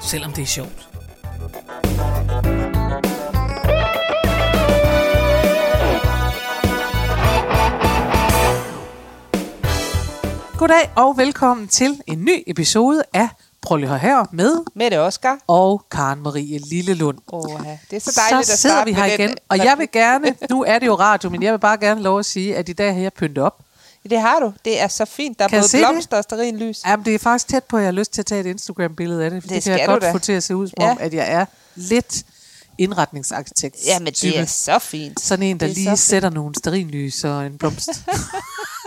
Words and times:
selvom 0.00 0.32
det 0.32 0.42
er 0.42 0.46
sjovt. 0.46 0.88
Goddag 10.58 10.90
og 10.96 11.16
velkommen 11.16 11.68
til 11.68 12.00
en 12.06 12.24
ny 12.24 12.42
episode 12.46 13.02
af 13.14 13.28
Prøv 13.62 13.76
lige 13.76 13.98
her 13.98 14.24
med 14.32 14.64
Mette 14.74 15.00
Oscar. 15.00 15.38
og 15.46 15.82
Karen 15.90 16.22
Marie 16.22 16.58
Lillelund. 16.58 17.18
Åh, 17.32 17.42
ja. 17.64 17.78
det 17.90 17.96
er 17.96 18.00
så 18.00 18.20
dejligt 18.30 18.46
så 18.46 18.52
at 18.52 18.58
sidder 18.58 18.76
starte 18.76 18.90
vi 18.90 18.96
her 18.96 19.04
igen, 19.04 19.28
den. 19.28 19.38
og 19.48 19.58
jeg 19.58 19.74
vil 19.78 19.88
gerne, 19.92 20.34
nu 20.50 20.64
er 20.64 20.78
det 20.78 20.86
jo 20.86 20.94
radio, 20.94 21.30
men 21.30 21.42
jeg 21.42 21.52
vil 21.52 21.58
bare 21.58 21.78
gerne 21.78 22.02
lov 22.02 22.18
at 22.18 22.26
sige, 22.26 22.56
at 22.56 22.68
i 22.68 22.72
dag 22.72 22.94
har 22.94 23.00
jeg 23.00 23.12
pyntet 23.12 23.44
op. 23.44 23.65
Det 24.10 24.20
har 24.20 24.38
du. 24.40 24.52
Det 24.64 24.80
er 24.80 24.88
så 24.88 25.04
fint. 25.04 25.38
Der 25.38 25.44
er 25.44 25.48
Kan 25.48 25.60
både 25.60 25.68
se 25.68 25.78
det? 25.78 25.86
blomster 25.90 26.16
og 26.16 26.22
stearinlys. 26.22 26.80
Jamen, 26.86 27.04
det 27.04 27.14
er 27.14 27.18
faktisk 27.18 27.48
tæt 27.48 27.64
på, 27.64 27.76
at 27.76 27.82
jeg 27.82 27.86
har 27.86 27.92
lyst 27.92 28.12
til 28.12 28.22
at 28.22 28.26
tage 28.26 28.40
et 28.40 28.46
Instagram-billede 28.46 29.24
af 29.24 29.30
det, 29.30 29.42
det, 29.42 29.50
Det 29.50 29.62
kan 29.62 29.78
jeg 29.78 29.86
godt 29.86 30.02
da. 30.02 30.12
få 30.12 30.18
til 30.18 30.32
at 30.32 30.42
se 30.42 30.56
ud 30.56 30.68
som 30.68 30.74
om, 30.78 30.96
Ja. 31.00 31.04
at 31.04 31.14
jeg 31.14 31.32
er 31.32 31.44
lidt 31.74 32.22
indretningsarkitekt. 32.78 33.76
Jamen, 33.86 34.06
det 34.12 34.38
er 34.38 34.44
så 34.44 34.78
fint. 34.78 35.20
Sådan 35.20 35.42
en, 35.42 35.60
der 35.60 35.66
er 35.66 35.70
lige 35.70 35.96
sætter 35.96 36.30
nogle 36.30 36.54
sterinlys 36.54 37.24
og 37.24 37.46
en 37.46 37.58
blomst. 37.58 37.88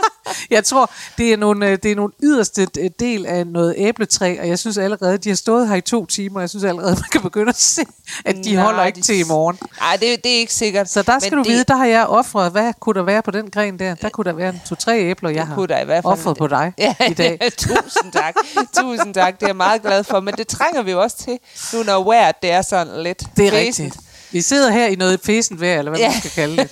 jeg 0.55 0.64
tror, 0.64 0.92
det 1.17 1.33
er, 1.33 1.38
nogle, 1.38 1.67
øh, 1.67 1.78
det 1.83 1.92
er 1.92 1.95
nogle 1.95 2.14
yderste 2.23 2.67
øh, 2.80 2.89
del 3.00 3.25
af 3.25 3.47
noget 3.47 3.73
æbletræ, 3.78 4.38
og 4.42 4.47
jeg 4.47 4.59
synes 4.59 4.78
allerede, 4.78 5.17
de 5.17 5.30
har 5.30 5.36
stået 5.36 5.67
her 5.69 5.75
i 5.75 5.81
to 5.81 6.05
timer, 6.05 6.39
jeg 6.39 6.50
synes 6.50 6.64
allerede, 6.66 6.92
man 7.03 7.09
kan 7.11 7.22
begynde 7.22 7.50
at 7.50 7.59
se, 7.59 7.81
at 8.25 8.36
de 8.44 8.53
Nej, 8.55 8.64
holder 8.64 8.86
ikke 8.86 8.95
de- 8.95 9.02
til 9.02 9.20
i 9.20 9.23
morgen. 9.23 9.58
Nej, 9.80 9.95
det, 9.95 10.23
det 10.23 10.31
er 10.36 10.38
ikke 10.39 10.53
sikkert. 10.53 10.89
Så 10.89 11.02
der 11.02 11.20
skal 11.20 11.38
du 11.38 11.44
vide, 11.44 11.64
der 11.64 11.75
har 11.75 11.86
jeg 11.86 12.05
offret, 12.08 12.52
hvad 12.52 12.73
kunne 12.80 12.94
der 13.00 13.03
være 13.03 13.22
på 13.22 13.31
den 13.31 13.50
gren 13.52 13.80
der? 13.80 13.95
Der 13.95 14.09
kunne 14.09 14.25
der 14.25 14.33
være 14.33 14.53
to-tre 14.70 15.00
æbler, 15.00 15.30
jeg 15.30 15.47
har 15.47 15.66
der 15.66 15.80
i 15.81 15.86
hvert 15.86 16.03
fald. 16.03 16.11
offret 16.14 16.38
på 16.38 16.47
dig 16.47 16.73
Ja, 16.77 16.95
i 17.09 17.14
dag. 17.14 17.39
tusind 17.58 18.11
tak. 18.14 18.36
Tusind 18.75 19.14
tak. 19.14 19.33
Det 19.39 19.44
er 19.44 19.47
jeg 19.47 19.55
meget 19.55 19.81
glad 19.81 20.03
for. 20.03 20.20
Men 20.20 20.33
det 20.33 20.47
trænger 20.47 20.81
vi 20.81 20.92
jo 20.92 21.02
også 21.02 21.17
til, 21.17 21.39
nu 21.73 21.83
når 21.83 22.03
vejret 22.03 22.36
det 22.42 22.52
er 22.52 22.61
sådan 22.61 23.03
lidt 23.03 23.23
Det 23.38 23.47
er 23.47 23.52
rigtigt. 23.52 23.97
Vi 24.31 24.41
sidder 24.41 24.72
her 24.72 24.88
i 24.88 24.95
noget 24.95 25.19
fæsent 25.23 25.61
vejr, 25.61 25.80
eller 25.80 25.91
hvad 25.91 25.99
ja. 25.99 26.09
Man 26.09 26.19
skal 26.19 26.31
kalde 26.31 26.58
det. 26.58 26.69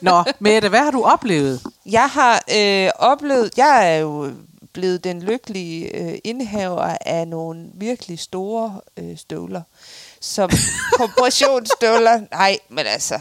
Nå, 0.00 0.24
Mette, 0.38 0.68
hvad 0.68 0.80
har 0.80 0.90
du 0.90 1.02
oplevet? 1.04 1.62
Jeg 1.86 2.08
har 2.08 2.42
øh, 2.56 2.90
oplevet, 2.98 3.50
jeg 3.56 3.94
er 3.94 3.98
jo 3.98 4.32
blevet 4.72 5.04
den 5.04 5.22
lykkelige 5.22 5.96
øh, 5.96 6.18
indehaver 6.24 6.96
af 7.00 7.28
nogle 7.28 7.66
virkelig 7.74 8.18
store 8.18 8.80
øh, 8.96 9.18
støvler. 9.18 9.62
Som 10.20 10.50
kompressionsstøvler. 10.98 12.20
Nej, 12.30 12.58
men 12.68 12.86
altså, 12.86 13.20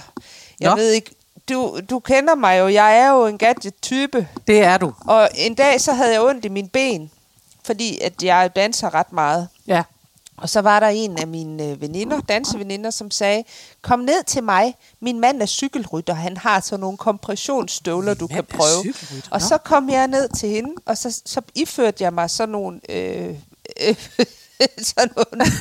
jeg 0.59 0.69
Nå. 0.69 0.75
ved 0.75 0.91
ikke, 0.91 1.11
du, 1.49 1.80
du 1.89 1.99
kender 1.99 2.36
mig 2.36 2.59
jo, 2.59 2.67
jeg 2.67 2.97
er 2.97 3.09
jo 3.09 3.25
en 3.25 3.38
gadget-type. 3.38 4.27
Det 4.47 4.64
er 4.64 4.77
du. 4.77 4.93
Og 5.08 5.30
en 5.36 5.55
dag, 5.55 5.81
så 5.81 5.93
havde 5.93 6.14
jeg 6.14 6.21
ondt 6.21 6.45
i 6.45 6.49
mine 6.49 6.69
ben, 6.69 7.11
fordi 7.65 7.99
at 7.99 8.23
jeg 8.23 8.55
danser 8.55 8.93
ret 8.93 9.14
meget. 9.14 9.48
Ja. 9.67 9.83
Og 10.42 10.50
så 10.50 10.61
var 10.61 10.80
der 10.80 10.88
en 10.88 11.17
af 11.17 11.27
mine 11.27 11.64
øh, 11.64 11.82
veninder, 11.82 12.20
danseveninder, 12.22 12.89
som 12.89 13.11
sagde, 13.11 13.44
kom 13.82 14.00
ned 14.00 14.23
til 14.23 14.44
mig, 14.44 14.76
min 15.02 15.20
mand 15.20 15.42
er 15.42 15.45
cykelrytter, 15.45 16.14
han 16.14 16.38
har 16.38 16.60
sådan 16.60 16.80
nogle 16.80 16.98
kompressionsstøvler, 16.98 18.14
du 18.14 18.27
kan 18.27 18.44
prøve. 18.44 18.94
Og 19.32 19.42
så 19.42 19.58
kom 19.58 19.89
jeg 19.89 20.08
ned 20.08 20.30
til 20.30 20.50
hende, 20.50 20.73
og 20.86 20.98
så, 20.98 21.22
så 21.26 21.42
iførte 21.55 22.04
jeg 22.04 22.14
mig 22.14 22.30
sådan 22.30 22.52
nogle... 22.52 22.80
Øh, 22.89 23.36
øh, 23.88 23.95
sådan 24.95 25.10
nogle 25.16 25.52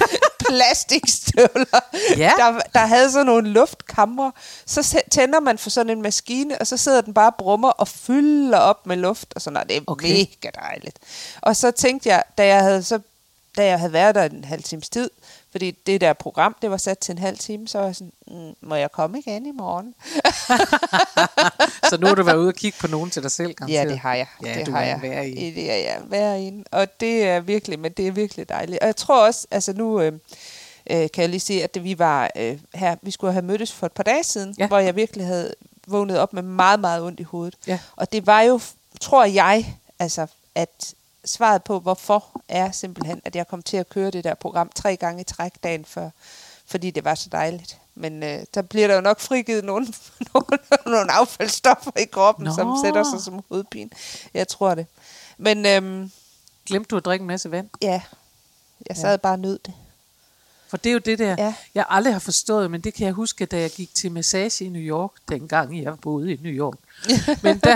plastikstøvler, 0.49 1.81
Ja. 2.17 2.33
der, 2.37 2.61
der 2.75 2.87
havde 2.87 3.11
sådan 3.11 3.27
nogle 3.27 3.49
luftkamre. 3.49 4.33
Så 4.67 5.03
tænder 5.11 5.41
man 5.41 5.59
for 5.59 5.71
sådan 5.71 5.91
en 5.91 6.03
maskine, 6.03 6.59
og 6.61 6.67
så 6.67 6.77
sidder 6.77 7.01
den 7.01 7.15
bare 7.15 7.31
og 7.31 7.37
brummer 7.39 7.71
og 7.71 7.89
fylder 7.89 8.59
op 8.59 8.87
med 8.87 8.97
luft. 8.97 9.35
Og 9.35 9.43
sådan 9.43 9.53
noget. 9.53 9.69
Det 9.69 9.77
er 9.77 9.81
okay. 9.87 10.09
mega 10.09 10.51
dejligt. 10.55 10.99
Og 11.41 11.57
så 11.57 11.71
tænkte 11.71 12.09
jeg, 12.09 12.23
da 12.39 12.47
jeg 12.47 12.63
havde, 12.63 12.83
så, 12.83 12.99
da 13.59 13.67
jeg 13.67 13.79
havde 13.79 13.93
været 13.93 14.15
der 14.15 14.25
en 14.25 14.45
halv 14.45 14.63
times 14.63 14.89
tid, 14.89 15.11
fordi 15.51 15.71
det 15.71 16.01
der 16.01 16.13
program, 16.13 16.57
det 16.63 16.71
var 16.71 16.77
sat 16.77 16.99
til 16.99 17.13
en 17.13 17.19
halv 17.19 17.39
time, 17.39 17.69
så 17.69 17.79
var 17.79 17.85
jeg 17.87 17.95
sådan, 17.97 18.13
mm, 18.27 18.55
må 18.61 18.75
jeg 18.75 18.93
komme 18.93 19.19
igen 19.19 19.47
i 19.47 19.51
morgen? 19.51 19.95
Så 21.91 21.97
nu 22.01 22.07
har 22.07 22.15
du 22.15 22.23
været 22.23 22.37
ude 22.37 22.49
og 22.49 22.55
kigge 22.55 22.79
på 22.81 22.87
nogen 22.87 23.11
til 23.11 23.23
dig 23.23 23.31
selv, 23.31 23.49
Ja, 23.49 23.53
garanteret. 23.55 23.89
det 23.89 23.99
har 23.99 24.15
jeg. 24.15 24.27
Ja, 24.45 24.55
det 24.55 24.67
du 24.67 24.71
har 24.73 24.83
jeg. 24.83 24.95
en 24.97 25.03
værre 25.03 25.29
i. 25.29 25.51
Det 25.51 25.71
er 25.71 25.77
jeg 25.77 25.99
hver 26.07 26.35
en. 26.35 26.67
Og 26.73 27.01
det 27.01 27.25
er 27.25 27.41
virkelig, 27.41 27.79
men 27.79 27.93
det 27.93 28.07
er 28.07 28.11
virkelig 28.13 28.49
dejligt. 28.49 28.79
Og 28.81 28.87
jeg 28.87 28.97
tror 28.97 29.27
også, 29.27 29.47
altså 29.51 29.73
nu 29.73 30.01
øh, 30.01 30.13
øh, 30.91 31.09
kan 31.15 31.23
jeg 31.23 31.29
lige 31.29 31.41
se, 31.41 31.63
at 31.63 31.85
vi 31.85 31.99
var 31.99 32.31
øh, 32.37 32.59
her, 32.75 32.97
vi 33.03 33.11
skulle 33.11 33.33
have 33.33 33.45
mødtes 33.45 33.73
for 33.73 33.87
et 33.87 33.93
par 33.93 34.03
dage 34.03 34.25
siden, 34.25 34.55
Ja. 34.59 34.63
ja. 34.65 34.69
hvor 34.69 34.79
jeg 34.79 34.97
virkelig 34.97 35.27
havde 35.27 35.55
vågnet 35.87 36.19
op 36.19 36.33
med 36.33 36.43
meget, 36.43 36.81
meget 36.81 37.03
ondt 37.03 37.21
i 37.21 37.23
hovedet. 37.23 37.55
Ja. 37.67 37.79
Og 37.97 38.13
det 38.13 38.27
var 38.27 38.41
jo, 38.43 38.61
tror 39.01 39.25
jeg, 39.25 39.75
altså, 39.99 40.27
at 40.55 40.95
svaret 41.25 41.63
på, 41.65 41.81
hvorfor 41.81 42.25
er 42.49 42.71
simpelthen, 42.71 43.21
at 43.25 43.37
jeg 43.37 43.49
kom 43.49 43.63
til 43.63 43.77
at 43.77 43.89
køre 43.89 44.11
det 44.11 44.25
der 44.25 44.35
program 44.35 44.71
tre 44.75 44.97
gange 44.97 45.21
i 45.21 45.25
træk 45.25 45.53
dagen 45.63 45.85
før, 45.85 46.11
fordi 46.67 46.91
det 46.91 47.05
var 47.05 47.15
så 47.15 47.29
dejligt. 47.33 47.79
Men 47.95 48.23
øh, 48.23 48.41
der 48.55 48.63
bliver 48.63 48.87
der 48.89 48.95
jo 48.95 49.01
nok 49.01 49.21
frigivet 49.21 49.65
nogle, 49.65 49.87
nogle, 50.35 50.59
nogle 50.87 51.13
affaldsstoffer 51.13 51.91
i 52.01 52.05
kroppen, 52.05 52.45
Nå. 52.45 52.55
Som 52.55 52.77
sætter 52.85 53.03
sig 53.03 53.21
som 53.21 53.43
hovedpine. 53.49 53.91
Jeg 54.35 54.49
tror 54.49 54.75
det. 54.75 54.87
Men 55.39 55.67
øhm, 55.67 56.11
Glemte 56.67 56.89
du 56.89 56.97
at 56.97 57.05
drikke 57.05 57.23
en 57.23 57.27
masse 57.27 57.51
vand? 57.51 57.69
ja, 57.83 58.03
jeg 58.89 58.97
sad 58.97 59.11
ja. 59.11 59.17
bare 59.17 59.33
og 59.33 59.39
nød 59.39 59.59
det. 59.67 59.75
For 60.69 60.77
det 60.77 60.91
er 60.91 60.93
jo 60.93 60.99
det 60.99 61.19
der, 61.19 61.35
Ja. 61.39 61.55
jeg 61.75 61.85
aldrig 61.89 62.15
har 62.15 62.19
forstået, 62.21 62.71
men 62.71 62.81
det 62.81 62.95
kan 62.95 63.07
jeg 63.07 63.15
huske, 63.15 63.47
da 63.47 63.61
jeg 63.61 63.71
gik 63.71 63.95
til 63.95 64.13
massage 64.13 64.65
i 64.65 64.69
New 64.69 64.83
York, 64.83 65.11
dengang 65.29 65.83
jeg 65.83 65.99
boede 66.01 66.33
i 66.33 66.39
New 66.43 66.53
York. 66.53 66.75
Men 67.43 67.59
der, 67.59 67.71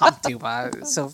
Jamen, 0.00 0.18
det 0.22 0.26
er 0.26 0.30
jo 0.30 0.38
bare 0.38 0.70
så 0.86 1.12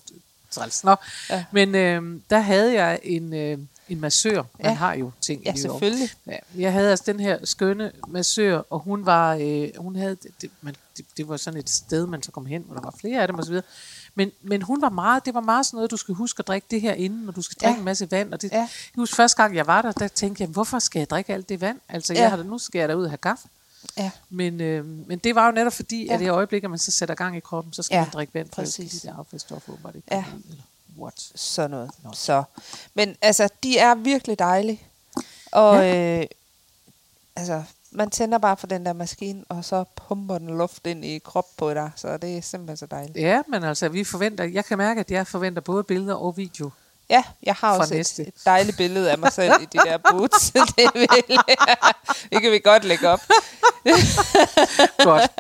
træls. 0.51 0.85
Nå. 0.85 0.97
Ja. 1.31 1.45
Men 1.53 1.75
øh, 1.75 2.21
der 2.31 2.39
havde 2.39 2.75
jeg 2.83 2.99
en, 3.03 3.35
øh, 3.35 3.59
en 3.89 4.01
massør. 4.01 4.37
Man 4.37 4.47
Ja. 4.65 4.73
har 4.73 4.95
jo 4.95 5.11
ting 5.21 5.43
Ja, 5.45 5.51
i 5.51 5.53
New 5.53 5.57
York. 5.57 5.61
selvfølgelig. 5.81 6.09
Ja, 6.27 6.37
jeg 6.57 6.73
havde 6.73 6.91
altså 6.91 7.05
den 7.07 7.21
her 7.21 7.39
skønne 7.45 7.93
massør, 8.09 8.59
og 8.71 8.79
hun 8.81 9.07
var, 9.07 9.35
øh, 9.41 9.69
hun 9.79 9.97
havde, 9.97 10.17
det, 10.41 10.51
man, 10.63 10.77
det, 10.97 11.05
det 11.17 11.29
var 11.29 11.37
sådan 11.37 11.61
et 11.61 11.71
sted, 11.71 12.07
man 12.07 12.23
så 12.23 12.31
kom 12.31 12.47
hen, 12.47 12.63
hvor 12.67 12.75
der 12.75 12.83
var 12.83 12.95
flere 13.01 13.21
af 13.23 13.29
dem 13.29 13.39
osv. 13.39 13.61
Men, 14.15 14.31
men 14.43 14.63
hun 14.63 14.83
var 14.83 14.89
meget, 14.89 15.25
det 15.27 15.35
var 15.35 15.41
meget 15.41 15.67
sådan 15.67 15.77
noget, 15.77 15.91
du 15.91 15.97
skal 15.97 16.15
huske 16.15 16.41
at 16.41 16.47
drikke 16.49 16.67
det 16.71 16.81
her 16.81 16.93
inden, 16.93 17.29
og 17.29 17.37
du 17.37 17.43
skal 17.43 17.57
drikke 17.61 17.75
Ja. 17.75 17.79
en 17.79 17.85
masse 17.85 18.11
vand. 18.11 18.33
Og 18.35 18.43
det, 18.43 18.53
Ja. 18.53 18.57
jeg 18.59 18.69
husker 18.97 19.17
første 19.17 19.43
gang, 19.43 19.57
jeg 19.57 19.67
var 19.67 19.83
der, 19.83 19.93
der 19.93 20.09
tænkte 20.09 20.43
jeg, 20.43 20.49
hvorfor 20.49 20.79
skal 20.79 20.99
jeg 21.01 21.11
drikke 21.11 21.33
alt 21.35 21.49
det 21.49 21.61
vand? 21.61 21.79
Altså, 21.89 22.13
Ja. 22.15 22.21
jeg 22.21 22.31
har 22.31 22.43
nu 22.43 22.59
skal 22.59 22.79
jeg 22.79 22.89
da 22.89 22.95
ud 22.95 23.05
og 23.05 23.11
have 23.11 23.19
kaffe. 23.19 23.49
Ja. 23.97 24.11
Men, 24.31 24.61
øh, 24.61 24.85
men 24.85 25.19
det 25.19 25.35
var 25.35 25.47
jo 25.47 25.53
netop 25.53 25.73
fordi, 25.73 26.07
ja. 26.07 26.15
At 26.15 26.21
i 26.21 26.25
det 26.25 26.31
øjeblik, 26.31 26.65
at 26.65 26.71
man 26.71 26.79
så 26.79 26.91
sætter 26.91 27.15
gang 27.15 27.37
i 27.37 27.41
kroppen, 27.41 27.73
så 27.73 27.83
skal 27.83 27.95
ja. 27.97 28.01
Man 28.01 28.11
drikke 28.11 28.35
vand, 28.35 28.49
for 28.55 28.63
de 28.63 28.89
der 29.03 29.15
affaldsstoffer 29.19 29.73
åbenbart 29.73 29.95
ikke 29.97 30.09
Ja. 30.11 30.25
ud, 30.37 30.43
eller 30.51 30.63
what. 30.99 31.31
Sådan 31.35 31.71
noget. 31.71 31.91
Nå. 32.05 32.11
Så. 32.15 32.43
Men 32.95 33.17
altså, 33.23 33.49
de 33.63 33.79
er 33.79 33.95
virkelig 33.95 34.39
dejlige. 34.39 34.83
Og 35.53 35.77
Ja. 35.77 36.21
øh, 36.21 36.27
altså, 37.37 37.63
man 37.91 38.11
tænder 38.11 38.39
bare 38.39 38.57
for 38.57 38.67
den 38.67 38.87
der 38.87 38.93
maskine, 38.93 39.45
og 39.49 39.65
så 39.65 39.85
pumper 40.09 40.39
den 40.39 40.59
luft 40.59 40.87
ind 40.87 41.05
i 41.05 41.19
krop 41.19 41.47
på 41.57 41.75
dig. 41.75 41.91
Så 41.97 42.17
det 42.17 42.37
er 42.39 42.43
simpelthen 42.43 42.77
så 42.77 42.87
dejligt. 42.87 43.17
Ja, 43.19 43.43
men 43.49 43.65
altså, 43.65 43.89
vi 43.89 44.05
forventer, 44.05 44.45
jeg 44.45 44.65
kan 44.65 44.79
mærke, 44.79 45.01
at 45.01 45.11
jeg 45.11 45.27
forventer 45.27 45.63
både 45.63 45.85
billeder 45.85 46.15
og 46.15 46.37
video. 46.37 46.71
Ja, 47.11 47.23
jeg 47.43 47.55
har 47.55 47.79
også 47.79 47.95
næste. 47.95 48.23
et, 48.23 48.29
et 48.29 48.35
dejligt 48.45 48.77
billede 48.77 49.11
af 49.11 49.19
mig 49.19 49.33
selv 49.33 49.53
i 49.61 49.65
de 49.65 49.79
der 49.79 49.99
boots. 50.11 50.51
det, 50.77 50.91
vil, 50.95 51.09
det 52.33 52.43
kan 52.43 52.53
vi 52.53 52.59
godt 52.59 52.85
lægge 52.85 53.09
op. 53.09 53.21
Godt. 55.05 55.31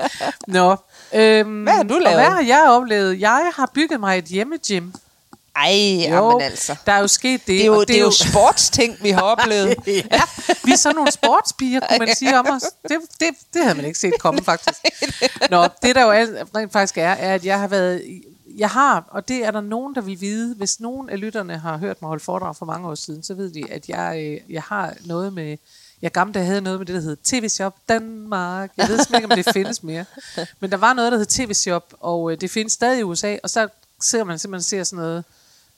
Nå. 0.46 0.76
Øhm, 1.12 1.62
Hvad 1.62 1.72
har 1.72 1.82
du 1.82 1.94
og 1.94 2.00
lavet? 2.00 2.18
Hvad 2.18 2.30
har 2.30 2.42
jeg 2.42 2.64
oplevet? 2.68 3.20
Jeg 3.20 3.50
har 3.54 3.70
bygget 3.74 4.00
mig 4.00 4.18
et 4.18 4.24
hjemmegym. 4.24 4.92
Ej, 5.56 5.70
jamen 6.00 6.40
altså. 6.42 6.76
der 6.86 6.92
er 6.92 7.00
jo 7.00 7.08
sket 7.08 7.40
det. 7.40 7.46
Det 7.46 7.62
er 7.62 7.66
jo, 7.66 7.84
det 7.84 7.96
er 7.96 8.00
jo 8.00 8.10
sportsting, 8.10 8.96
vi 9.00 9.10
har 9.10 9.20
oplevet. 9.22 9.76
ja, 9.86 10.22
vi 10.64 10.72
er 10.72 10.76
sådan 10.76 10.96
nogle 10.96 11.12
sportspiger, 11.12 11.80
kunne 11.88 11.98
man 11.98 12.14
sige 12.14 12.38
om 12.38 12.46
os. 12.50 12.62
Det, 12.88 12.98
det, 13.20 13.28
det 13.54 13.62
havde 13.62 13.74
man 13.74 13.84
ikke 13.84 13.98
set 13.98 14.12
komme, 14.20 14.44
faktisk. 14.44 14.78
Nå, 15.50 15.68
det 15.82 15.94
der 15.94 16.02
jo 16.02 16.10
rent 16.56 16.72
faktisk 16.72 16.98
er, 16.98 17.08
er, 17.08 17.34
at 17.34 17.44
jeg 17.44 17.60
har 17.60 17.68
været... 17.68 18.02
Jeg 18.58 18.70
har, 18.70 19.04
og 19.08 19.28
det 19.28 19.44
er 19.44 19.50
der 19.50 19.60
nogen, 19.60 19.94
der 19.94 20.00
vil 20.00 20.20
vide, 20.20 20.54
hvis 20.54 20.80
nogen 20.80 21.10
af 21.10 21.20
lytterne 21.20 21.58
har 21.58 21.76
hørt 21.76 22.02
mig 22.02 22.08
holde 22.08 22.24
foredrag 22.24 22.56
for 22.56 22.66
mange 22.66 22.88
år 22.88 22.94
siden, 22.94 23.22
så 23.22 23.34
ved 23.34 23.50
de, 23.50 23.70
at 23.70 23.88
jeg, 23.88 24.18
øh, 24.24 24.52
jeg 24.54 24.62
har 24.62 24.94
noget 25.04 25.32
med... 25.32 25.56
Jeg 26.02 26.12
gamle 26.12 26.34
dage 26.34 26.44
havde 26.46 26.60
noget 26.60 26.80
med 26.80 26.86
det, 26.86 26.94
der 26.94 27.00
hed 27.00 27.16
TV-shop 27.24 27.76
Danmark. 27.88 28.72
Jeg 28.76 28.88
ved 28.88 28.98
simpelthen 28.98 29.16
ikke, 29.16 29.34
om 29.34 29.44
det 29.44 29.54
findes 29.54 29.82
mere. 29.82 30.04
Men 30.60 30.70
der 30.70 30.76
var 30.76 30.92
noget, 30.92 31.12
der 31.12 31.18
hed 31.18 31.26
TV-shop, 31.26 31.94
og 32.00 32.32
øh, 32.32 32.40
det 32.40 32.50
findes 32.50 32.72
stadig 32.72 33.00
i 33.00 33.02
USA, 33.02 33.36
og 33.42 33.50
så 33.50 33.68
ser 34.02 34.24
man 34.24 34.38
simpelthen 34.38 34.62
ser 34.62 34.84
sådan 34.84 35.04
noget 35.04 35.24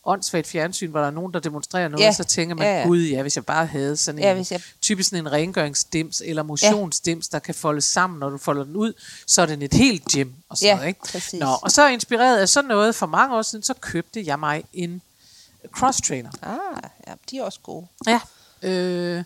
åndssvagt 0.05 0.47
fjernsyn, 0.47 0.91
hvor 0.91 1.01
der 1.01 1.07
er 1.07 1.11
nogen, 1.11 1.33
der 1.35 1.41
demonstrerer 1.41 1.89
noget, 1.89 2.05
Ja. 2.05 2.13
så 2.13 2.25
tænker 2.25 2.55
man, 2.55 2.67
Ja, 2.67 2.79
ja. 2.81 2.87
gud 2.87 3.03
ja, 3.03 3.23
hvis 3.23 3.37
jeg 3.37 3.45
bare 3.47 3.67
havde 3.67 3.97
sådan 3.97 4.19
en, 4.19 4.23
Ja, 4.25 4.35
hvis 4.35 4.53
jeg- 4.53 4.63
typisk 4.81 5.11
sådan 5.11 5.27
en 5.27 5.33
rengøringsdims 5.33 6.23
eller 6.25 6.43
motionsdims, 6.43 7.29
der 7.29 7.39
kan 7.39 7.55
folde 7.55 7.81
sammen, 7.81 8.19
når 8.19 8.31
du 8.31 8.39
folder 8.39 8.65
den 8.65 8.77
ud, 8.77 8.93
så 9.27 9.43
er 9.43 9.47
den 9.47 9.63
et 9.63 9.75
helt 9.75 10.05
gym 10.13 10.29
og 10.49 10.57
sådan 10.59 10.69
Ja, 10.69 10.75
noget, 10.75 10.89
ikke? 10.89 11.01
præcis. 11.01 11.41
Nå, 11.41 11.47
og 11.63 11.71
så 11.71 11.89
inspireret 11.89 12.39
af 12.39 12.49
sådan 12.49 12.69
noget 12.69 12.95
for 12.95 13.07
mange 13.07 13.37
år 13.37 13.43
siden, 13.43 13.63
så 13.65 13.75
købte 13.81 14.23
jeg 14.27 14.39
mig 14.39 14.65
en 14.73 15.03
cross 15.73 16.01
trainer. 16.09 16.31
Ah, 16.43 16.91
ja, 17.07 17.13
de 17.31 17.39
er 17.39 17.43
også 17.43 17.61
gode. 17.63 17.87
Ja. 18.07 18.21
Øh, 18.69 19.25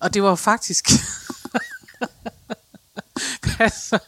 og 0.00 0.14
det 0.14 0.22
var 0.22 0.34
faktisk... 0.34 0.88
altså, 3.66 3.98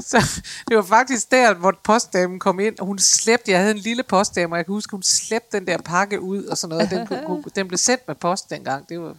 så 0.00 0.22
det 0.68 0.76
var 0.76 0.82
faktisk 0.82 1.30
der, 1.30 1.54
hvor 1.54 1.74
postdamen 1.84 2.38
kom 2.38 2.60
ind, 2.60 2.78
og 2.78 2.86
hun 2.86 2.98
slæbte, 2.98 3.50
jeg 3.50 3.58
havde 3.60 3.70
en 3.70 3.78
lille 3.78 4.02
postdame, 4.02 4.54
og 4.54 4.56
jeg 4.56 4.64
kan 4.66 4.72
huske, 4.72 4.90
hun 4.90 5.02
slæbte 5.02 5.58
den 5.58 5.66
der 5.66 5.78
pakke 5.78 6.20
ud, 6.20 6.44
og 6.44 6.58
sådan 6.58 6.76
noget. 6.76 6.90
Den, 6.90 7.06
kunne- 7.26 7.42
den 7.56 7.68
blev 7.68 7.78
sendt 7.78 8.08
med 8.08 8.14
post 8.14 8.50
dengang. 8.50 8.88
Det 8.88 9.00
var 9.00 9.16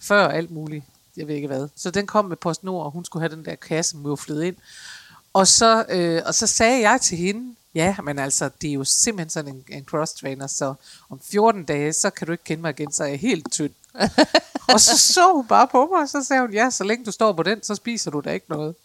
før 0.00 0.28
alt 0.28 0.50
muligt. 0.50 0.84
Jeg 1.16 1.28
ved 1.28 1.34
ikke 1.34 1.48
hvad. 1.48 1.68
Så 1.76 1.90
den 1.90 2.06
kom 2.06 2.24
med 2.24 2.36
PostNord, 2.36 2.84
og 2.84 2.90
hun 2.90 3.04
skulle 3.04 3.28
have 3.28 3.36
den 3.36 3.44
der 3.44 3.54
kasse 3.54 3.96
mufflet 3.96 4.42
ind. 4.44 4.56
Og 5.32 5.46
så, 5.46 5.84
øh, 5.88 6.22
og 6.26 6.34
så 6.34 6.46
sagde 6.46 6.90
jeg 6.90 7.00
til 7.00 7.18
hende, 7.18 7.54
ja, 7.74 7.96
men 8.02 8.18
altså, 8.18 8.50
det 8.62 8.70
er 8.70 8.74
jo 8.74 8.84
simpelthen 8.84 9.30
sådan 9.30 9.54
en, 9.54 9.64
en 9.68 9.84
cross-trainer, 9.84 10.46
så 10.46 10.74
om 11.10 11.20
14 11.30 11.64
dage, 11.64 11.92
så 11.92 12.10
kan 12.10 12.26
du 12.26 12.32
ikke 12.32 12.44
kende 12.44 12.62
mig 12.62 12.70
igen, 12.70 12.92
så 12.92 13.04
er 13.04 13.08
jeg 13.08 13.18
helt 13.18 13.52
tynd. 13.52 13.70
og 14.72 14.80
så 14.80 14.98
så 14.98 15.32
hun 15.34 15.46
bare 15.46 15.68
på 15.68 15.88
mig, 15.92 16.02
og 16.02 16.08
så 16.08 16.24
sagde 16.24 16.42
hun, 16.42 16.52
ja, 16.52 16.70
så 16.70 16.84
længe 16.84 17.04
du 17.04 17.10
står 17.10 17.32
på 17.32 17.42
den, 17.42 17.62
så 17.62 17.74
spiser 17.74 18.10
du 18.10 18.20
da 18.20 18.30
ikke 18.30 18.46
noget. 18.48 18.74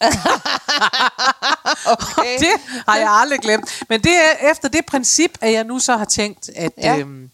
Okay. 1.86 2.38
det 2.38 2.52
har 2.88 2.96
jeg 2.96 3.10
aldrig 3.10 3.38
glemt. 3.38 3.82
Men 3.88 4.00
det 4.00 4.12
er 4.12 4.50
efter 4.50 4.68
det 4.68 4.86
princip, 4.86 5.30
at 5.40 5.52
jeg 5.52 5.64
nu 5.64 5.78
så 5.78 5.96
har 5.96 6.04
tænkt, 6.04 6.50
at... 6.56 6.72
Ja. 6.78 6.98
Øhm, 6.98 7.30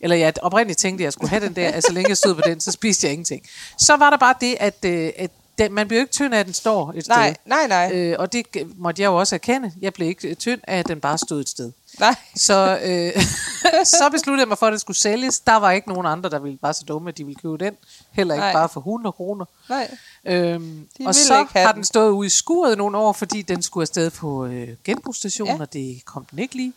eller 0.00 0.16
jeg 0.16 0.32
oprindeligt 0.42 0.78
tænkte, 0.78 1.02
at 1.02 1.04
jeg 1.04 1.12
skulle 1.12 1.30
have 1.30 1.46
den 1.46 1.56
der, 1.56 1.68
at 1.68 1.84
så 1.84 1.92
længe 1.92 2.08
jeg 2.08 2.16
stod 2.16 2.34
på 2.34 2.40
den, 2.46 2.60
så 2.60 2.72
spiste 2.72 3.06
jeg 3.06 3.12
ingenting. 3.12 3.42
Så 3.78 3.96
var 3.96 4.10
der 4.10 4.16
bare 4.16 4.34
det, 4.40 4.56
at, 4.60 4.84
øh, 4.84 5.10
at 5.16 5.30
den, 5.60 5.72
man 5.72 5.88
bliver 5.88 6.00
ikke 6.00 6.12
tynd 6.12 6.34
af, 6.34 6.38
at 6.38 6.46
den 6.46 6.54
står 6.54 6.92
et 6.96 7.08
Nej, 7.08 7.32
sted. 7.32 7.36
nej, 7.46 7.66
nej. 7.68 7.90
Øh, 7.94 8.16
og 8.18 8.32
det 8.32 8.46
måtte 8.76 9.02
jeg 9.02 9.08
jo 9.08 9.16
også 9.16 9.34
erkende. 9.34 9.72
Jeg 9.80 9.92
blev 9.94 10.08
ikke 10.08 10.34
tynd 10.34 10.60
af, 10.68 10.78
at 10.78 10.88
den 10.88 11.00
bare 11.00 11.18
stod 11.18 11.40
et 11.40 11.48
sted. 11.48 11.72
Nej. 12.00 12.14
Så, 12.36 12.78
øh, 12.82 13.22
så 13.98 14.08
besluttede 14.12 14.40
jeg 14.40 14.48
mig 14.48 14.58
for, 14.58 14.66
at 14.66 14.72
det 14.72 14.80
skulle 14.80 14.96
sælges. 14.96 15.40
Der 15.40 15.56
var 15.56 15.70
ikke 15.70 15.88
nogen 15.88 16.06
andre, 16.06 16.30
der 16.30 16.38
ville 16.38 16.58
bare 16.58 16.74
så 16.74 16.84
dumme, 16.88 17.08
at 17.08 17.18
de 17.18 17.24
ville 17.24 17.38
købe 17.42 17.58
den. 17.58 17.74
Heller 18.10 18.34
ikke 18.34 18.42
Nej. 18.44 18.52
bare 18.52 18.68
for 18.68 18.80
100 18.80 19.12
kroner. 19.12 19.44
Nej. 19.68 19.90
Øhm, 20.24 20.86
De 20.98 21.06
og 21.06 21.14
så 21.14 21.40
ikke 21.40 21.52
har 21.58 21.66
den. 21.72 21.76
den 21.76 21.84
stået 21.84 22.10
ude 22.10 22.26
i 22.26 22.30
skuret 22.30 22.78
nogle 22.78 22.98
år, 22.98 23.12
fordi 23.12 23.42
den 23.42 23.62
skulle 23.62 23.82
afsted 23.82 24.10
på 24.10 24.44
øh, 24.46 24.68
genbrugsstation, 24.84 25.48
Ja. 25.48 25.54
ja. 25.54 25.60
og 25.60 25.72
det 25.72 26.02
kom 26.04 26.24
den 26.30 26.38
ikke 26.38 26.54
lige. 26.54 26.72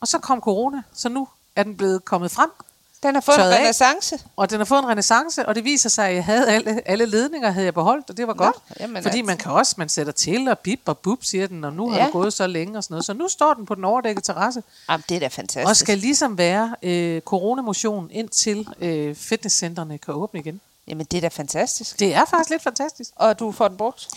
Og 0.00 0.08
så 0.08 0.18
kom 0.18 0.40
corona, 0.40 0.82
så 0.94 1.08
nu 1.08 1.28
er 1.56 1.62
den 1.62 1.76
blevet 1.76 2.04
kommet 2.04 2.30
frem, 2.30 2.50
Den 3.06 3.14
har 3.14 3.20
fået 3.20 3.36
en 3.38 3.44
renaissance. 3.44 4.18
og 4.36 4.50
den 4.50 4.58
har 4.58 4.64
fået 4.64 4.78
en 4.78 4.88
renaissance, 4.88 5.46
og 5.46 5.54
det 5.54 5.64
viser 5.64 5.88
sig, 5.88 6.08
at 6.08 6.14
jeg 6.14 6.24
havde 6.24 6.48
alle, 6.50 6.82
alle 6.88 7.06
ledninger, 7.06 7.50
havde 7.50 7.64
jeg 7.64 7.74
beholdt, 7.74 8.10
og 8.10 8.16
det 8.16 8.26
var 8.26 8.34
Nå, 8.34 8.44
godt. 8.44 8.56
jamen 8.80 9.02
fordi 9.02 9.18
altså. 9.18 9.26
man 9.26 9.36
kan 9.36 9.52
også, 9.52 9.74
man 9.78 9.88
sætter 9.88 10.12
til 10.12 10.48
og 10.48 10.58
bip 10.58 10.80
og 10.86 10.98
bup, 10.98 11.18
siger 11.24 11.46
den, 11.46 11.64
og 11.64 11.72
nu 11.72 11.90
har 11.90 11.98
Ja. 11.98 12.04
det 12.04 12.12
gået 12.12 12.32
så 12.32 12.46
længe 12.46 12.78
og 12.78 12.84
sådan 12.84 12.92
noget. 12.94 13.04
Så 13.04 13.12
nu 13.12 13.28
står 13.28 13.54
den 13.54 13.66
på 13.66 13.74
den 13.74 13.84
overdækkede 13.84 14.26
terrasse, 14.26 14.62
Jamen, 14.90 15.04
det 15.08 15.14
er 15.14 15.20
da 15.20 15.26
fantastisk. 15.26 15.68
og 15.68 15.76
skal 15.76 15.98
ligesom 15.98 16.38
være 16.38 16.74
øh, 16.82 17.20
coronamotion, 17.20 18.08
indtil 18.12 18.68
øh, 18.80 19.14
fitnesscentrene 19.14 19.98
kan 19.98 20.14
åbne 20.14 20.40
igen. 20.40 20.60
Jamen, 20.88 21.06
det 21.10 21.16
er 21.16 21.20
da 21.20 21.28
fantastisk. 21.28 21.98
Det 22.00 22.14
er 22.14 22.24
faktisk 22.30 22.50
lidt 22.50 22.62
fantastisk. 22.62 23.10
Og 23.16 23.38
du 23.38 23.52
får 23.52 23.68
den 23.68 23.76
brugt? 23.76 24.08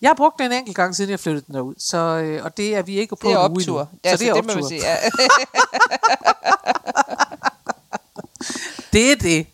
Jeg 0.00 0.08
har 0.08 0.14
brugt 0.14 0.38
den 0.38 0.46
en 0.46 0.58
enkelt 0.58 0.76
gang, 0.76 0.96
siden 0.96 1.10
jeg 1.10 1.20
flyttede 1.20 1.44
den 1.46 1.54
derud, 1.54 1.74
så, 1.78 1.96
øh, 1.98 2.44
og 2.44 2.56
det 2.56 2.76
er 2.76 2.82
vi 2.82 2.98
ikke 2.98 3.16
på 3.16 3.28
Det 3.28 3.34
er 3.34 3.44
en 3.44 3.50
uge 3.52 3.60
endnu. 3.60 3.78
optur. 3.78 3.88
Så 3.92 3.98
det 4.02 4.12
er 4.12 4.16
det 4.16 4.32
optur. 4.32 4.54
man 4.54 4.64
sige. 4.68 4.80
Ja. 4.80 4.96
Det 8.92 9.12
er 9.12 9.16
det. 9.16 9.46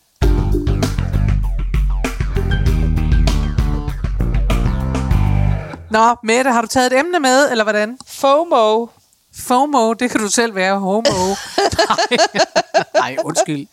Nå, 5.91 6.15
Mette, 6.23 6.51
har 6.51 6.61
du 6.61 6.67
taget 6.67 6.93
et 6.93 6.99
emne 6.99 7.19
med, 7.19 7.51
eller 7.51 7.63
hvordan? 7.63 7.97
FOMO. 8.07 8.87
FOMO, 9.35 9.93
det 9.93 10.11
kan 10.11 10.19
du 10.21 10.27
selv 10.29 10.55
være. 10.55 10.79
Homo. 10.79 11.03
Nej. 11.89 12.17
Nej, 13.01 13.17
undskyld. 13.23 13.67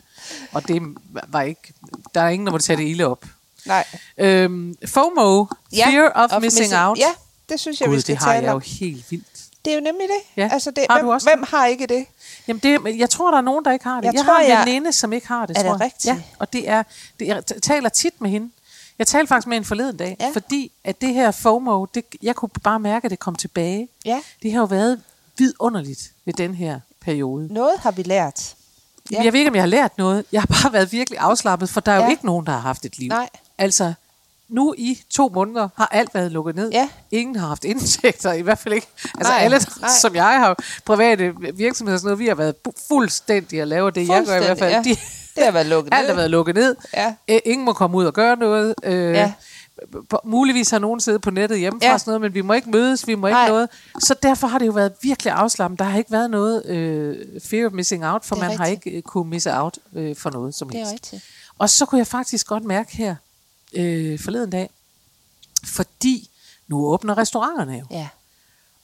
Og 0.52 0.68
det 0.68 0.82
var 1.28 1.42
ikke... 1.42 1.72
Der 2.14 2.20
er 2.20 2.28
ingen, 2.28 2.46
der 2.46 2.52
må 2.52 2.58
tage 2.58 2.76
det 2.76 2.88
ilde 2.88 3.06
op. 3.06 3.24
Nej. 3.66 3.84
Øhm, 4.18 4.76
FOMO, 4.86 5.44
Fear 5.74 6.12
of, 6.14 6.32
of 6.32 6.42
missing, 6.42 6.74
out. 6.76 6.98
Ja, 6.98 7.10
det 7.48 7.60
synes 7.60 7.80
jeg, 7.80 7.90
vi 7.90 7.94
Gud, 7.94 8.00
skal 8.00 8.14
det 8.14 8.22
har 8.22 8.32
tale 8.32 8.46
jeg 8.46 8.52
jo 8.52 8.58
helt 8.58 9.10
vildt. 9.10 9.26
Det 9.66 9.72
er 9.72 9.76
jo 9.76 9.82
nemlig 9.84 10.08
det. 10.08 10.42
Ja. 10.42 10.48
Altså, 10.52 10.70
det 10.70 10.86
Har 10.90 10.98
hvem, 10.98 11.08
også 11.08 11.28
hvem 11.28 11.44
har 11.48 11.66
ikke 11.66 11.86
det? 11.86 12.06
Jamen 12.48 12.60
det, 12.60 12.98
jeg 12.98 13.10
tror, 13.10 13.30
der 13.30 13.38
er 13.38 13.42
nogen, 13.42 13.64
der 13.64 13.72
ikke 13.72 13.84
har 13.84 13.96
det. 13.96 14.04
Jeg 14.04 14.14
Jeg, 14.14 14.24
tror, 14.24 14.32
har 14.34 14.40
en 14.40 14.48
jeg- 14.50 14.62
veninde, 14.66 14.92
som 14.92 15.12
ikke 15.12 15.28
har 15.28 15.46
det, 15.46 15.58
Er 15.58 15.62
det 15.62 15.68
jeg. 15.68 15.80
rigtigt? 15.80 16.04
Ja, 16.06 16.22
og 16.38 16.52
det 16.52 16.68
er, 16.68 16.82
det, 17.20 17.26
jeg 17.26 17.42
taler 17.62 17.88
tit 17.88 18.20
med 18.20 18.30
hende. 18.30 18.50
Jeg 18.98 19.06
talte 19.06 19.28
faktisk 19.28 19.46
med 19.46 19.56
hende 19.56 19.68
forleden 19.68 19.96
dag, 19.96 20.16
Ja. 20.20 20.30
fordi 20.32 20.72
at 20.84 21.00
det 21.00 21.14
her 21.14 21.30
FOMO, 21.30 21.84
det, 21.94 22.04
jeg 22.22 22.36
kunne 22.36 22.48
bare 22.62 22.80
mærke, 22.80 23.04
at 23.04 23.10
det 23.10 23.18
kom 23.18 23.34
tilbage. 23.34 23.88
Ja. 24.04 24.20
Det 24.42 24.52
har 24.52 24.58
jo 24.60 24.64
været 24.66 25.00
vidunderligt 25.38 26.12
ved 26.24 26.34
den 26.34 26.54
her 26.54 26.80
periode. 27.00 27.54
Noget 27.54 27.78
har 27.80 27.90
vi 27.90 28.02
lært. 28.02 28.54
Ja. 29.10 29.22
Jeg 29.22 29.32
ved 29.32 29.40
ikke, 29.40 29.48
om 29.50 29.54
jeg 29.54 29.62
har 29.62 29.68
lært 29.68 29.98
noget. 29.98 30.24
Jeg 30.32 30.40
har 30.42 30.46
bare 30.62 30.72
været 30.72 30.92
virkelig 30.92 31.18
afslappet, 31.18 31.68
for 31.70 31.80
der 31.80 31.92
er 31.92 31.96
Ja. 31.96 32.04
jo 32.04 32.10
ikke 32.10 32.26
nogen, 32.26 32.46
der 32.46 32.52
har 32.52 32.58
haft 32.60 32.84
et 32.84 32.98
liv. 32.98 33.08
Nej. 33.08 33.28
Altså, 33.58 33.94
nu 34.48 34.74
i 34.78 34.98
to 35.10 35.30
måneder 35.34 35.68
har 35.76 35.88
alt 35.92 36.14
været 36.14 36.32
lukket 36.32 36.56
ned. 36.56 36.70
Ja. 36.72 36.88
Ingen 37.10 37.36
har 37.36 37.48
haft 37.48 37.64
indtægter, 37.64 38.32
i 38.32 38.40
hvert 38.42 38.58
fald 38.58 38.74
ikke. 38.74 38.86
Altså 39.14 39.32
Nej, 39.32 39.40
alle, 39.42 39.60
nej. 39.80 39.90
som 40.00 40.14
jeg 40.14 40.24
har, 40.38 40.58
private 40.84 41.34
virksomheder 41.54 41.96
og 41.96 42.00
sådan 42.00 42.06
noget, 42.08 42.18
vi 42.18 42.26
har 42.26 42.34
været 42.34 42.54
fuldstændig 42.88 43.60
at 43.60 43.68
lave 43.68 43.90
det, 43.90 44.08
jeg 44.08 44.24
gør 44.26 44.36
i 44.36 44.44
hvert 44.44 44.58
fald. 44.58 44.72
Ja. 44.72 44.82
Det 45.36 45.44
har 45.44 45.50
været 45.52 45.66
lukket 45.66 45.92
alt 45.94 46.02
ned. 46.02 46.08
har 46.08 46.16
været 46.16 46.30
lukket 46.30 46.54
ned. 46.54 46.76
Ja. 46.94 47.14
Æ, 47.28 47.38
Ingen 47.44 47.64
må 47.64 47.72
komme 47.72 47.96
ud 47.96 48.04
og 48.04 48.12
gøre 48.14 48.36
noget. 48.36 48.74
Øh, 48.84 49.14
Ja. 49.14 49.32
Muligvis 50.24 50.70
har 50.70 50.78
nogen 50.78 51.00
siddet 51.00 51.20
på 51.22 51.30
nettet 51.30 51.58
hjemmefra 51.58 51.86
Ja. 51.90 51.98
sådan 51.98 52.10
noget, 52.10 52.20
men 52.20 52.34
vi 52.34 52.40
må 52.40 52.52
ikke 52.52 52.70
mødes, 52.70 53.06
vi 53.06 53.14
må 53.14 53.26
ikke 53.26 53.34
Nej. 53.34 53.48
noget. 53.48 53.68
Så 53.98 54.14
derfor 54.22 54.46
har 54.46 54.58
det 54.58 54.66
jo 54.66 54.72
været 54.72 54.92
virkelig 55.02 55.32
afslappet. 55.32 55.78
Der 55.78 55.84
har 55.84 55.98
ikke 55.98 56.12
været 56.12 56.30
noget 56.30 56.66
øh, 56.66 57.16
fear 57.44 57.66
of 57.66 57.72
missing 57.72 58.06
out, 58.06 58.24
for 58.24 58.36
man 58.36 58.56
har 58.56 58.64
rigtigt. 58.66 58.86
ikke 58.86 58.96
øh, 58.98 59.02
kunne 59.02 59.30
misse 59.30 59.54
out 59.58 59.78
øh, 59.96 60.16
for 60.16 60.30
noget 60.30 60.54
som 60.54 60.68
Det 60.68 60.74
er 60.74 60.78
helst. 60.78 60.92
rigtigt. 60.92 61.24
Og 61.58 61.70
så 61.70 61.86
kunne 61.86 61.98
jeg 61.98 62.06
faktisk 62.06 62.46
godt 62.46 62.64
mærke 62.64 62.96
her 62.96 63.14
øh, 63.76 64.18
forleden 64.18 64.50
dag, 64.50 64.70
fordi 65.64 66.30
nu 66.68 66.86
åbner 66.86 67.18
restauranterne 67.18 67.72
jo. 67.72 67.84
Ja. 67.90 68.08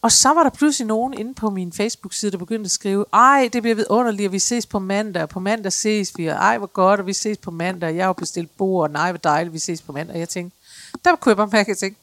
Og 0.02 0.12
så 0.12 0.28
var 0.28 0.42
der 0.42 0.50
pludselig 0.50 0.86
nogen 0.86 1.14
inde 1.14 1.34
på 1.34 1.50
min 1.50 1.72
Facebook-side, 1.72 2.32
der 2.32 2.38
begyndte 2.38 2.66
at 2.66 2.70
skrive, 2.70 3.04
ej, 3.12 3.50
det 3.52 3.62
bliver 3.62 3.74
vidunderligt, 3.74 4.26
og 4.26 4.32
vi 4.32 4.38
ses 4.38 4.66
på 4.66 4.78
mandag, 4.78 5.22
og 5.22 5.28
på 5.28 5.40
mandag 5.40 5.72
ses 5.72 6.12
vi, 6.16 6.26
og 6.26 6.34
ej, 6.34 6.58
hvor 6.58 6.66
godt, 6.66 7.00
og 7.00 7.06
vi 7.06 7.12
ses 7.12 7.38
på 7.38 7.50
mandag, 7.50 7.88
og 7.88 7.96
jeg 7.96 8.06
har 8.06 8.12
bestilt 8.12 8.56
bord, 8.56 8.82
og 8.82 8.90
nej, 8.90 9.12
hvor 9.12 9.18
dejligt, 9.18 9.54
vi 9.54 9.58
ses 9.58 9.82
på 9.82 9.92
mandag. 9.92 10.14
Og 10.14 10.20
jeg 10.20 10.28
tænkte, 10.28 10.56
der 11.04 11.16
kunne 11.16 11.30
jeg 11.30 11.36
bare 11.36 11.46
mærke, 11.52 11.60
at 11.60 11.68
jeg 11.68 11.78
tænkte, 11.78 12.01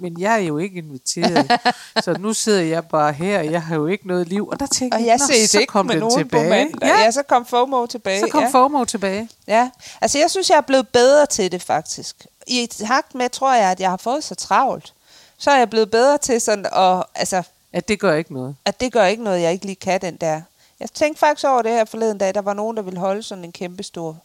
men 0.00 0.20
jeg 0.20 0.32
er 0.34 0.38
jo 0.46 0.58
ikke 0.58 0.78
inviteret, 0.78 1.52
så 2.04 2.12
nu 2.18 2.32
sidder 2.32 2.60
jeg 2.62 2.84
bare 2.88 3.12
her, 3.12 3.38
og 3.38 3.46
jeg 3.52 3.62
har 3.62 3.74
jo 3.76 3.86
ikke 3.86 4.06
noget 4.08 4.28
liv. 4.28 4.48
Og 4.48 4.60
der 4.60 4.66
tænkte 4.66 4.96
Og 4.96 5.06
jeg 5.06 5.18
"Nå, 5.18 5.26
ses 5.26 5.50
så 5.50 5.64
kom 5.68 5.88
den 5.88 6.10
tilbage. 6.10 6.68
Ja, 6.82 6.88
Ja, 7.04 7.10
så 7.10 7.22
kom 7.22 7.46
FOMO 7.46 7.86
tilbage. 7.86 8.20
så 8.20 8.28
kom 8.30 8.42
ja. 8.42 8.48
FOMO 8.50 8.84
tilbage. 8.84 9.28
Ja, 9.46 9.70
altså 10.00 10.18
jeg 10.18 10.30
synes, 10.30 10.50
jeg 10.50 10.56
er 10.56 10.60
blevet 10.60 10.88
bedre 10.88 11.26
til 11.26 11.52
det 11.52 11.62
faktisk. 11.62 12.26
I 12.46 12.66
takt 12.86 13.14
med, 13.14 13.28
tror 13.30 13.54
jeg, 13.54 13.70
at 13.70 13.80
jeg 13.80 13.90
har 13.90 13.96
fået 13.96 14.24
så 14.24 14.34
travlt, 14.34 14.92
så 15.38 15.50
er 15.50 15.58
jeg 15.58 15.70
blevet 15.70 15.90
bedre 15.90 16.18
til 16.18 16.40
sådan, 16.40 16.66
at, 16.72 17.04
altså, 17.14 17.42
At 17.72 17.88
det 17.88 18.00
gør 18.00 18.14
ikke 18.14 18.32
noget. 18.34 18.56
at 18.64 18.80
det 18.80 18.92
gør 18.92 19.04
ikke 19.04 19.24
noget, 19.24 19.42
jeg 19.42 19.52
ikke 19.52 19.66
lige 19.66 19.76
kan 19.76 20.00
den 20.00 20.16
der. 20.16 20.40
Jeg 20.80 20.90
tænkte 20.94 21.20
faktisk 21.20 21.46
over 21.46 21.62
det 21.62 21.72
her 21.72 21.84
forleden 21.84 22.18
dag, 22.18 22.34
der 22.34 22.40
var 22.42 22.54
nogen, 22.54 22.76
der 22.76 22.82
ville 22.82 23.00
holde 23.00 23.22
sådan 23.22 23.44
en 23.44 23.52
kæmpe 23.52 23.82
stor 23.82 24.16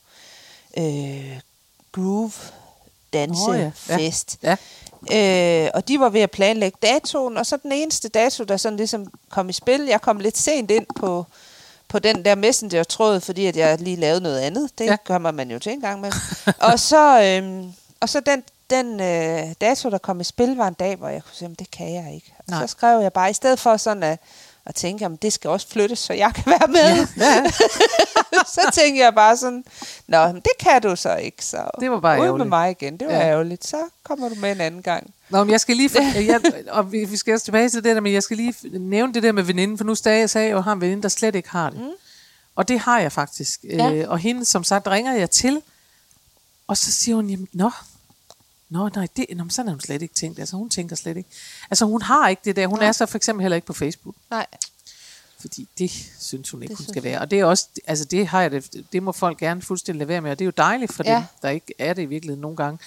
øh, 0.78 1.40
groove 1.92 2.32
dansefest. 3.14 4.38
Ja. 4.44 4.56
Øh, 5.14 5.70
og 5.74 5.88
de 5.88 6.00
var 6.00 6.10
ved 6.10 6.22
at 6.22 6.32
planlægge 6.32 6.78
datoen, 6.82 7.38
og 7.38 7.46
så 7.46 7.58
den 7.64 7.72
eneste 7.72 8.10
dato, 8.10 8.44
der 8.44 8.58
sådan 8.58 8.78
ligesom 8.78 9.08
kom 9.30 9.50
i 9.50 9.54
spil, 9.54 9.82
jeg 9.86 10.02
kom 10.02 10.20
lidt 10.20 10.38
sent 10.38 10.72
ind 10.72 10.86
på, 10.96 11.26
på 11.88 12.00
den 12.00 12.26
der 12.26 12.36
messenger-tråd, 12.36 13.20
fordi 13.20 13.46
at 13.46 13.56
jeg 13.58 13.82
lige 13.82 13.96
lavede 13.96 14.22
noget 14.22 14.40
andet. 14.40 14.70
Det 14.78 14.86
Ja. 14.86 14.96
kommer 15.06 15.32
man 15.32 15.52
jo 15.52 15.60
til 15.60 15.72
en 15.72 15.82
gang 15.82 16.02
med. 16.02 16.12
og 16.72 16.80
så, 16.80 17.22
øhm, 17.24 17.74
og 18.00 18.10
så 18.10 18.20
den, 18.20 18.44
den 18.70 19.00
øh, 19.02 19.54
dato, 19.62 19.90
der 19.90 19.98
kom 19.98 20.22
i 20.22 20.24
spil, 20.24 20.56
var 20.58 20.68
en 20.68 20.74
dag, 20.74 20.96
hvor 20.96 21.10
jeg 21.10 21.24
kunne 21.24 21.36
sige, 21.36 21.48
"Men 21.50 21.56
det 21.60 21.72
kan 21.72 21.94
jeg 21.94 22.14
ikke. 22.16 22.34
Og 22.38 22.44
Nej. 22.48 22.62
så 22.62 22.68
skrev 22.72 23.00
jeg 23.02 23.14
bare, 23.14 23.30
i 23.30 23.34
stedet 23.34 23.60
for 23.60 23.78
sådan 23.78 24.04
at, 24.04 24.20
at 24.66 24.76
tænke, 24.76 25.06
at 25.06 25.12
det 25.22 25.34
skal 25.34 25.50
også 25.50 25.68
flyttes, 25.70 26.00
så 26.00 26.14
jeg 26.14 26.32
kan 26.36 26.44
være 26.46 26.68
med. 26.68 27.08
Ja, 27.18 27.44
så 28.56 28.62
tænkte 28.74 29.04
jeg 29.04 29.16
bare 29.16 29.38
sådan, 29.38 29.64
nå, 30.08 30.28
men 30.28 30.36
det 30.36 30.52
kan 30.60 30.82
du 30.82 30.96
så 30.96 31.16
ikke. 31.16 31.46
Så 31.46 31.70
Det 31.80 31.92
var 31.92 32.00
bare 32.00 32.16
ud 32.16 32.20
med 32.22 32.28
ærgerligt. 32.28 32.50
mig 32.50 32.72
igen, 32.72 32.98
det 32.98 33.08
var 33.08 33.14
Ja. 33.14 33.20
ærgerligt. 33.22 33.66
Så 33.68 33.78
kommer 34.04 34.30
du 34.30 34.36
med 34.36 34.52
en 34.52 34.62
anden 34.62 34.82
gang. 34.82 35.14
Nå, 35.30 35.44
men 35.44 35.52
jeg 35.52 35.60
skal 35.62 35.76
lige... 35.78 35.90
For, 35.90 36.00
jeg, 36.32 36.42
og 36.70 36.92
vi, 36.92 37.06
vi 37.06 37.18
skal 37.18 37.34
også 37.34 37.46
tilbage 37.46 37.70
til 37.70 37.84
det 37.84 37.96
der, 37.96 38.02
men 38.02 38.14
jeg 38.14 38.24
skal 38.24 38.38
lige 38.38 38.54
nævne 38.80 39.14
det 39.14 39.24
der 39.24 39.32
med 39.32 39.44
veninden, 39.44 39.78
for 39.78 39.86
nu 39.86 39.96
sagde 39.96 40.20
jeg, 40.20 40.30
sagde 40.30 40.48
at 40.50 40.56
jeg 40.56 40.64
har 40.64 40.72
en 40.74 40.82
veninde, 40.82 41.04
der 41.04 41.10
slet 41.10 41.36
ikke 41.36 41.50
har 41.50 41.70
det. 41.70 41.80
Mm. 41.80 41.90
Og 42.56 42.68
det 42.68 42.80
har 42.80 43.00
jeg 43.00 43.12
faktisk. 43.12 43.60
Ja. 43.64 43.92
Øh, 43.94 44.10
og 44.10 44.20
hende, 44.20 44.46
som 44.46 44.64
sagt, 44.64 44.88
ringer 44.88 45.14
jeg 45.14 45.32
til, 45.32 45.62
og 46.68 46.78
så 46.78 46.92
siger 46.92 47.16
hun, 47.16 47.30
jamen, 47.30 47.48
nå, 47.54 47.72
Nå, 48.70 48.90
nej, 48.96 49.08
det, 49.18 49.26
nå, 49.36 49.46
sådan 49.50 49.68
har 49.68 49.74
hun 49.74 49.80
slet 49.82 50.02
ikke 50.02 50.14
tænkt. 50.14 50.40
Altså, 50.40 50.56
hun 50.58 50.70
tænker 50.70 50.96
slet 50.96 51.18
ikke. 51.18 51.30
Altså, 51.72 51.86
hun 51.86 52.02
har 52.02 52.28
ikke 52.28 52.42
det 52.46 52.56
der. 52.56 52.68
Hun 52.68 52.80
Nej. 52.80 52.88
er 52.88 52.92
så 52.92 53.06
for 53.06 53.18
eksempel 53.18 53.42
heller 53.42 53.56
ikke 53.56 53.68
på 53.68 53.74
Facebook. 53.74 54.16
Nej. 54.30 54.46
fordi 55.40 55.68
det 55.78 55.92
synes 56.20 56.50
hun 56.50 56.62
ikke, 56.64 56.72
Det 56.72 56.78
hun 56.86 56.94
skal 56.94 57.04
være. 57.04 57.20
Og 57.20 57.32
det 57.32 57.40
er 57.40 57.46
også, 57.46 57.68
altså 57.88 58.06
det 58.06 58.28
har 58.28 58.42
jeg 58.42 58.52
det, 58.52 58.86
det 58.94 59.04
må 59.04 59.12
folk 59.12 59.38
gerne 59.38 59.62
fuldstændig 59.62 60.00
lade 60.00 60.08
være 60.08 60.22
med, 60.22 60.32
og 60.32 60.40
det 60.40 60.46
er 60.46 60.48
jo 60.48 60.54
dejligt 60.58 60.94
for 60.94 61.04
Ja. 61.06 61.16
dem, 61.16 61.24
der 61.42 61.50
ikke 61.50 61.74
er 61.80 61.94
det 61.94 62.02
i 62.02 62.06
virkeligheden 62.06 62.42
nogle 62.42 62.58
gange. 62.58 62.80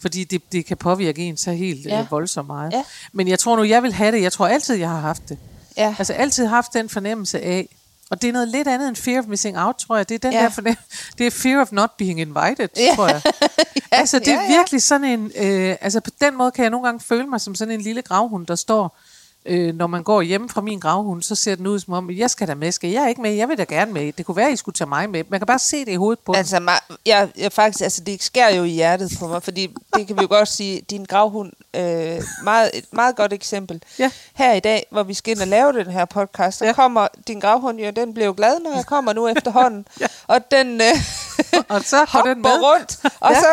Fordi 0.00 0.24
det, 0.24 0.52
det 0.52 0.66
kan 0.66 0.76
påvirke 0.76 1.22
en 1.22 1.36
så 1.36 1.52
helt 1.52 1.86
Ja. 1.86 1.96
ja. 1.98 2.06
voldsomt 2.10 2.46
meget. 2.46 2.72
Ja. 2.72 2.84
Men 3.12 3.28
jeg 3.28 3.38
tror 3.38 3.56
nu, 3.56 3.62
jeg 3.64 3.82
vil 3.82 3.92
have 3.92 4.12
det. 4.16 4.22
Jeg 4.22 4.32
tror 4.32 4.46
altid, 4.48 4.74
jeg 4.74 4.88
har 4.88 5.00
haft 5.00 5.28
det. 5.28 5.38
Ja. 5.76 5.94
Altså 5.98 6.12
altid 6.12 6.46
haft 6.46 6.72
den 6.72 6.88
fornemmelse 6.88 7.40
af, 7.40 7.68
og 8.10 8.22
det 8.22 8.28
er 8.28 8.32
noget 8.32 8.48
lidt 8.48 8.68
andet 8.68 8.88
end 8.88 8.96
fear 8.96 9.18
of 9.18 9.24
missing 9.26 9.58
out, 9.58 9.74
tror 9.76 9.96
jeg. 9.96 10.08
Det 10.08 10.14
er 10.14 10.18
den 10.18 10.32
Ja. 10.32 10.42
der 10.42 10.48
fornemmelse, 10.48 11.12
det 11.18 11.26
er 11.26 11.30
fear 11.30 11.60
of 11.60 11.72
not 11.72 11.90
being 11.98 12.20
invited, 12.20 12.68
Ja. 12.76 12.94
tror 12.94 13.08
jeg. 13.08 13.22
altså 13.90 14.18
det 14.18 14.28
er 14.28 14.32
ja, 14.34 14.42
ja. 14.42 14.56
virkelig 14.56 14.82
sådan 14.82 15.04
en, 15.04 15.32
øh, 15.36 15.76
altså 15.80 16.00
på 16.00 16.10
den 16.20 16.36
måde 16.38 16.50
kan 16.50 16.62
jeg 16.62 16.70
nogle 16.70 16.86
gange 16.86 17.00
føle 17.00 17.26
mig 17.26 17.40
som 17.40 17.54
sådan 17.54 17.74
en 17.74 17.80
lille 17.80 18.02
gravhund, 18.02 18.46
der 18.46 18.54
står, 18.54 18.98
øh, 19.44 19.74
når 19.74 19.86
man 19.86 20.02
går 20.02 20.22
hjemme 20.22 20.48
fra 20.48 20.60
min 20.60 20.78
gravhund, 20.78 21.22
så 21.22 21.34
ser 21.34 21.54
den 21.54 21.66
ud 21.66 21.80
som 21.80 21.94
om, 21.94 22.10
jeg 22.10 22.30
skal 22.30 22.48
da 22.48 22.54
med, 22.54 22.72
skal 22.72 22.90
jeg 22.90 23.08
ikke 23.08 23.22
med? 23.22 23.30
Jeg 23.32 23.48
vil 23.48 23.58
da 23.58 23.64
gerne 23.64 23.92
med. 23.92 24.12
Det 24.12 24.26
kunne 24.26 24.36
være, 24.36 24.46
at 24.46 24.52
I 24.52 24.56
skulle 24.56 24.74
tage 24.74 24.88
mig 24.88 25.10
med. 25.10 25.24
Man 25.28 25.40
kan 25.40 25.46
bare 25.46 25.58
se 25.58 25.84
det 25.84 25.92
i 25.92 25.94
hovedet 25.94 26.18
på. 26.26 26.32
Altså, 26.32 26.56
ma- 26.56 26.94
jeg, 27.06 27.28
jeg 27.36 27.52
faktisk, 27.52 27.82
altså, 27.84 28.00
det 28.04 28.22
skærer 28.22 28.54
jo 28.54 28.64
i 28.64 28.68
hjertet 28.68 29.12
på 29.18 29.26
mig, 29.28 29.42
fordi 29.42 29.74
det 29.96 30.06
kan 30.06 30.16
vi 30.16 30.22
jo 30.22 30.28
godt 30.30 30.48
sige, 30.48 30.80
din 30.90 31.04
gravhund, 31.04 31.52
øh, 31.76 32.22
meget, 32.44 32.70
et 32.74 32.84
meget 32.92 33.16
godt 33.16 33.32
eksempel. 33.32 33.82
Ja. 33.98 34.10
Her 34.34 34.52
i 34.52 34.60
dag, 34.60 34.86
hvor 34.90 35.02
vi 35.02 35.14
skal 35.14 35.32
ind 35.32 35.40
og 35.40 35.46
lave 35.48 35.72
den 35.72 35.86
her 35.90 36.04
podcast, 36.04 36.58
så 36.58 36.64
Ja. 36.64 36.72
kommer 36.72 37.08
din 37.26 37.40
gravhund 37.40 37.78
jo, 37.78 37.90
den 37.90 38.14
bliver 38.14 38.26
jo 38.26 38.34
glad, 38.36 38.60
når 38.60 38.74
jeg 38.76 38.86
kommer 38.86 39.12
nu 39.12 39.28
efterhånden. 39.28 39.86
ja. 40.00 40.06
Og 40.26 40.50
den 40.50 40.80
øh, 40.80 40.86
Og 41.68 41.82
så 41.84 41.96
går 42.12 42.20
den 42.22 42.28
hopper 42.28 42.34
med. 42.34 42.62
rundt, 42.62 42.98
og 43.20 43.30
Ja. 43.32 43.40
så 43.40 43.46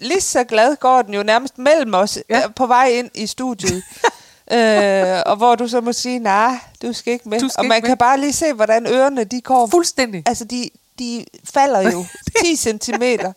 lige 0.00 0.20
så 0.20 0.44
glad 0.44 0.76
går 0.76 1.02
den 1.02 1.14
jo 1.14 1.22
nærmest 1.22 1.58
mellem 1.58 1.94
os, 1.94 2.18
Ja. 2.30 2.38
ja. 2.38 2.48
på 2.48 2.66
vej 2.66 2.86
ind 2.88 3.10
i 3.14 3.26
studiet. 3.26 3.82
øh, 4.52 5.22
og 5.26 5.36
hvor 5.36 5.54
du 5.54 5.68
så 5.68 5.80
må 5.80 5.92
sige, 5.92 6.18
nej, 6.18 6.58
du 6.82 6.92
skal 6.92 7.12
ikke 7.12 7.28
med. 7.28 7.38
Skal 7.38 7.50
og 7.58 7.64
man 7.66 7.76
ikke 7.76 7.86
kan 7.86 7.92
med. 7.92 7.96
bare 7.98 8.20
lige 8.20 8.32
se, 8.32 8.52
hvordan 8.52 8.86
ørerne 8.86 9.24
de 9.24 9.40
går 9.40 9.66
Fuldstændig. 9.66 10.22
altså 10.26 10.44
de, 10.44 10.70
de 10.98 11.24
falder 11.54 11.90
jo 11.90 12.04
10 12.44 12.56
centimeter. 12.56 13.32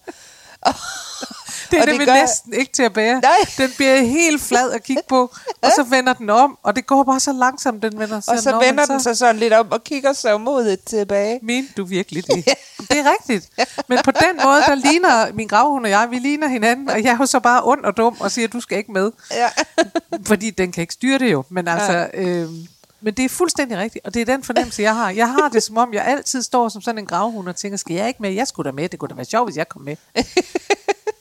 Det 1.72 1.78
er 1.78 1.82
og 1.82 1.88
det, 1.88 1.94
det 1.94 2.00
det 2.00 2.08
gør- 2.08 2.14
næsten 2.22 2.54
ikke 2.54 2.72
til 2.72 2.84
at 2.84 2.94
bære. 2.94 3.22
Nej. 3.22 3.32
Den 3.58 3.70
bliver 3.78 4.02
helt 4.02 4.42
flad 4.42 4.72
at 4.72 4.84
kigge 4.84 5.04
på, 5.10 5.22
og 5.64 5.70
så 5.76 5.84
vender 5.84 6.14
den 6.14 6.30
om, 6.30 6.58
og 6.64 6.76
det 6.76 6.88
går 6.88 7.04
bare 7.04 7.20
så 7.20 7.34
langsomt, 7.34 7.84
den 7.84 8.00
vender 8.00 8.20
sig 8.20 8.34
Og 8.34 8.40
så 8.40 8.52
om, 8.52 8.64
vender 8.64 8.82
og 8.84 8.88
den 8.90 9.00
sig 9.00 9.18
sådan 9.18 9.36
lidt 9.40 9.54
om 9.54 9.72
og 9.72 9.84
kigger 9.84 10.14
så 10.14 10.38
modigt 10.38 10.86
tilbage. 10.88 11.40
Mener 11.44 11.68
du 11.78 11.84
virkelig 11.84 12.28
det? 12.36 12.46
Det 12.90 12.98
er 13.00 13.12
rigtigt. 13.12 13.50
Men 13.90 14.00
på 14.06 14.12
den 14.12 14.40
måde, 14.44 14.62
der 14.62 14.76
ligner 14.76 15.34
min 15.34 15.48
gravhund 15.48 15.86
og 15.86 15.90
jeg, 15.92 16.08
vi 16.12 16.20
ligner 16.20 16.48
hinanden, 16.48 16.90
og 16.90 17.04
jeg 17.04 17.12
er 17.14 17.18
jo 17.20 17.26
så 17.26 17.40
bare 17.40 17.62
ond 17.64 17.86
og 17.86 17.98
dum 17.98 18.18
og 18.20 18.32
siger, 18.32 18.48
du 18.48 18.60
skal 18.62 18.78
ikke 18.78 18.92
med. 18.92 19.12
Ja. 19.32 19.50
Fordi 20.28 20.50
den 20.50 20.72
kan 20.72 20.82
ikke 20.82 20.94
styre 20.94 21.20
det 21.20 21.32
jo. 21.32 21.44
Men 21.50 21.68
altså, 21.68 22.10
øh, 22.14 22.50
men 23.04 23.14
det 23.14 23.26
er 23.26 23.30
fuldstændig 23.30 23.78
rigtigt, 23.78 24.06
og 24.06 24.14
det 24.14 24.22
er 24.22 24.26
den 24.26 24.44
fornemmelse, 24.44 24.82
jeg 24.82 24.96
har. 24.96 25.10
Jeg 25.10 25.28
har 25.30 25.50
det 25.50 25.64
som 25.64 25.78
om, 25.78 25.94
jeg 25.94 26.06
altid 26.06 26.42
står 26.42 26.70
som 26.70 26.82
sådan 26.82 27.00
en 27.00 27.06
gravhund 27.06 27.50
og 27.50 27.56
tænker, 27.56 27.78
skal 27.78 27.96
jeg 27.96 28.08
ikke 28.08 28.22
med? 28.22 28.32
Jeg 28.32 28.48
skulle 28.48 28.68
da 28.72 28.76
med. 28.76 28.90
Det 28.90 29.00
kunne 29.00 29.10
da 29.10 29.16
være 29.16 29.26
sjovt, 29.26 29.48
hvis 29.48 29.58
jeg 29.58 29.70
kom 29.70 29.82
med. 29.82 29.96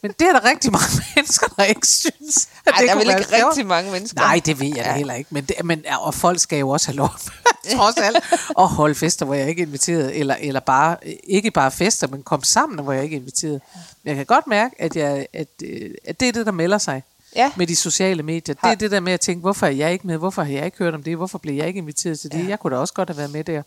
Men 0.03 0.13
det 0.19 0.29
er 0.29 0.33
der 0.33 0.45
rigtig 0.45 0.73
mange 0.73 1.03
mennesker, 1.17 1.47
der 1.57 1.65
ikke 1.65 1.87
synes. 1.87 2.49
At 2.67 2.73
Ej, 2.73 2.79
det 2.81 2.87
der 2.89 2.95
er 2.95 2.99
vel 2.99 3.09
ikke 3.09 3.47
rigtig 3.47 3.67
mange 3.67 3.91
mennesker. 3.93 4.21
Nej, 4.21 4.41
det 4.47 4.61
ved 4.61 4.73
jeg 4.77 4.85
da 4.85 4.93
heller 4.93 5.15
ikke. 5.15 5.29
Men, 5.35 5.45
det, 5.45 5.65
men, 5.65 5.85
og 6.01 6.15
folk 6.15 6.41
skal 6.41 6.59
jo 6.59 6.69
også 6.69 6.87
have 6.87 6.97
lov, 6.97 7.11
trods 7.77 7.97
alt, 7.97 8.17
at 8.59 8.69
holde 8.69 8.95
fester, 8.95 9.27
hvor 9.27 9.35
jeg 9.35 9.49
ikke 9.49 9.63
er 9.63 9.67
inviteret. 9.67 10.19
Eller, 10.21 10.37
eller 10.41 10.61
bare, 10.61 10.97
ikke 11.25 11.51
bare 11.51 11.71
fester, 11.71 12.07
men 12.07 12.23
komme 12.23 12.45
sammen, 12.45 12.85
hvor 12.85 12.93
jeg 12.93 13.05
ikke 13.05 13.17
er 13.17 13.21
inviteret. 13.21 13.61
Men 14.03 14.09
jeg 14.09 14.17
kan 14.17 14.27
godt 14.27 14.47
mærke, 14.47 14.75
at, 14.83 14.97
jeg, 14.97 15.27
at, 15.33 15.49
øh, 15.65 15.91
at 16.05 16.21
det 16.21 16.29
er 16.29 16.33
det, 16.33 16.47
der 16.47 16.53
melder 16.53 16.79
sig 16.79 17.03
Ja. 17.37 17.53
med 17.57 17.67
de 17.67 17.77
sociale 17.77 18.23
medier. 18.23 18.55
Det 18.55 18.71
er 18.71 18.75
det 18.75 18.91
der 18.91 19.01
med 19.01 19.13
at 19.13 19.21
tænke, 19.21 19.41
hvorfor 19.41 19.67
er 19.67 19.71
jeg 19.71 19.93
ikke 19.93 20.07
med? 20.07 20.17
Hvorfor 20.17 20.43
har 20.43 20.53
jeg 20.53 20.65
ikke 20.65 20.79
hørt 20.79 20.95
om 20.95 21.03
det? 21.03 21.17
Hvorfor 21.17 21.39
blev 21.39 21.55
jeg 21.55 21.67
ikke 21.67 21.79
inviteret 21.79 22.21
til 22.21 22.33
det? 22.33 22.39
Ja. 22.45 22.49
Jeg 22.49 22.59
kunne 22.61 22.75
da 22.77 22.81
også 22.81 22.95
godt 22.95 23.09
have 23.09 23.17
været 23.17 23.31
med 23.31 23.45
der. 23.45 23.63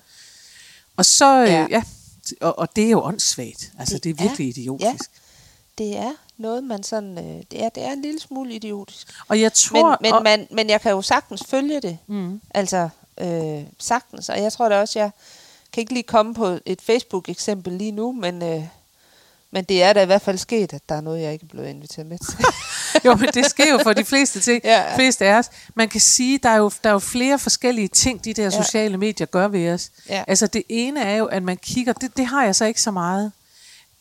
Og 0.97 1.05
så, 1.05 1.25
ja, 1.37 1.43
Ja. 1.45 1.63
øh, 1.63 1.71
ja 1.71 1.83
og, 2.41 2.59
og 2.59 2.75
det 2.75 2.85
er 2.85 2.89
jo 2.89 3.01
åndssvagt. 3.03 3.71
Altså, 3.79 3.95
det, 3.95 4.03
Det 4.03 4.11
er 4.19 4.23
virkelig 4.23 4.45
er- 4.47 4.51
idiotisk. 4.51 5.09
Det 5.77 5.97
er 5.97 6.11
noget, 6.37 6.63
man 6.63 6.83
sådan... 6.83 7.17
Øh, 7.17 7.43
det, 7.51 7.63
er, 7.63 7.69
det 7.69 7.83
er 7.83 7.91
en 7.91 8.01
lille 8.01 8.19
smule 8.19 8.53
idiotisk. 8.53 9.07
Og 9.27 9.41
jeg 9.41 9.53
tror... 9.53 9.89
Men, 9.89 9.97
men, 10.01 10.13
og, 10.13 10.23
man, 10.23 10.47
men 10.51 10.69
jeg 10.69 10.81
kan 10.81 10.91
jo 10.91 11.01
sagtens 11.01 11.43
følge 11.49 11.81
det. 11.81 11.97
mm, 12.07 12.41
Altså, 12.53 12.89
øh, 13.21 13.61
sagtens. 13.79 14.29
Og 14.29 14.41
jeg 14.41 14.53
tror 14.53 14.69
da 14.69 14.79
også, 14.79 14.99
jeg 14.99 15.11
kan 15.73 15.81
ikke 15.81 15.93
lige 15.93 16.03
komme 16.03 16.33
på 16.33 16.57
et 16.65 16.81
Facebook-eksempel 16.81 17.73
lige 17.73 17.91
nu, 17.91 18.11
men, 18.11 18.43
øh, 18.43 18.63
men 19.51 19.63
det 19.63 19.83
er 19.83 19.93
da 19.93 20.01
i 20.01 20.05
hvert 20.05 20.21
fald 20.21 20.37
sket, 20.37 20.73
at 20.73 20.89
der 20.89 20.95
er 20.95 21.01
noget, 21.01 21.21
jeg 21.21 21.33
ikke 21.33 21.43
er 21.43 21.47
blevet 21.47 21.67
inviteret 21.69 22.07
med 22.07 22.17
til. 22.17 22.45
jo, 23.05 23.15
men 23.15 23.29
det 23.33 23.45
sker 23.45 23.71
jo 23.71 23.79
for 23.83 23.93
de 23.93 24.05
fleste 24.05 24.39
ting. 24.39 24.61
Ja. 24.63 24.81
ja. 24.81 24.95
fleste 24.95 25.25
af 25.25 25.37
os. 25.37 25.49
Man 25.75 25.89
kan 25.89 26.01
sige, 26.01 26.37
der 26.37 26.49
er 26.49 26.57
jo, 26.57 26.71
der 26.83 26.89
er 26.89 26.93
jo 26.93 26.99
flere 26.99 27.39
forskellige 27.39 27.87
ting, 27.87 28.25
de 28.25 28.33
der 28.33 28.43
Ja. 28.43 28.49
sociale 28.49 28.97
medier 28.97 29.27
gør 29.27 29.47
ved 29.47 29.69
os. 29.73 29.91
Ja. 30.09 30.23
Altså 30.27 30.47
det 30.47 30.63
ene 30.69 31.01
er 31.03 31.15
jo, 31.15 31.25
at 31.25 31.43
man 31.43 31.57
kigger, 31.57 31.93
det, 31.93 32.17
det 32.17 32.25
har 32.25 32.43
jeg 32.45 32.55
så 32.55 32.65
ikke 32.65 32.81
så 32.81 32.91
meget. 32.91 33.31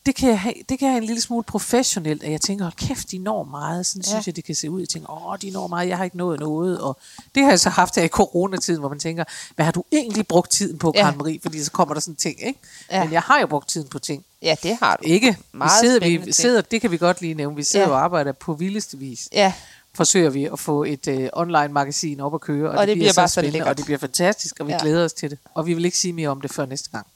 Det 0.05 0.15
kan, 0.15 0.29
jeg 0.29 0.39
have, 0.39 0.53
det 0.69 0.79
kan 0.79 0.85
jeg 0.85 0.93
have 0.93 0.97
en 1.01 1.03
lille 1.07 1.21
smule 1.21 1.43
professionelt, 1.43 2.23
at 2.23 2.31
jeg 2.31 2.41
tænker, 2.41 2.65
hold 2.65 2.73
kæft, 2.87 3.11
de 3.11 3.17
når 3.17 3.43
meget. 3.43 3.85
Sådan 3.85 4.01
Ja. 4.01 4.09
ja. 4.09 4.13
synes 4.15 4.27
jeg, 4.27 4.35
det 4.35 4.43
kan 4.43 4.55
se 4.55 4.69
ud. 4.71 4.79
Jeg 4.79 4.89
tænker, 4.89 5.27
åh, 5.27 5.37
de 5.41 5.49
når 5.49 5.67
meget, 5.67 5.87
jeg 5.87 5.97
har 5.97 6.03
ikke 6.03 6.17
nået 6.17 6.39
noget. 6.39 6.79
Og 6.81 6.97
det 7.35 7.43
har 7.43 7.49
jeg 7.49 7.59
så 7.59 7.69
haft 7.69 7.95
her 7.95 8.03
i 8.03 8.07
coronatiden, 8.07 8.79
hvor 8.79 8.89
man 8.89 8.99
tænker, 8.99 9.23
hvad 9.55 9.65
har 9.65 9.71
du 9.71 9.83
egentlig 9.91 10.27
brugt 10.27 10.51
tiden 10.51 10.77
på, 10.77 10.91
Ja. 10.95 11.01
Karen 11.01 11.17
Marie? 11.17 11.39
Fordi 11.41 11.63
så 11.63 11.71
kommer 11.71 11.93
der 11.93 12.01
sådan 12.01 12.15
ting, 12.15 12.47
ikke? 12.47 12.59
Ja. 12.91 13.03
Men 13.03 13.13
jeg 13.13 13.21
har 13.21 13.39
jo 13.39 13.47
brugt 13.47 13.69
tiden 13.69 13.87
på 13.87 13.99
ting. 13.99 14.25
ja, 14.41 14.55
det 14.63 14.77
har 14.81 14.95
du. 14.95 15.07
Ikke? 15.07 15.37
Meget 15.51 15.71
vi 15.83 15.87
sidder, 15.87 16.19
vi 16.25 16.31
sidder, 16.31 16.61
det 16.61 16.81
kan 16.81 16.91
vi 16.91 16.97
godt 16.97 17.21
lige 17.21 17.33
nævne, 17.33 17.55
vi 17.55 17.63
sidder 17.63 17.85
Ja. 17.85 17.91
ja. 17.91 17.97
og 17.97 18.03
arbejder 18.03 18.31
på 18.31 18.53
vildeste 18.53 18.97
vis 18.97 19.29
Ja, 19.33 19.53
forsøger 19.95 20.29
vi 20.29 20.45
at 20.45 20.59
få 20.59 20.83
et 20.83 21.07
øh, 21.07 21.29
online-magasin 21.33 22.19
op 22.19 22.33
at 22.33 22.41
køre, 22.41 22.69
og, 22.71 22.77
Og 22.77 22.87
det 22.87 22.95
bliver 22.97 23.11
så 23.11 23.15
bare 23.15 23.27
så 23.27 23.41
spændende, 23.41 23.65
og 23.65 23.77
det 23.77 23.85
bliver 23.85 23.97
fantastisk, 23.97 24.59
og 24.59 24.67
vi 24.67 24.71
Ja. 24.71 24.77
ja. 24.77 24.81
glæder 24.83 25.05
os 25.05 25.13
til 25.13 25.29
det. 25.29 25.37
Og 25.53 25.65
vi 25.67 25.73
vil 25.73 25.85
ikke 25.85 25.97
sige 25.97 26.13
mere 26.13 26.29
om 26.29 26.41
det 26.41 26.51
før 26.53 26.65
næste 26.65 26.89
gang. 26.89 27.07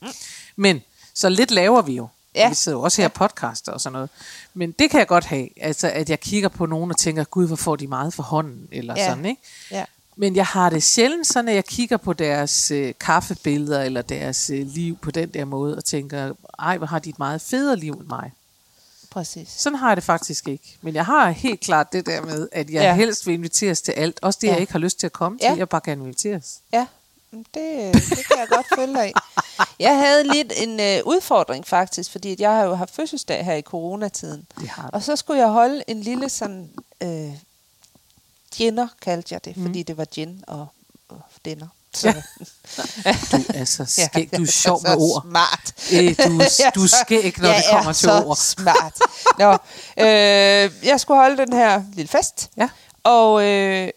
Men, 0.55 0.81
så 1.13 1.29
lidt 1.29 1.51
laver 1.51 1.81
vi 1.81 1.93
jo. 1.93 2.07
Ja. 2.37 2.49
Vi 2.49 2.55
sidder 2.55 2.77
jo 2.77 2.81
også 2.83 3.01
her 3.01 3.07
og 3.07 3.13
podcaster 3.13 3.71
og 3.71 3.81
sådan 3.81 3.93
noget. 3.93 4.09
Men 4.53 4.71
det 4.71 4.89
kan 4.91 4.99
jeg 4.99 5.07
godt 5.07 5.25
have, 5.25 5.47
altså 5.63 5.89
at 5.89 6.09
jeg 6.09 6.19
kigger 6.19 6.49
på 6.49 6.65
nogen 6.65 6.91
og 6.91 6.97
tænker, 6.97 7.23
gud, 7.23 7.47
hvor 7.47 7.55
får 7.55 7.75
de 7.75 7.87
meget 7.87 8.13
for 8.13 8.23
hånden, 8.23 8.67
eller 8.71 8.93
Ja. 8.97 9.09
sådan, 9.09 9.25
ikke? 9.25 9.41
ja. 9.71 9.85
Men 10.19 10.35
jeg 10.35 10.45
har 10.45 10.69
det 10.69 10.83
sjældent 10.83 11.27
sådan, 11.27 11.49
at 11.49 11.55
jeg 11.55 11.65
kigger 11.65 11.97
på 11.97 12.13
deres 12.13 12.71
øh, 12.71 12.93
kaffebilleder, 12.99 13.81
eller 13.83 14.01
deres 14.01 14.49
øh, 14.49 14.67
liv 14.67 14.97
på 14.97 15.11
den 15.11 15.29
der 15.29 15.45
måde, 15.45 15.77
og 15.77 15.85
tænker, 15.85 16.33
ej, 16.59 16.77
hvor 16.77 16.87
har 16.87 16.99
de 16.99 17.09
et 17.09 17.19
meget 17.19 17.41
federe 17.41 17.75
liv 17.75 17.93
end 17.93 18.07
mig. 18.07 18.31
Præcis. 19.09 19.49
Sådan 19.57 19.79
har 19.79 19.87
jeg 19.89 19.95
det 19.97 20.03
faktisk 20.03 20.47
ikke. 20.47 20.77
Men 20.81 20.95
jeg 20.95 21.05
har 21.05 21.29
helt 21.29 21.59
klart 21.59 21.93
det 21.93 22.05
der 22.05 22.21
med, 22.21 22.47
at 22.51 22.69
jeg 22.69 22.81
Ja. 22.81 22.95
helst 22.95 23.27
vil 23.27 23.33
inviteres 23.33 23.81
til 23.81 23.91
alt. 23.91 24.19
Også 24.21 24.39
det, 24.41 24.47
Ja. 24.47 24.51
ja. 24.51 24.53
jeg 24.55 24.61
ikke 24.61 24.71
har 24.71 24.79
lyst 24.79 24.99
til 24.99 25.05
at 25.05 25.13
komme 25.13 25.37
Ja. 25.41 25.49
til. 25.49 25.57
Jeg 25.57 25.69
bare 25.69 25.81
kan 25.81 26.01
inviteres. 26.01 26.59
Ja, 26.73 26.85
det, 27.31 27.45
det 27.93 28.25
kan 28.27 28.37
jeg 28.39 28.47
godt 28.49 28.65
følge 28.75 28.93
dig 28.93 29.09
i. 29.09 29.13
Jeg 29.79 29.97
havde 29.97 30.23
lidt 30.33 30.53
en 30.55 30.79
øh, 30.79 31.01
udfordring 31.05 31.67
faktisk, 31.67 32.11
fordi 32.11 32.31
at 32.31 32.39
jeg 32.39 32.51
har 32.51 32.63
jo 32.63 32.75
haft 32.75 32.95
fødselsdag 32.95 33.45
her 33.45 33.53
i 33.53 33.61
coronatiden. 33.61 34.47
Det 34.59 34.69
har 34.69 34.83
du. 34.83 34.89
Og 34.93 35.03
så 35.03 35.15
skulle 35.15 35.39
jeg 35.39 35.49
holde 35.49 35.83
en 35.87 36.01
lille 36.01 36.29
sådan 36.29 36.69
øh, 37.01 37.31
dinner, 38.57 38.87
kaldte 39.01 39.33
jeg 39.33 39.45
det, 39.45 39.57
mm. 39.57 39.65
fordi 39.65 39.83
det 39.83 39.97
var 39.97 40.05
gin 40.05 40.43
og, 40.47 40.67
og 41.09 41.21
dinner. 41.45 41.67
Så, 41.93 42.07
Ja. 43.05 43.15
Du 43.31 43.43
er 43.53 43.65
så 43.65 43.85
skæg. 43.85 44.29
Du 44.37 44.41
er 44.41 44.47
sjov 44.47 44.81
med 44.83 44.95
ord. 44.97 45.21
smart. 45.29 45.73
Øh, 45.93 46.17
du, 46.17 46.37
du 46.75 46.83
er 46.83 47.03
skæg, 47.05 47.39
når 47.39 47.47
jeg 47.47 47.57
det 47.57 47.65
kommer 47.71 47.89
er 47.89 47.93
til 47.93 48.09
ord. 48.09 48.37
smart. 48.37 48.93
Nå, 49.39 49.51
øh, 50.03 50.85
jeg 50.87 50.99
skulle 50.99 51.19
holde 51.19 51.37
den 51.37 51.53
her 51.53 51.83
lille 51.93 52.07
fest. 52.09 52.49
Ja. 52.57 52.69
Og 53.03 53.43
øh, 53.43 53.89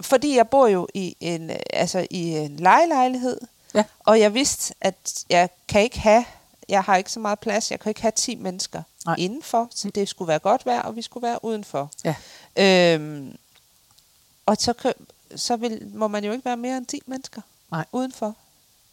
fordi 0.00 0.36
jeg 0.36 0.48
bor 0.48 0.66
jo 0.66 0.88
i 0.94 1.16
en, 1.20 1.50
øh, 1.50 1.56
altså 1.72 2.06
i 2.10 2.36
en 2.36 2.56
lejelejlighed, 2.56 3.40
Ja. 3.74 3.84
og 3.98 4.20
jeg 4.20 4.34
vidste, 4.34 4.74
at 4.80 5.24
jeg 5.30 5.48
kan 5.68 5.82
ikke 5.82 5.98
have, 6.00 6.24
jeg 6.68 6.82
har 6.82 6.96
ikke 6.96 7.12
så 7.12 7.20
meget 7.20 7.38
plads, 7.38 7.70
jeg 7.70 7.80
kan 7.80 7.90
ikke 7.90 8.02
have 8.02 8.12
10 8.12 8.34
mennesker 8.34 8.82
Nej. 9.06 9.14
indenfor, 9.18 9.68
så 9.74 9.90
det 9.90 10.08
skulle 10.08 10.28
være 10.28 10.38
godt 10.38 10.66
vejr, 10.66 10.82
og 10.82 10.96
vi 10.96 11.02
skulle 11.02 11.26
være 11.28 11.44
udenfor. 11.44 11.90
Ja. 12.04 12.14
Øhm, 12.56 13.36
og 14.46 14.56
så, 14.56 14.72
kan, 14.72 14.92
så 15.36 15.56
vil, 15.56 15.90
må 15.94 16.08
man 16.08 16.24
jo 16.24 16.32
ikke 16.32 16.44
være 16.44 16.56
mere 16.56 16.76
end 16.76 16.86
10 16.86 17.02
mennesker 17.06 17.42
Nej. 17.70 17.84
udenfor. 17.92 18.34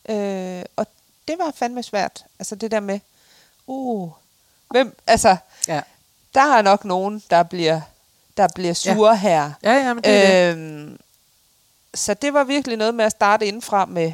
Øh, 0.09 0.63
og 0.75 0.87
det 1.27 1.35
var 1.39 1.51
fandme 1.55 1.83
svært. 1.83 2.25
Altså 2.39 2.55
det 2.55 2.71
der 2.71 2.79
med, 2.79 2.99
uh, 3.67 4.09
hvem, 4.69 4.97
altså, 5.07 5.37
Ja. 5.67 5.81
der 6.33 6.55
er 6.57 6.61
nok 6.61 6.85
nogen, 6.85 7.23
der 7.29 7.43
bliver, 7.43 7.81
der 8.37 8.47
bliver 8.55 8.73
sure 8.73 9.09
ja. 9.11 9.15
her. 9.17 9.51
Ja, 9.63 9.73
ja, 9.73 9.93
men 9.93 10.03
det 10.03 10.11
er 10.25 10.51
det. 10.53 10.57
Øhm, 10.57 10.99
så 11.93 12.13
det 12.13 12.33
var 12.33 12.43
virkelig 12.43 12.77
noget 12.77 12.95
med 12.95 13.05
at 13.05 13.11
starte 13.11 13.45
indenfra 13.47 13.85
med 13.85 14.13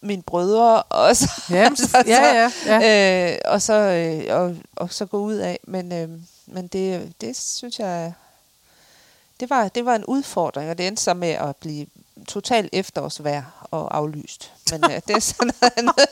mine 0.00 0.22
brødre, 0.22 0.82
og 0.82 1.16
så, 1.16 1.30
Jamen, 1.50 1.76
så- 1.90 2.02
ja, 2.06 2.50
ja, 2.66 3.32
Øh, 3.32 3.38
og, 3.44 3.62
så, 3.62 3.72
øh, 3.74 4.36
og, 4.40 4.56
og 4.76 4.92
så 4.92 5.06
gå 5.06 5.18
ud 5.18 5.34
af. 5.34 5.58
Men, 5.64 5.92
øh, 5.92 6.08
men 6.46 6.66
det, 6.66 7.12
det 7.20 7.36
synes 7.36 7.78
jeg, 7.78 8.12
det 9.40 9.50
var, 9.50 9.68
det 9.68 9.84
var 9.84 9.94
en 9.94 10.04
udfordring, 10.04 10.70
og 10.70 10.78
det 10.78 10.86
endte 10.86 11.02
så 11.02 11.14
med 11.14 11.28
at 11.30 11.56
blive 11.56 11.86
totalt 12.28 12.68
efterårsvejr 12.72 13.66
og 13.70 13.96
aflyst. 13.96 14.52
Men 14.70 14.84
øh, 14.84 15.00
det 15.08 15.16
er 15.16 15.20
sådan 15.20 15.52
noget 15.76 16.08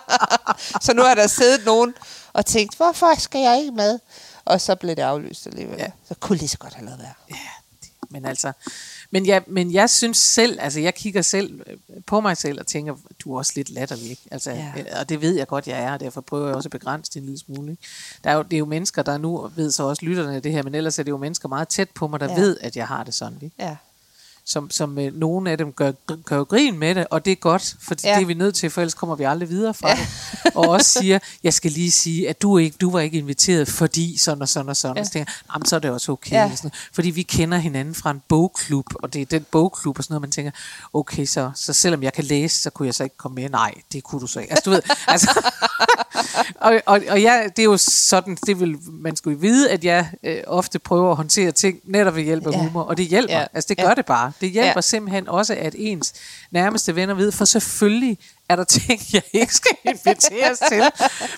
så 0.84 0.92
nu 0.94 1.02
har 1.02 1.14
der 1.14 1.26
siddet 1.26 1.64
nogen 1.64 1.94
og 2.32 2.46
tænkt, 2.46 2.76
hvorfor 2.76 3.14
skal 3.20 3.40
jeg 3.40 3.58
ikke 3.58 3.72
med? 3.72 3.98
Og 4.44 4.60
så 4.60 4.74
blev 4.74 4.96
det 4.96 5.02
aflyst 5.02 5.46
alligevel. 5.46 5.76
Ja. 5.78 5.84
Ja. 5.84 5.90
Så 6.08 6.14
kunne 6.20 6.38
lige 6.38 6.48
så 6.48 6.58
godt 6.58 6.74
have 6.74 6.84
lavet 6.86 7.00
være. 7.00 7.14
Ja, 7.30 7.36
men 8.10 8.24
altså, 8.24 8.52
men 9.12 9.26
jeg, 9.26 9.42
men 9.46 9.72
jeg 9.72 9.90
synes 9.90 10.16
selv, 10.16 10.58
altså 10.60 10.80
jeg 10.80 10.94
kigger 10.94 11.22
selv 11.22 11.60
øh, 11.66 11.76
på 12.06 12.20
mig 12.20 12.36
selv 12.36 12.60
og 12.60 12.66
tænker, 12.66 12.94
du 13.24 13.34
er 13.34 13.38
også 13.38 13.52
lidt 13.56 13.70
latterlig, 13.70 14.10
ikke? 14.10 14.22
Altså, 14.30 14.50
Ja. 14.50 14.72
ja. 14.76 15.00
Og 15.00 15.08
det 15.08 15.20
ved 15.20 15.36
jeg 15.36 15.46
godt, 15.46 15.68
jeg 15.68 15.82
er, 15.82 15.92
og 15.92 16.00
derfor 16.00 16.20
prøver 16.20 16.46
jeg 16.46 16.56
også 16.56 16.66
at 16.66 16.70
begrænse 16.70 17.10
det 17.12 17.20
en 17.20 17.26
lille 17.26 17.38
smule. 17.38 17.70
Ikke? 17.70 17.82
Der 18.24 18.30
er 18.30 18.34
jo, 18.34 18.42
det 18.42 18.52
er 18.52 18.58
jo 18.58 18.64
mennesker, 18.64 19.02
der 19.02 19.18
nu 19.18 19.50
ved 19.56 19.70
så 19.70 19.82
også 19.82 20.04
lytterne 20.04 20.34
af 20.36 20.42
det 20.42 20.52
her, 20.52 20.62
men 20.62 20.74
ellers 20.74 20.98
er 20.98 21.02
det 21.02 21.10
jo 21.10 21.16
mennesker 21.16 21.48
meget 21.48 21.68
tæt 21.68 21.90
på 21.90 22.08
mig, 22.08 22.20
der 22.20 22.28
ja. 22.30 22.40
ved, 22.40 22.56
at 22.60 22.76
jeg 22.76 22.86
har 22.86 23.04
det 23.04 23.14
sådan. 23.14 23.38
Ikke? 23.42 23.56
Ja. 23.58 23.76
Som, 24.46 24.70
som 24.70 24.98
øh, 24.98 25.14
nogle 25.14 25.50
af 25.50 25.58
dem 25.58 25.72
gør, 25.72 25.92
gør 26.24 26.36
jo 26.36 26.42
grin 26.42 26.78
med 26.78 26.94
det, 26.94 27.06
og 27.10 27.24
det 27.24 27.30
er 27.30 27.36
godt, 27.36 27.76
for 27.80 27.94
Ja. 28.04 28.14
det 28.14 28.22
er 28.22 28.26
vi 28.26 28.34
nødt 28.34 28.54
til, 28.54 28.70
for 28.70 28.80
ellers 28.80 28.94
kommer 28.94 29.16
vi 29.16 29.24
aldrig 29.24 29.48
videre 29.48 29.74
fra 29.74 29.88
ja. 29.88 29.94
det. 30.44 30.54
Og 30.56 30.68
også 30.68 30.90
siger, 31.00 31.18
jeg 31.42 31.54
skal 31.54 31.70
lige 31.70 31.90
sige, 31.90 32.28
at 32.28 32.42
du, 32.42 32.58
ikke, 32.58 32.76
du 32.80 32.90
var 32.90 33.00
ikke 33.00 33.18
inviteret, 33.18 33.68
fordi 33.68 34.18
sådan 34.18 34.42
og 34.42 34.48
sådan 34.48 34.68
og 34.68 34.76
sådan. 34.76 34.96
Ja. 34.96 35.00
Og 35.00 35.06
så 35.06 35.12
tænker 35.12 35.32
"Jamen, 35.54 35.66
så 35.66 35.76
er 35.76 35.80
det 35.80 35.90
også 35.90 36.12
okay. 36.12 36.32
Ja. 36.32 36.42
Ja. 36.42 36.56
Sådan, 36.56 36.70
fordi 36.92 37.10
vi 37.10 37.22
kender 37.22 37.58
hinanden 37.58 37.94
fra 37.94 38.10
en 38.10 38.22
bogklub, 38.28 38.86
og 38.94 39.12
det 39.12 39.22
er 39.22 39.26
den 39.26 39.46
bogklub 39.50 39.98
og 39.98 40.04
sådan 40.04 40.12
noget, 40.14 40.20
man 40.20 40.30
tænker, 40.30 40.50
okay, 40.92 41.24
så, 41.26 41.50
så 41.54 41.72
selvom 41.72 42.02
jeg 42.02 42.12
kan 42.12 42.24
læse, 42.24 42.62
så 42.62 42.70
kunne 42.70 42.86
jeg 42.86 42.94
så 42.94 43.04
ikke 43.04 43.16
komme 43.16 43.34
med. 43.34 43.48
Nej, 43.50 43.74
det 43.92 44.02
kunne 44.04 44.20
du 44.20 44.26
så 44.26 44.40
ikke. 44.40 44.52
Altså, 44.52 44.62
du 44.64 44.70
ved, 44.70 44.82
altså, 45.08 45.42
og, 46.66 46.82
og, 46.86 47.00
og 47.10 47.20
ja, 47.22 47.42
det 47.56 47.58
er 47.58 47.64
jo 47.64 47.76
sådan, 47.76 48.38
det 48.46 48.60
vil, 48.60 48.76
man 48.92 49.16
skulle 49.16 49.38
vide, 49.40 49.70
at 49.70 49.84
jeg 49.84 50.10
øh, 50.22 50.36
ofte 50.46 50.78
prøver 50.78 51.10
at 51.10 51.16
håndtere 51.16 51.52
ting 51.52 51.80
netop 51.84 52.16
ved 52.16 52.22
hjælp 52.22 52.46
af 52.46 52.50
Ja. 52.52 52.56
ja. 52.56 52.62
humor, 52.64 52.82
og 52.82 52.96
det 52.96 53.06
hjælper. 53.06 53.34
Ja. 53.34 53.40
Ja. 53.40 53.46
Altså 53.54 53.68
det 53.68 53.78
Ja. 53.78 53.86
gør 53.86 53.94
det 53.94 54.06
bare. 54.06 54.32
Det 54.40 54.50
hjælper 54.50 54.66
Ja. 54.68 54.72
ja. 54.76 54.80
simpelthen 54.80 55.28
også, 55.28 55.54
at 55.54 55.74
ens 55.78 56.14
nærmeste 56.50 56.96
venner 56.96 57.14
ved, 57.14 57.32
for 57.32 57.44
selvfølgelig 57.44 58.18
er 58.48 58.56
der 58.56 58.64
ting, 58.64 59.00
jeg 59.12 59.22
ikke 59.32 59.54
skal 59.54 59.76
inviteres 59.94 60.58
til. 60.68 60.82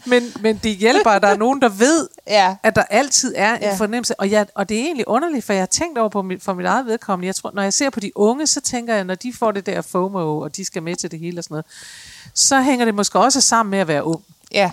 Men, 0.06 0.32
men 0.40 0.60
det 0.62 0.76
hjælper, 0.76 1.10
at 1.10 1.22
der 1.22 1.28
er 1.28 1.36
nogen, 1.36 1.62
der 1.62 1.68
ved, 1.68 2.08
Ja. 2.26 2.56
at 2.62 2.76
der 2.76 2.82
altid 2.82 3.34
er 3.36 3.54
en 3.54 3.62
Ja. 3.62 3.74
fornemmelse. 3.76 4.20
Og, 4.20 4.30
jeg, 4.30 4.46
og 4.54 4.68
det 4.68 4.76
er 4.78 4.84
egentlig 4.84 5.08
underligt, 5.08 5.44
for 5.44 5.52
jeg 5.52 5.62
har 5.62 5.66
tænkt 5.66 5.98
over 5.98 6.08
på 6.08 6.22
mit, 6.22 6.42
for 6.42 6.54
mit 6.54 6.66
eget 6.66 6.86
vedkommende. 6.86 7.26
Jeg 7.26 7.34
tror, 7.36 7.50
når 7.54 7.62
jeg 7.62 7.72
ser 7.72 7.90
på 7.90 8.00
de 8.00 8.12
unge, 8.18 8.46
så 8.46 8.60
tænker 8.60 8.94
jeg, 8.94 9.04
når 9.04 9.14
de 9.14 9.32
får 9.38 9.50
det 9.50 9.66
der 9.66 9.82
FOMO, 9.82 10.38
og 10.38 10.56
de 10.56 10.64
skal 10.64 10.82
med 10.82 10.96
til 10.96 11.10
det 11.10 11.18
hele 11.18 11.38
og 11.40 11.44
sådan 11.44 11.54
noget, 11.54 11.66
så 12.34 12.60
hænger 12.62 12.84
det 12.84 12.94
måske 12.94 13.18
også 13.18 13.40
sammen 13.40 13.70
med 13.70 13.78
at 13.78 13.88
være 13.88 14.04
ung. 14.04 14.22
Ja. 14.54 14.70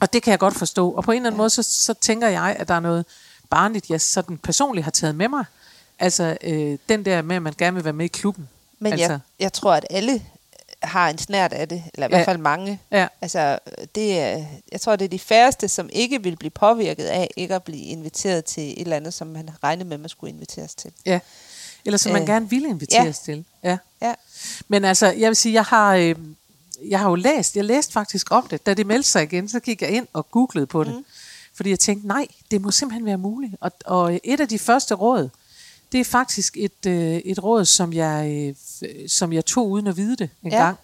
Og 0.00 0.12
det 0.12 0.22
kan 0.22 0.30
jeg 0.30 0.38
godt 0.38 0.54
forstå. 0.54 0.90
Og 0.90 1.04
på 1.04 1.12
en 1.12 1.16
eller 1.16 1.26
anden 1.26 1.36
ja. 1.36 1.42
måde, 1.42 1.50
så, 1.50 1.62
så 1.62 1.94
tænker 1.94 2.28
jeg, 2.28 2.56
at 2.58 2.68
der 2.68 2.74
er 2.74 2.80
noget 2.80 3.04
barnligt, 3.50 3.90
jeg 3.90 4.00
sådan 4.00 4.38
personligt 4.38 4.84
har 4.84 4.90
taget 4.90 5.14
med 5.14 5.28
mig. 5.28 5.44
Altså 5.98 6.36
øh, 6.42 6.78
den 6.88 7.04
der 7.04 7.22
med, 7.22 7.36
at 7.36 7.42
man 7.42 7.54
gerne 7.58 7.74
vil 7.74 7.84
være 7.84 7.92
med 7.92 8.04
i 8.04 8.08
klubben. 8.08 8.48
Men 8.78 8.92
altså, 8.92 9.08
jeg, 9.10 9.20
jeg 9.40 9.52
tror, 9.52 9.72
at 9.74 9.86
alle 9.90 10.22
har 10.82 11.08
en 11.10 11.18
snært 11.18 11.52
af 11.52 11.68
det, 11.68 11.84
eller 11.94 12.06
i 12.06 12.10
hvert 12.10 12.20
Ja. 12.20 12.24
fald 12.24 12.38
mange. 12.38 12.80
Ja. 12.90 13.06
Altså, 13.20 13.58
det 13.94 14.18
er, 14.20 14.44
jeg 14.72 14.80
tror, 14.80 14.96
det 14.96 15.04
er 15.04 15.08
de 15.08 15.18
færreste, 15.18 15.68
som 15.68 15.88
ikke 15.92 16.22
vil 16.22 16.36
blive 16.36 16.50
påvirket 16.50 17.04
af 17.04 17.30
ikke 17.36 17.54
at 17.54 17.62
blive 17.62 17.82
inviteret 17.84 18.44
til 18.44 18.62
et 18.72 18.80
eller 18.80 18.96
andet, 18.96 19.14
som 19.14 19.26
man 19.26 19.50
regnede 19.62 19.88
med, 19.88 19.98
man 19.98 20.08
skulle 20.08 20.30
inviteres 20.32 20.74
til. 20.74 20.92
Ja. 21.06 21.20
Eller 21.84 21.98
som 21.98 22.12
man 22.12 22.22
Øh, 22.22 22.28
gerne 22.28 22.50
ville 22.50 22.68
inviteres 22.68 23.18
til. 23.18 23.44
Ja. 23.62 23.78
Ja. 24.02 24.14
Men 24.68 24.84
altså, 24.84 25.06
jeg 25.06 25.28
vil 25.28 25.36
sige, 25.36 25.52
jeg 25.52 25.64
har, 25.64 25.94
øh, 25.94 26.14
jeg 26.88 26.98
har 27.00 27.08
jo 27.08 27.14
læst, 27.14 27.56
jeg 27.56 27.64
læste 27.64 27.92
faktisk 27.92 28.26
om 28.30 28.46
det. 28.50 28.66
Da 28.66 28.74
det 28.74 28.86
meldte 28.86 29.08
sig 29.10 29.22
igen, 29.22 29.48
så 29.48 29.60
gik 29.60 29.82
jeg 29.82 29.90
ind 29.90 30.06
og 30.12 30.30
googlede 30.30 30.66
på 30.66 30.84
det. 30.84 30.94
Mm. 30.94 31.04
Fordi 31.54 31.70
jeg 31.70 31.78
tænkte, 31.78 32.08
nej, 32.08 32.26
det 32.50 32.60
må 32.60 32.70
simpelthen 32.70 33.06
være 33.06 33.18
muligt. 33.18 33.54
Og, 33.60 33.72
og 33.84 34.20
et 34.24 34.40
af 34.40 34.48
de 34.48 34.58
første 34.58 34.94
råd, 34.94 35.28
det 35.92 36.00
er 36.00 36.04
faktisk 36.04 36.56
et, 36.56 36.86
øh, 36.86 37.14
et 37.16 37.42
råd, 37.44 37.64
som 37.64 37.92
jeg, 37.92 38.48
øh, 38.82 38.88
som 39.08 39.32
jeg 39.32 39.44
tog 39.44 39.70
uden 39.70 39.86
at 39.86 39.96
vide 39.96 40.16
det 40.16 40.30
en 40.42 40.50
Ja. 40.52 40.58
gang. 40.64 40.76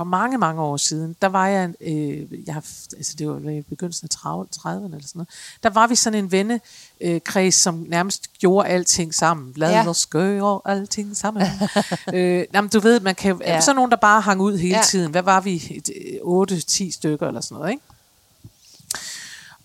For 0.00 0.04
mange, 0.04 0.38
mange 0.38 0.62
år 0.62 0.76
siden, 0.76 1.16
der 1.22 1.28
var 1.28 1.46
jeg, 1.46 1.70
øh, 1.80 2.46
jeg 2.46 2.54
altså 2.96 3.14
det 3.18 3.28
var 3.28 3.50
i 3.50 3.62
begyndelsen 3.62 4.08
af 4.12 4.16
30'erne 4.16 4.84
eller 4.84 5.06
sådan 5.06 5.10
noget, 5.14 5.28
der 5.62 5.70
var 5.70 5.86
vi 5.86 5.94
sådan 5.94 6.24
en 6.24 6.32
vennekreds, 6.32 7.54
som 7.54 7.84
nærmest 7.88 8.38
gjorde 8.38 8.68
alting 8.68 9.14
sammen. 9.14 9.52
Lad 9.56 9.70
Ja. 9.70 9.88
os 9.88 10.06
gøre 10.06 10.60
alting 10.64 11.16
sammen. 11.16 11.42
øh, 12.14 12.44
jamen, 12.54 12.68
du 12.68 12.80
ved, 12.80 13.00
man 13.00 13.14
kan, 13.14 13.40
Ja. 13.40 13.60
sådan 13.60 13.76
nogen, 13.76 13.90
der 13.90 13.96
bare 13.96 14.20
hang 14.20 14.40
ud 14.40 14.56
hele 14.58 14.74
Ja. 14.74 14.76
ja. 14.76 14.82
tiden. 14.84 15.10
Hvad 15.10 15.22
var 15.22 15.40
vi? 15.40 15.80
8-10 16.22 16.92
stykker 16.92 17.28
eller 17.28 17.40
sådan 17.40 17.54
noget, 17.58 17.70
ikke? 17.70 17.82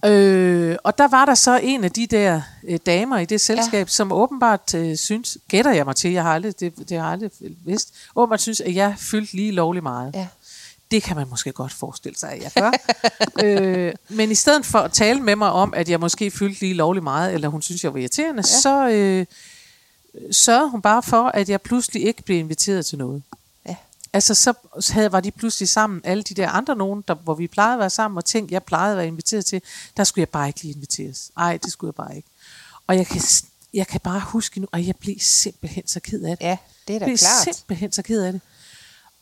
Øh, 0.05 0.77
og 0.83 0.97
der 0.97 1.07
var 1.07 1.25
der 1.25 1.35
så 1.35 1.59
en 1.63 1.83
af 1.83 1.91
de 1.91 2.07
der 2.07 2.41
øh, 2.67 2.79
damer 2.85 3.17
i 3.17 3.25
det 3.25 3.41
selskab, 3.41 3.87
ja. 3.87 3.91
som 3.91 4.11
åbenbart 4.11 4.73
øh, 4.75 4.97
synes, 4.97 5.37
gætter 5.47 5.73
jeg 5.73 5.85
mig 5.85 5.95
til, 5.95 6.11
jeg 6.11 6.23
har 6.23 6.33
aldrig, 6.33 6.59
det, 6.59 6.73
det 6.77 6.97
har 6.97 7.05
jeg 7.05 7.05
aldrig 7.05 7.31
vidst, 7.65 7.93
åbenbart 8.15 8.41
synes, 8.41 8.61
at 8.61 8.75
jeg 8.75 8.95
fyldte 8.97 9.33
lige 9.33 9.51
lovlig 9.51 9.83
meget. 9.83 10.15
Ja. 10.15 10.27
Det 10.91 11.03
kan 11.03 11.15
man 11.15 11.27
måske 11.29 11.51
godt 11.51 11.73
forestille 11.73 12.17
sig, 12.17 12.31
at 12.31 12.43
jeg 12.43 12.51
gør. 12.55 12.71
øh, 13.45 13.93
men 14.09 14.31
i 14.31 14.35
stedet 14.35 14.65
for 14.65 14.79
at 14.79 14.91
tale 14.91 15.19
med 15.19 15.35
mig 15.35 15.51
om, 15.51 15.73
at 15.73 15.89
jeg 15.89 15.99
måske 15.99 16.31
fyldte 16.31 16.61
lige 16.61 16.73
lovlig 16.73 17.03
meget, 17.03 17.33
eller 17.33 17.47
hun 17.47 17.61
synes, 17.61 17.83
jeg 17.83 17.93
var 17.93 17.99
irriterende, 17.99 18.43
ja. 18.47 18.59
så 18.61 18.89
øh, 18.89 19.25
sørgede 20.31 20.69
hun 20.69 20.81
bare 20.81 21.03
for, 21.03 21.23
at 21.23 21.49
jeg 21.49 21.61
pludselig 21.61 22.05
ikke 22.05 22.23
blev 22.23 22.37
inviteret 22.37 22.85
til 22.85 22.97
noget. 22.97 23.23
Altså, 24.15 24.35
så 24.35 24.53
havde, 24.93 25.11
var 25.11 25.19
de 25.19 25.31
pludselig 25.31 25.69
sammen, 25.69 26.01
alle 26.03 26.23
de 26.23 26.33
der 26.33 26.49
andre 26.49 26.75
nogen, 26.75 27.03
der, 27.07 27.13
hvor 27.15 27.33
vi 27.33 27.47
plejede 27.47 27.73
at 27.73 27.79
være 27.79 27.89
sammen, 27.89 28.17
og 28.17 28.25
ting, 28.25 28.51
jeg 28.51 28.63
plejede 28.63 28.91
at 28.91 28.97
være 28.97 29.07
inviteret 29.07 29.45
til, 29.45 29.61
der 29.97 30.03
skulle 30.03 30.21
jeg 30.21 30.29
bare 30.29 30.47
ikke 30.47 30.61
lige 30.61 30.73
inviteres. 30.73 31.31
Nej, 31.37 31.57
det 31.63 31.71
skulle 31.71 31.89
jeg 31.89 32.05
bare 32.05 32.15
ikke. 32.15 32.29
Og 32.87 32.95
jeg 32.97 33.07
kan, 33.07 33.21
jeg 33.73 33.87
kan 33.87 33.99
bare 33.99 34.19
huske 34.19 34.59
nu, 34.59 34.67
at 34.73 34.87
jeg 34.87 34.95
blev 34.95 35.15
simpelthen 35.19 35.87
så 35.87 35.99
ked 35.99 36.23
af 36.23 36.37
det. 36.37 36.45
Ja, 36.45 36.57
det 36.87 36.95
er 36.95 36.99
da 36.99 37.03
Jeg 37.05 37.09
blev 37.09 37.17
klart. 37.17 37.43
simpelthen 37.55 37.91
så 37.91 38.01
ked 38.01 38.21
af 38.23 38.31
det. 38.33 38.41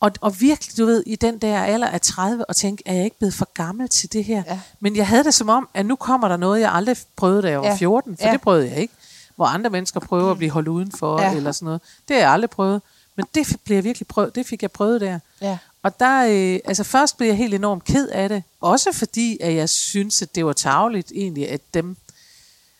Og, 0.00 0.12
og 0.20 0.40
virkelig, 0.40 0.76
du 0.78 0.84
ved, 0.86 1.02
i 1.06 1.16
den 1.16 1.38
der 1.38 1.62
alder 1.62 1.86
af 1.88 2.00
30, 2.00 2.44
og 2.44 2.56
tænke, 2.56 2.82
er 2.86 2.94
jeg 2.94 3.04
ikke 3.04 3.18
blevet 3.18 3.34
for 3.34 3.48
gammel 3.54 3.88
til 3.88 4.12
det 4.12 4.24
her? 4.24 4.42
Ja. 4.46 4.60
Men 4.80 4.96
jeg 4.96 5.06
havde 5.08 5.24
det 5.24 5.34
som 5.34 5.48
om, 5.48 5.68
at 5.74 5.86
nu 5.86 5.96
kommer 5.96 6.28
der 6.28 6.36
noget, 6.36 6.60
jeg 6.60 6.72
aldrig 6.72 6.96
prøvede, 7.16 7.42
da 7.42 7.50
jeg 7.50 7.60
var 7.60 7.66
Ja. 7.66 7.76
14, 7.76 8.16
for 8.16 8.26
Ja. 8.26 8.32
det 8.32 8.40
prøvede 8.40 8.68
jeg 8.70 8.76
ikke. 8.78 8.94
Hvor 9.36 9.46
andre 9.46 9.70
mennesker 9.70 10.00
prøver 10.00 10.30
at 10.30 10.36
blive 10.38 10.50
holdt 10.50 10.68
udenfor, 10.68 11.20
ja. 11.22 11.34
eller 11.34 11.52
sådan 11.52 11.64
noget. 11.66 11.80
Det 12.08 12.16
har 12.16 12.20
jeg 12.22 12.30
aldrig 12.32 12.50
prøvet. 12.50 12.82
Men 13.16 13.26
det 13.34 13.46
fik- 13.46 13.60
blev 13.64 13.76
jeg 13.76 13.84
virkelig 13.84 14.06
prøvet, 14.08 14.34
det 14.34 14.46
fik 14.46 14.62
jeg 14.62 14.70
prøvet 14.70 15.00
der. 15.00 15.18
Ja. 15.40 15.58
Og 15.82 16.00
der, 16.00 16.26
øh, 16.54 16.60
altså 16.64 16.84
først 16.84 17.16
blev 17.16 17.28
jeg 17.28 17.36
helt 17.36 17.54
enormt 17.54 17.84
ked 17.84 18.08
af 18.08 18.28
det. 18.28 18.42
Også 18.60 18.92
fordi, 18.92 19.38
at 19.40 19.54
jeg 19.54 19.68
synes, 19.68 20.22
at 20.22 20.34
det 20.34 20.46
var 20.46 20.52
tageligt 20.52 21.12
egentlig, 21.14 21.50
at 21.50 21.60
dem, 21.74 21.96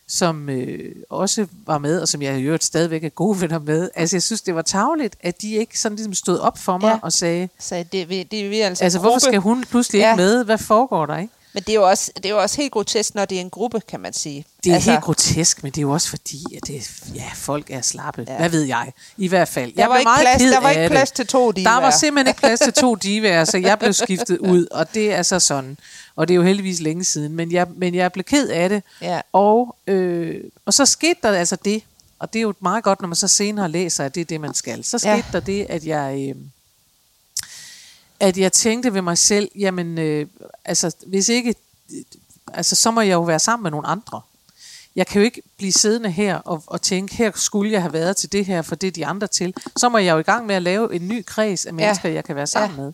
som 0.09 0.49
øh, 0.49 0.94
også 1.11 1.47
var 1.66 1.79
med, 1.79 2.01
og 2.01 2.09
som 2.09 2.23
jeg 2.23 2.38
i 2.38 2.42
øvrigt 2.42 2.64
stadigvæk 2.64 3.05
er 3.05 3.09
gode 3.09 3.40
venner 3.40 3.59
med, 3.59 3.90
altså 3.94 4.16
jeg 4.16 4.23
synes, 4.23 4.42
det 4.42 4.55
var 4.55 4.62
tageligt, 4.62 5.16
at 5.20 5.42
de 5.42 5.53
ikke 5.55 5.81
sådan 5.81 5.97
ligesom 5.97 6.14
stod 6.14 6.38
op 6.38 6.59
for 6.59 6.79
mig 6.79 6.88
Ja. 6.88 6.99
og 7.03 7.12
sagde, 7.12 7.49
Så 7.61 7.85
det, 7.92 8.09
vi- 8.09 8.23
det 8.23 8.44
er 8.44 8.49
vi 8.49 8.61
altså, 8.61 8.85
altså 8.85 8.99
hvorfor 8.99 9.18
skal 9.18 9.38
hun 9.40 9.64
pludselig 9.70 9.99
Ja. 9.99 10.12
ikke 10.12 10.23
med? 10.23 10.44
Hvad 10.44 10.59
foregår 10.59 11.07
der, 11.07 11.16
ikke? 11.16 11.33
Men 11.55 11.62
det 11.62 11.69
er, 11.69 11.75
jo 11.75 11.88
også, 11.88 12.12
det 12.17 12.27
er 12.27 12.31
jo 12.31 12.38
også 12.43 12.57
helt 12.61 12.73
grotesk, 12.73 13.14
når 13.14 13.25
det 13.25 13.37
er 13.37 13.40
en 13.40 13.51
gruppe, 13.51 13.81
kan 13.88 14.01
man 14.01 14.12
sige. 14.12 14.45
Det 14.64 14.71
er 14.71 14.75
altså, 14.75 14.90
helt 14.90 15.03
grotesk, 15.03 15.62
men 15.62 15.73
det 15.73 15.79
er 15.79 15.83
jo 15.83 15.90
også 15.90 16.09
fordi, 16.09 16.45
at 16.57 16.67
det, 16.67 16.90
ja, 17.14 17.31
folk 17.35 17.71
er 17.71 17.81
slappe. 17.81 18.25
Ja. 18.29 18.37
Hvad 18.37 18.49
ved 18.49 18.62
jeg? 18.62 18.93
I 19.17 19.29
hvert 19.29 19.49
fald. 19.49 19.73
Der 19.73 19.83
jeg 19.83 19.90
var 19.90 19.97
ikke 19.99 20.07
meget 20.09 20.27
plads- 20.27 20.43
der 20.53 20.61
var 20.61 20.71
ikke 20.71 20.88
plads 20.88 21.11
det. 21.11 21.17
til 21.17 21.27
to 21.27 21.47
Der 21.47 21.53
divaer. 21.53 21.81
var 21.81 21.90
simpelthen 21.90 22.29
ikke 22.29 22.40
plads 22.40 22.61
til 22.61 22.73
to 22.73 22.95
divaer, 23.05 23.45
så 23.45 23.59
jeg 23.59 23.79
blev 23.79 23.93
skiftet 23.93 24.38
ud, 24.38 24.67
og 24.71 24.95
det 24.95 25.12
er 25.12 25.23
så 25.23 25.40
sådan. 25.40 25.77
Og 26.17 26.29
det 26.29 26.35
er 26.35 26.37
jo 26.37 26.43
heldigvis 26.43 26.81
længe 26.81 27.05
siden, 27.05 27.33
men 27.33 27.53
jeg, 27.53 27.67
men 27.77 27.95
jeg 27.95 28.12
blev 28.12 28.25
ked 28.25 28.49
af 28.49 28.69
det. 28.69 28.83
Ja. 29.03 29.21
Og, 29.33 29.77
øh, 29.87 30.40
og 30.67 30.75
så 30.75 30.87
skete 30.87 31.19
der 31.23 31.33
altså 31.33 31.57
det, 31.64 31.83
og 32.19 32.33
det 32.33 32.38
er 32.38 32.43
jo 32.43 32.55
meget 32.61 32.85
godt, 32.85 33.01
når 33.01 33.09
man 33.09 33.17
så 33.17 33.29
senere 33.29 33.69
læser, 33.71 34.05
at 34.05 34.14
det 34.14 34.21
er 34.21 34.25
det, 34.25 34.40
man 34.40 34.55
skal. 34.55 34.85
Så 34.85 34.99
skete 34.99 35.12
ja. 35.14 35.23
der 35.33 35.40
det, 35.40 35.67
at 35.69 35.87
jeg... 35.87 36.27
Øh, 36.29 36.35
at 38.25 38.39
jeg 38.39 38.53
tænkte 38.53 38.95
ved 38.95 39.03
mig 39.03 39.19
selv, 39.19 39.49
jamen, 39.59 39.99
øh, 39.99 40.27
altså, 40.65 40.97
hvis 41.07 41.29
ikke, 41.29 41.55
altså, 42.53 42.77
så 42.77 42.91
må 42.91 43.01
jeg 43.01 43.13
jo 43.13 43.23
være 43.23 43.39
sammen 43.39 43.63
med 43.63 43.71
nogle 43.71 43.87
andre. 43.87 44.21
Jeg 44.97 45.07
kan 45.07 45.21
jo 45.21 45.25
ikke 45.25 45.43
blive 45.57 45.73
siddende 45.73 46.11
her 46.11 46.37
og, 46.37 46.63
og 46.67 46.83
tænke, 46.83 47.15
her 47.15 47.31
skulle 47.35 47.73
jeg 47.73 47.83
have 47.83 47.93
været 47.93 48.17
til 48.17 48.33
det 48.33 48.47
her, 48.47 48.63
for 48.63 48.75
det 48.75 48.87
er 48.87 48.91
de 48.91 49.07
andre 49.07 49.27
til. 49.27 49.55
Så 49.77 49.89
må 49.89 49.99
jeg 49.99 50.13
jo 50.13 50.19
i 50.19 50.23
gang 50.23 50.47
med 50.47 50.55
at 50.55 50.63
lave 50.63 50.95
en 50.95 51.09
ny 51.09 51.25
kreds 51.27 51.67
af 51.67 51.75
mennesker, 51.75 52.09
ja. 52.09 52.15
jeg 52.15 52.25
kan 52.25 52.37
være 52.37 52.47
sammen 52.47 52.79
ja. 52.79 52.83
med. 52.83 52.93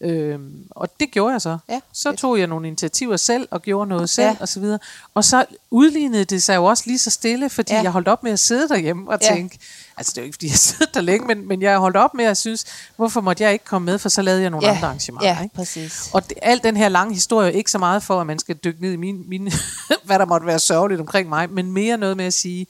Øhm, 0.00 0.52
og 0.70 0.88
det 1.00 1.10
gjorde 1.10 1.32
jeg 1.32 1.40
så. 1.40 1.58
Ja, 1.68 1.80
så 1.92 2.08
fedt. 2.08 2.18
tog 2.20 2.38
jeg 2.38 2.46
nogle 2.46 2.66
initiativer 2.68 3.16
selv, 3.16 3.48
og 3.50 3.62
gjorde 3.62 3.88
noget 3.88 4.10
selv, 4.10 4.26
Ja. 4.26 4.36
og 4.40 4.48
så 4.48 4.60
videre. 4.60 4.78
Og 5.14 5.24
så 5.24 5.44
udlignede 5.70 6.24
det 6.24 6.42
sig 6.42 6.56
jo 6.56 6.64
også 6.64 6.82
lige 6.86 6.98
så 6.98 7.10
stille, 7.10 7.50
fordi 7.50 7.72
Ja. 7.72 7.82
jeg 7.82 7.90
holdt 7.90 8.08
op 8.08 8.22
med 8.22 8.32
at 8.32 8.38
sidde 8.40 8.68
derhjemme 8.68 9.10
og 9.10 9.18
Ja. 9.22 9.34
tænke, 9.34 9.58
altså 9.96 10.12
det 10.12 10.18
er 10.18 10.22
jo 10.22 10.26
ikke, 10.26 10.34
fordi 10.36 10.46
jeg 10.46 10.56
sidder 10.68 10.86
der 10.94 11.00
længe, 11.00 11.26
men, 11.26 11.48
men 11.48 11.62
jeg 11.62 11.78
holdt 11.78 11.96
op 11.96 12.14
med 12.14 12.24
at 12.24 12.36
synes, 12.36 12.64
hvorfor 12.96 13.20
måtte 13.20 13.42
jeg 13.44 13.52
ikke 13.52 13.64
komme 13.64 13.86
med, 13.86 13.98
for 13.98 14.08
så 14.08 14.22
lavede 14.22 14.42
jeg 14.42 14.50
nogle 14.50 14.66
Ja, 14.66 14.72
andre 14.74 14.86
arrangementer. 14.86 15.28
ja, 15.28 15.42
ikke? 15.42 15.54
præcis. 15.54 16.10
Og 16.12 16.28
det, 16.28 16.38
al 16.42 16.60
den 16.64 16.76
her 16.76 16.88
lange 16.88 17.14
historie 17.14 17.48
er 17.52 17.56
ikke 17.56 17.70
så 17.70 17.78
meget 17.78 18.02
for, 18.02 18.20
at 18.20 18.26
man 18.26 18.38
skal 18.38 18.54
dykke 18.56 18.80
ned 18.82 18.92
i 18.92 18.96
mine, 18.96 19.18
mine 19.28 19.52
hvad 20.04 20.18
der 20.18 20.24
måtte 20.24 20.46
være 20.46 20.58
sørgeligt 20.58 21.00
omkring 21.00 21.28
mig, 21.28 21.50
men 21.50 21.72
mere 21.72 21.96
noget 21.98 22.16
med 22.16 22.24
at 22.24 22.34
sige, 22.34 22.66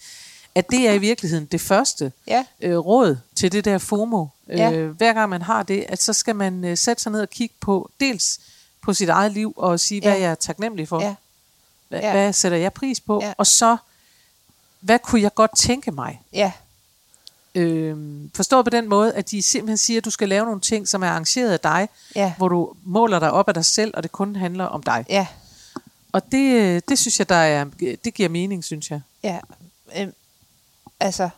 at 0.55 0.71
det 0.71 0.89
er 0.89 0.93
i 0.93 0.99
virkeligheden 0.99 1.45
det 1.53 1.61
første 1.61 2.13
Ja. 2.27 2.45
øh, 2.61 2.77
råd 2.79 3.17
til 3.37 3.53
det 3.53 3.65
der 3.65 3.79
FOMO. 3.79 4.27
Ja. 4.49 4.73
Øh, 4.73 4.91
hver 4.91 5.13
gang 5.13 5.31
man 5.31 5.43
har 5.43 5.63
det, 5.63 5.85
at 5.89 6.03
så 6.03 6.13
skal 6.13 6.37
man 6.37 6.65
øh, 6.65 6.79
sætte 6.79 7.03
sig 7.03 7.13
ned 7.13 7.21
og 7.21 7.31
kigge 7.31 7.55
på, 7.61 7.91
dels 8.01 8.41
på 8.83 8.95
sit 8.95 9.09
eget 9.09 9.33
liv, 9.33 9.55
og 9.57 9.81
sige, 9.81 10.01
hvad 10.01 10.13
Ja. 10.13 10.21
jeg 10.21 10.31
er 10.31 10.35
taknemmelig 10.35 10.89
for. 10.89 11.03
Ja. 11.03 11.15
Hvad, 11.89 12.01
Ja. 12.01 12.13
hvad 12.13 12.33
sætter 12.33 12.59
jeg 12.59 12.73
pris 12.73 13.01
på? 13.01 13.21
Ja. 13.23 13.33
Og 13.39 13.47
så, 13.47 13.77
hvad 14.81 14.99
kunne 14.99 15.23
jeg 15.23 15.35
godt 15.35 15.51
tænke 15.57 15.91
mig? 15.91 16.23
Ja. 16.33 16.53
Øhm, 17.55 18.31
forstået 18.35 18.65
på 18.67 18.71
den 18.71 18.89
måde, 18.89 19.15
at 19.15 19.31
de 19.31 19.43
simpelthen 19.43 19.77
siger, 19.77 19.99
at 20.01 20.05
du 20.05 20.11
skal 20.11 20.29
lave 20.29 20.45
nogle 20.45 20.61
ting, 20.61 20.89
som 20.89 21.03
er 21.03 21.09
arrangeret 21.09 21.53
af 21.53 21.61
dig, 21.61 21.89
Ja. 22.17 22.33
hvor 22.37 22.49
du 22.49 22.73
måler 22.85 23.19
dig 23.19 23.31
op 23.31 23.49
af 23.49 23.55
dig 23.55 23.65
selv, 23.65 23.95
og 23.97 24.03
det 24.03 24.13
kun 24.13 24.37
handler 24.37 24.65
om 24.65 24.83
dig. 24.83 25.05
Ja. 25.09 25.27
Og 26.13 26.33
det, 26.33 26.53
øh, 26.55 26.83
det 26.89 26.99
synes 26.99 27.19
jeg, 27.19 27.29
der 27.29 27.35
er, 27.35 27.65
det 28.05 28.15
giver 28.15 28.29
mening, 28.29 28.65
synes 28.65 28.91
jeg. 28.91 29.01
Ja, 29.23 29.39
øhm, 29.97 30.13
altså, 31.01 31.29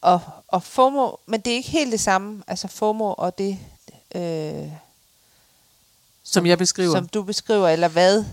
og, 0.00 0.20
og 0.48 0.62
FOMO, 0.62 1.10
men 1.26 1.40
det 1.40 1.50
er 1.50 1.56
ikke 1.56 1.68
helt 1.70 1.92
det 1.92 2.00
samme, 2.00 2.42
altså 2.46 2.68
FOMO 2.68 3.14
og 3.18 3.38
det, 3.38 3.58
øh, 4.14 4.68
Som 6.22 6.46
jeg 6.46 6.58
beskriver. 6.58 6.92
som 6.94 7.08
du 7.08 7.22
beskriver, 7.22 7.68
eller 7.68 7.88
hvad? 7.88 8.24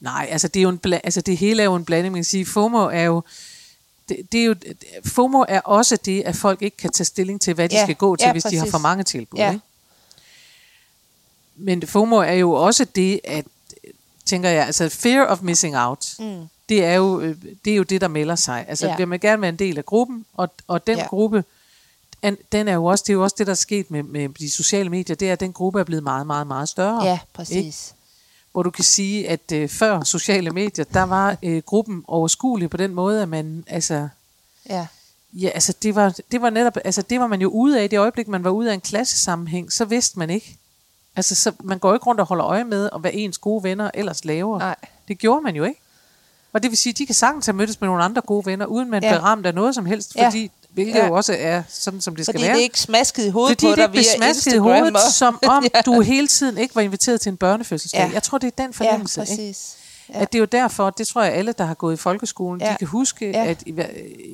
Nej, 0.00 0.28
altså 0.30 0.48
det, 0.48 0.60
er 0.60 0.62
jo 0.62 0.68
en 0.68 0.80
bla- 0.86 1.00
altså 1.04 1.20
det 1.20 1.36
hele 1.36 1.62
er 1.62 1.66
jo 1.66 1.74
en 1.74 1.84
blanding. 1.84 2.12
Man 2.12 2.18
kan 2.18 2.24
sige, 2.24 2.46
FOMO 2.46 2.78
er 2.78 3.02
jo, 3.02 3.22
det, 4.08 4.32
det 4.32 4.40
er 4.40 4.44
jo, 4.44 4.54
FOMO 5.06 5.44
er 5.48 5.60
også 5.60 5.96
det, 5.96 6.22
at 6.22 6.36
folk 6.36 6.62
ikke 6.62 6.76
kan 6.76 6.90
tage 6.90 7.04
stilling 7.04 7.40
til, 7.40 7.54
hvad 7.54 7.68
de 7.68 7.74
Ja, 7.76 7.84
skal 7.84 7.94
gå 7.96 8.16
til, 8.16 8.26
ja, 8.26 8.32
hvis 8.32 8.42
de 8.42 8.56
har 8.56 8.62
præcis. 8.64 8.70
for 8.70 8.78
mange 8.78 9.04
tilbud. 9.04 9.38
Ja. 9.38 9.52
Ikke? 9.52 9.64
Men 11.56 11.86
FOMO 11.86 12.16
er 12.16 12.32
jo 12.32 12.52
også 12.52 12.84
det, 12.84 13.20
at, 13.24 13.44
tænker 14.24 14.48
jeg, 14.48 14.66
altså 14.66 14.88
fear 14.88 15.26
of 15.26 15.40
missing 15.42 15.76
out, 15.76 16.14
Mm. 16.18 16.48
Det 16.76 16.84
er 16.84 16.94
jo 16.94 17.20
øh, 17.20 17.36
det, 17.64 17.72
er 17.72 17.76
jo 17.76 17.82
det 17.82 18.00
der 18.00 18.08
melder 18.08 18.34
sig. 18.36 18.64
Altså 18.68 18.86
Ja. 18.86 18.96
vil 18.96 19.08
man 19.08 19.18
gerne 19.18 19.42
være 19.42 19.48
en 19.48 19.56
del 19.58 19.78
af 19.78 19.84
gruppen, 19.86 20.24
og, 20.34 20.48
og 20.66 20.86
den 20.86 20.98
Ja. 20.98 21.06
gruppe, 21.06 21.44
den 22.52 22.68
er 22.68 22.74
jo 22.74 22.84
også, 22.84 23.04
det 23.06 23.10
er 23.12 23.14
jo 23.14 23.22
også 23.22 23.34
det, 23.38 23.46
der 23.46 23.50
er 23.52 23.54
sket 23.56 23.90
med, 23.90 24.02
med 24.02 24.28
de 24.28 24.50
sociale 24.50 24.90
medier, 24.90 25.16
det 25.16 25.28
er, 25.28 25.32
at 25.32 25.40
den 25.40 25.52
gruppe 25.52 25.80
er 25.80 25.84
blevet 25.84 26.02
meget, 26.02 26.26
meget, 26.26 26.46
meget 26.46 26.68
større. 26.68 27.04
Ja, 27.04 27.12
Ikke? 27.12 27.24
præcis. 27.32 27.94
hvor 28.52 28.62
du 28.62 28.70
kan 28.70 28.84
sige, 28.84 29.28
at 29.28 29.52
øh, 29.52 29.68
før 29.68 30.02
sociale 30.04 30.50
medier, 30.50 30.84
der 30.84 31.02
var 31.02 31.36
øh, 31.42 31.62
gruppen 31.66 32.04
overskuelig 32.08 32.70
på 32.70 32.76
den 32.76 32.94
måde, 32.94 33.22
at 33.22 33.28
man, 33.28 33.64
altså, 33.66 34.08
Ja, 34.70 34.86
ja, 35.32 35.48
altså 35.48 35.74
det 35.82 35.94
var, 35.94 36.14
det 36.32 36.42
var 36.42 36.50
netop, 36.50 36.76
altså 36.84 37.02
det 37.02 37.20
var 37.20 37.26
man 37.26 37.40
jo 37.40 37.48
ude 37.48 37.80
af, 37.80 37.84
i 37.84 37.86
det 37.88 37.98
øjeblik, 37.98 38.28
man 38.28 38.44
var 38.44 38.50
ude 38.50 38.70
af 38.70 38.74
en 38.74 38.80
klassesammenhæng, 38.80 39.72
så 39.72 39.84
vidste 39.84 40.18
man 40.18 40.30
ikke. 40.30 40.56
Altså, 41.16 41.34
så, 41.34 41.52
man 41.64 41.78
går 41.78 41.94
ikke 41.94 42.06
rundt 42.06 42.20
og 42.20 42.26
holder 42.26 42.46
øje 42.46 42.64
med, 42.64 42.88
og 42.92 43.00
hvad 43.00 43.10
ens 43.14 43.38
gode 43.38 43.62
venner 43.64 43.90
ellers 43.94 44.24
laver. 44.24 44.58
nej. 44.58 44.76
Det 45.08 45.18
gjorde 45.18 45.42
man 45.42 45.56
jo 45.56 45.64
ikke. 45.64 45.80
Og 46.52 46.62
det 46.62 46.70
vil 46.70 46.78
sige, 46.78 46.90
at 46.90 46.98
de 46.98 47.06
kan 47.06 47.14
sagtens 47.14 47.46
have 47.46 47.56
mødtes 47.56 47.80
med 47.80 47.88
nogle 47.88 48.04
andre 48.04 48.22
gode 48.22 48.46
venner, 48.46 48.66
uden 48.66 48.90
man 48.90 49.02
Ja. 49.02 49.08
ja. 49.08 49.14
bliver 49.14 49.24
ramt 49.24 49.46
af 49.46 49.54
noget 49.54 49.74
som 49.74 49.86
helst, 49.86 50.16
Ja. 50.16 50.26
fordi, 50.28 50.50
hvilket 50.70 50.94
Ja. 50.94 51.06
jo 51.06 51.12
også 51.14 51.36
er 51.38 51.62
sådan, 51.68 52.00
som 52.00 52.16
det 52.16 52.24
Fordi 52.24 52.38
skal 52.38 52.46
være. 52.46 52.54
det 52.54 52.58
er 52.60 52.62
ikke 52.62 52.80
smasket 52.80 53.24
i 53.26 53.28
hovedet 53.28 53.50
Fordi 53.50 53.66
på 53.66 53.70
det 53.70 53.76
dig 53.76 53.82
ikke 53.84 53.92
blev 53.92 54.00
via 54.04 54.16
smasket 54.16 54.46
i 54.52 54.54
Instagram. 54.56 54.62
hovedet, 54.82 55.00
som 55.12 55.38
om 55.56 55.64
ja. 55.74 55.80
du 55.80 56.00
hele 56.00 56.26
tiden 56.28 56.58
ikke 56.58 56.74
var 56.74 56.80
inviteret 56.82 57.20
til 57.20 57.30
en 57.30 57.36
børnefødselsdag. 57.36 58.00
Ja. 58.00 58.06
Ja. 58.06 58.12
Jeg 58.12 58.22
tror, 58.22 58.38
det 58.38 58.46
er 58.46 58.62
den 58.62 58.72
Ja, 58.80 58.84
fornemmelse. 58.84 59.20
ikke? 59.20 59.30
præcis. 59.32 59.76
Ja. 60.14 60.20
At 60.20 60.32
det 60.32 60.38
er 60.38 60.40
jo 60.40 60.44
derfor, 60.46 60.90
det 60.90 61.06
tror 61.06 61.22
jeg 61.22 61.32
alle, 61.32 61.52
der 61.58 61.64
har 61.64 61.74
gået 61.74 61.94
i 61.94 61.96
folkeskolen, 61.96 62.60
Ja. 62.60 62.66
ja. 62.66 62.72
de 62.72 62.78
kan 62.78 62.86
huske, 62.88 63.30
Ja. 63.30 63.42
ja. 63.44 63.50
at 63.50 63.62
i, 63.66 63.70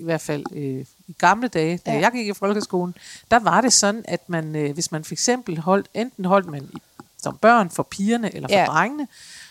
i 0.01 0.05
hvert 0.05 0.21
fald 0.21 0.45
øh, 0.53 0.85
i 1.09 1.15
gamle 1.19 1.49
dage, 1.49 1.81
da 1.87 1.91
Ja. 1.91 1.97
ja. 1.97 2.03
jeg 2.03 2.13
gik 2.13 2.27
i 2.29 2.33
folkeskolen, 2.35 2.95
der 3.31 3.39
var 3.39 3.61
det 3.61 3.73
sådan, 3.73 4.05
at 4.09 4.29
man, 4.29 4.57
øh, 4.57 4.75
hvis 4.75 4.93
man 4.93 5.05
for 5.05 5.15
eksempel 5.15 5.59
holdt, 5.59 5.87
enten 5.95 6.25
holdt 6.25 6.47
man 6.47 6.63
i, 6.75 6.79
som 7.23 7.37
børn 7.41 7.71
for 7.71 7.83
pigerne 7.83 8.35
eller 8.35 8.49
for 8.49 8.55
Ja. 8.55 8.61
ja. 8.61 8.67
drengene, 8.67 9.07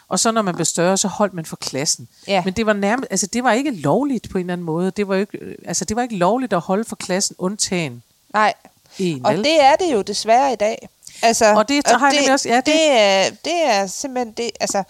og 0.09 0.19
så 0.19 0.31
når 0.31 0.41
man 0.41 0.55
blev 0.55 0.65
større, 0.65 0.97
så 0.97 1.07
holdt 1.07 1.33
man 1.33 1.45
for 1.45 1.55
klassen. 1.55 2.07
Ja. 2.27 2.41
Men 2.45 2.53
det 2.53 2.65
var 2.65 2.73
nærmest, 2.73 3.07
altså 3.11 3.27
det 3.27 3.43
var 3.43 3.51
ikke 3.51 3.71
lovligt 3.71 4.29
på 4.29 4.37
en 4.37 4.41
eller 4.43 4.53
anden 4.53 4.65
måde. 4.65 4.91
Det 4.91 5.07
var 5.07 5.15
ikke, 5.15 5.37
øh, 5.37 5.55
altså 5.65 5.85
det 5.85 5.95
var 5.95 6.01
ikke 6.03 6.15
lovligt 6.17 6.53
at 6.53 6.59
holde 6.59 6.83
for 6.85 6.95
klassen 6.95 7.35
undtagen 7.39 8.03
Nej, 8.33 8.53
en, 8.99 9.25
og 9.25 9.33
vel? 9.33 9.43
det 9.43 9.63
er 9.63 9.75
det 9.75 9.93
jo 9.93 10.01
desværre 10.01 10.53
i 10.53 10.55
dag. 10.55 10.89
Altså, 11.21 11.53
Og 11.55 11.69
det- 11.69 11.87
så 11.87 11.97
har 11.97 12.07
jeg 12.07 12.15
nemlig 12.15 12.33
også- 12.33 12.49
ja, 12.49 12.55
det- 12.55 12.65
det, 12.65 12.91
er, 12.91 13.29
det 13.45 13.65
er 13.65 13.87
simpelthen 13.87 14.33
det, 14.33 14.51
altså, 14.59 14.83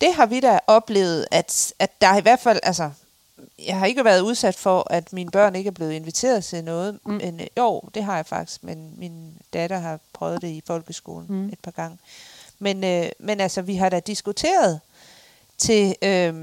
det 0.00 0.14
har 0.14 0.26
vi 0.26 0.40
da 0.40 0.58
oplevet, 0.66 1.26
at, 1.30 1.72
at 1.78 1.90
der 2.00 2.16
i 2.16 2.20
hvert 2.20 2.40
fald, 2.40 2.60
altså, 2.62 2.90
jeg 3.66 3.78
har 3.78 3.86
ikke 3.86 4.04
været 4.04 4.20
udsat 4.20 4.56
for, 4.56 4.86
at 4.90 5.12
mine 5.12 5.30
børn 5.30 5.54
ikke 5.56 5.68
er 5.68 5.72
blevet 5.72 5.92
inviteret 5.92 6.44
til 6.44 6.64
noget, 6.64 6.98
mm. 7.06 7.12
men 7.12 7.40
jo, 7.58 7.80
det 7.94 8.04
har 8.04 8.16
jeg 8.16 8.26
faktisk, 8.26 8.64
men 8.64 8.94
min 8.98 9.32
datter 9.52 9.78
har 9.78 9.98
prøvet 10.12 10.42
det 10.42 10.48
i 10.48 10.62
folkeskolen 10.66 11.26
mm. 11.28 11.48
et 11.48 11.58
par 11.64 11.70
gange. 11.70 11.98
Men, 12.60 12.84
øh, 12.84 13.06
men 13.18 13.40
altså, 13.40 13.62
vi 13.62 13.76
har 13.76 13.88
da 13.88 14.00
diskuteret 14.00 14.80
til, 15.58 15.94
øh, 16.02 16.34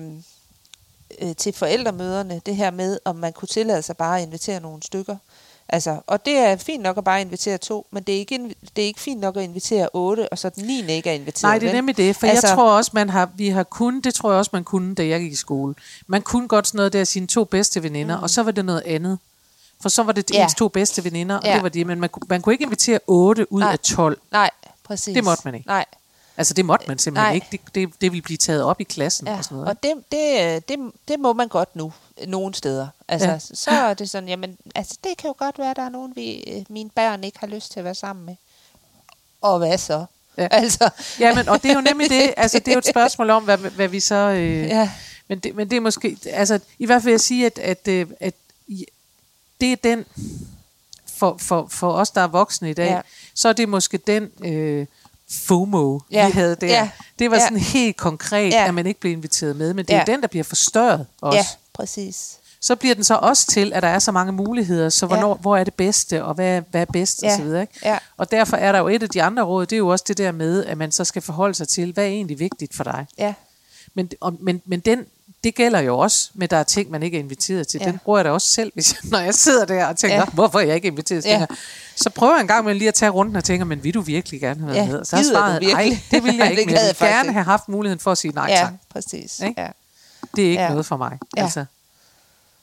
øh, 1.22 1.36
til 1.36 1.54
forældremøderne, 1.54 2.42
det 2.46 2.56
her 2.56 2.72
med, 2.72 3.00
om 3.06 3.16
man 3.16 3.34
kunne 3.34 3.48
tillade 3.48 3.82
sig 3.82 3.98
bare 3.98 4.18
at 4.20 4.24
invitere 4.26 4.60
nogle 4.60 4.84
stykker. 4.84 5.18
Altså, 5.70 6.00
og 6.08 6.26
det 6.26 6.38
er 6.38 6.58
fint 6.58 6.84
nok 6.84 6.98
at 6.98 7.04
bare 7.04 7.22
invitere 7.22 7.58
to, 7.58 7.88
men 7.92 8.04
det 8.04 8.16
er 8.16 8.20
ikke, 8.20 8.56
det 8.76 8.82
er 8.82 8.86
ikke 8.86 9.00
fint 9.00 9.20
nok 9.22 9.38
at 9.38 9.44
invitere 9.44 9.90
otte, 9.94 10.30
og 10.30 10.38
så 10.38 10.50
den 10.50 10.66
niende 10.66 10.94
ikke 10.94 11.10
er 11.10 11.14
inviteret. 11.14 11.44
Nej, 11.52 11.60
det 11.60 11.70
er 11.70 11.74
nemlig 11.74 11.98
det, 11.98 12.16
for 12.16 12.28
altså, 12.28 12.48
jeg 12.48 12.56
tror 12.56 12.72
også, 12.72 12.92
man 12.94 13.10
har, 13.10 13.30
vi 13.36 13.50
har 13.50 13.64
kun, 13.64 14.02
det 14.02 14.14
tror 14.14 14.32
jeg 14.32 14.38
også, 14.38 14.50
man 14.54 14.64
kunne, 14.64 14.96
da 14.96 15.08
jeg 15.08 15.20
gik 15.20 15.32
i 15.32 15.36
skole. 15.36 15.76
Man 16.08 16.22
kunne 16.22 16.48
godt 16.48 16.68
sådan 16.68 16.78
noget 16.78 16.94
der 16.94 17.04
sine 17.04 17.28
to 17.28 17.44
bedste 17.44 17.84
veninder, 17.84 18.18
mm. 18.18 18.24
og 18.24 18.30
så 18.30 18.44
var 18.44 18.52
det 18.52 18.66
noget 18.66 18.82
andet. 18.86 19.20
For 19.82 19.90
så 19.90 20.04
var 20.04 20.12
det 20.12 20.32
Ja. 20.34 20.44
ens 20.44 20.56
to 20.56 20.68
bedste 20.68 21.04
veninder, 21.04 21.36
og 21.36 21.46
Ja. 21.46 21.54
det 21.54 21.64
var 21.64 21.70
det, 21.70 21.88
men 21.88 22.00
man, 22.00 22.10
man 22.30 22.42
kunne 22.42 22.54
ikke 22.54 22.64
invitere 22.64 23.00
8 23.08 23.52
ud 23.54 23.60
Nej. 23.60 23.72
af 23.72 23.80
12. 23.80 24.18
Nej, 24.32 24.50
præcis. 24.84 25.14
Det 25.16 25.24
måtte 25.24 25.42
man 25.46 25.56
ikke. 25.56 25.68
Nej, 25.68 25.86
Altså 26.38 26.54
det 26.54 26.66
måtte 26.66 26.86
man 26.88 27.00
simpelthen 27.00 27.28
Nej. 27.30 27.36
ikke. 27.36 27.48
Det, 27.52 27.60
det, 27.76 28.02
det 28.02 28.12
ville 28.12 28.22
blive 28.22 28.38
taget 28.38 28.64
op 28.64 28.82
i 28.82 28.84
klassen 28.84 29.28
ja. 29.28 29.38
og 29.38 29.44
sådan 29.44 29.56
noget. 29.58 29.70
og 29.70 29.84
det, 29.84 29.94
det, 30.12 30.70
det, 30.70 30.92
det 31.08 31.20
må 31.20 31.34
man 31.34 31.48
godt 31.48 31.76
nu, 31.76 31.94
nogle 32.28 32.54
steder. 32.56 32.88
Altså, 33.08 33.28
Ja. 33.30 33.40
så 33.40 33.72
er 33.72 33.94
det 33.94 34.10
sådan, 34.10 34.30
jamen, 34.30 34.58
altså, 34.76 34.98
det 35.04 35.18
kan 35.18 35.28
jo 35.28 35.36
godt 35.38 35.60
være, 35.60 35.70
at 35.72 35.76
der 35.76 35.82
er 35.84 35.90
nogen, 35.90 36.16
vi, 36.16 36.34
øh, 36.36 36.66
mine 36.70 36.90
børn 36.90 37.24
ikke 37.24 37.40
har 37.40 37.48
lyst 37.48 37.72
til 37.72 37.80
at 37.80 37.84
være 37.84 37.96
sammen 37.96 38.26
med. 38.26 38.36
Og 39.42 39.58
hvad 39.58 39.78
så? 39.78 40.06
Ja. 40.38 40.48
Altså, 40.62 40.90
Ja, 41.20 41.36
men, 41.36 41.50
og 41.50 41.64
det 41.64 41.72
er 41.72 41.76
jo 41.76 41.82
nemlig 41.82 42.10
det, 42.10 42.34
altså 42.38 42.60
det 42.60 42.68
er 42.68 42.74
jo 42.74 42.80
et 42.80 42.86
spørgsmål 42.88 43.30
om, 43.30 43.44
hvad, 43.44 43.58
hvad 43.58 43.88
vi 43.88 44.00
så... 44.00 44.16
Øh, 44.16 44.64
Ja. 44.68 44.92
men, 45.28 45.40
det, 45.40 45.56
men 45.56 45.70
det 45.70 45.76
er 45.76 45.82
måske, 45.82 46.18
altså 46.26 46.60
i 46.80 46.86
hvert 46.86 47.02
fald 47.02 47.04
vil 47.06 47.12
jeg 47.12 47.22
sige, 47.22 47.46
at, 47.46 47.60
at, 47.60 47.88
øh, 47.88 48.08
at 48.20 48.34
i- 48.68 48.86
det 49.62 49.72
er 49.72 49.76
den, 49.76 50.06
for, 51.06 51.38
for, 51.40 51.68
for 51.70 51.92
os, 51.94 52.12
der 52.12 52.22
er 52.22 52.28
voksne 52.28 52.70
i 52.70 52.74
dag, 52.74 52.90
ja. 52.92 53.02
så 53.34 53.50
er 53.50 53.54
det 53.54 53.70
måske 53.70 53.98
den 53.98 54.32
øh, 54.44 54.86
FOMO, 55.32 56.00
Ja. 56.12 56.26
vi 56.26 56.32
havde 56.32 56.56
der. 56.62 56.68
Ja. 56.68 56.90
Det 57.20 57.32
var 57.32 57.38
Ja. 57.38 57.44
sådan 57.44 57.58
helt 57.58 57.98
konkret, 57.98 58.54
Ja. 58.54 58.68
at 58.68 58.74
man 58.74 58.86
ikke 58.88 59.00
blev 59.00 59.12
inviteret 59.12 59.56
med, 59.56 59.74
men 59.74 59.86
det 59.86 59.94
er 59.94 59.98
Ja. 59.98 60.04
jo 60.08 60.14
den, 60.14 60.22
der 60.22 60.28
bliver 60.28 60.44
forstørret 60.44 61.06
også. 61.22 61.38
ja, 61.38 61.46
præcis. 61.74 62.38
Så 62.62 62.76
bliver 62.76 62.96
den 62.96 63.04
så 63.04 63.16
også 63.16 63.48
til, 63.48 63.74
at 63.74 63.84
der 63.84 63.90
er 63.90 64.00
så 64.00 64.12
mange 64.12 64.32
muligheder, 64.32 64.90
så 64.90 65.06
hvornår, 65.06 65.30
Ja. 65.30 65.36
hvor 65.42 65.58
er 65.58 65.64
det 65.64 65.74
bedste, 65.74 66.24
og 66.24 66.34
hvad, 66.34 66.62
hvad 66.72 66.82
er 66.82 66.86
bedst, 66.86 67.24
Ja. 67.24 67.32
og 67.32 67.38
så 67.38 67.44
videre. 67.44 67.62
Ikke? 67.62 67.74
Ja. 67.84 67.98
Og 68.18 68.32
derfor 68.32 68.58
er 68.58 68.72
der 68.72 68.80
jo 68.80 68.88
et 68.88 69.04
af 69.04 69.10
de 69.10 69.24
andre 69.24 69.44
råd, 69.44 69.66
det 69.66 69.76
er 69.76 69.78
jo 69.78 69.88
også 69.88 70.06
det 70.08 70.18
der 70.18 70.32
med, 70.32 70.66
at 70.66 70.78
man 70.78 70.92
så 70.92 71.04
skal 71.06 71.22
forholde 71.22 71.54
sig 71.54 71.68
til, 71.68 71.92
hvad 71.94 72.04
er 72.04 72.08
egentlig 72.08 72.40
vigtigt 72.40 72.76
for 72.76 72.84
dig. 72.84 73.06
Ja, 73.18 73.34
Men, 73.94 74.10
og, 74.22 74.34
men, 74.40 74.62
men 74.66 74.80
den, 74.80 75.06
det 75.44 75.56
gælder 75.56 75.80
jo 75.80 75.98
også 76.00 76.30
med, 76.34 76.44
at 76.44 76.52
der 76.52 76.58
er 76.58 76.64
ting, 76.64 76.92
man 76.92 77.04
ikke 77.04 77.18
er 77.18 77.22
inviteret 77.22 77.68
til. 77.68 77.80
Ja. 77.80 77.86
Den 77.86 78.00
bruger 78.04 78.18
jeg 78.20 78.26
da 78.26 78.32
også 78.32 78.48
selv, 78.50 78.72
hvis 78.74 78.94
jeg, 78.94 79.00
når 79.12 79.20
jeg 79.20 79.34
sidder 79.34 79.66
der 79.66 79.86
og 79.86 79.98
tænker, 79.98 80.18
Ja. 80.18 80.26
hvorfor 80.34 80.60
er 80.60 80.64
jeg 80.66 80.76
ikke 80.76 80.88
inviteret 80.88 81.24
til 81.24 81.30
Ja. 81.30 81.40
det 81.40 81.48
her? 81.50 81.56
Så 81.96 82.10
prøver 82.10 82.34
jeg 82.34 82.42
en 82.42 82.48
gang 82.48 82.66
med 82.66 82.74
lige 82.76 82.88
at 82.88 82.94
tage 82.94 83.10
runden 83.10 83.36
og 83.36 83.44
tænker, 83.44 83.66
men 83.66 83.84
vil 83.84 83.94
du 83.94 84.02
virkelig 84.02 84.42
gerne 84.42 84.60
have 84.60 84.74
været 84.74 84.88
Ja, 84.88 84.92
med? 84.92 85.06
Så 85.06 85.18
du 85.18 85.24
svaret, 85.24 85.62
nej, 85.62 85.98
det 86.12 86.24
vil 86.24 86.36
jeg 86.36 86.52
ikke, 86.52 86.66
men 86.66 86.76
jeg 86.76 86.88
vil 86.90 86.96
gerne 87.00 87.34
have 87.34 87.44
haft 87.46 87.70
muligheden 87.70 88.00
for 88.00 88.12
at 88.12 88.18
sige 88.18 88.32
nej 88.34 88.46
ja, 88.50 88.56
tak. 88.56 88.74
præcis. 88.90 89.40
Ja. 89.58 89.68
Det 90.36 90.46
er 90.46 90.50
ikke 90.50 90.64
Ja. 90.64 90.70
noget 90.70 90.86
for 90.86 90.98
mig. 90.98 91.18
Ja. 91.38 91.44
Altså. 91.44 91.66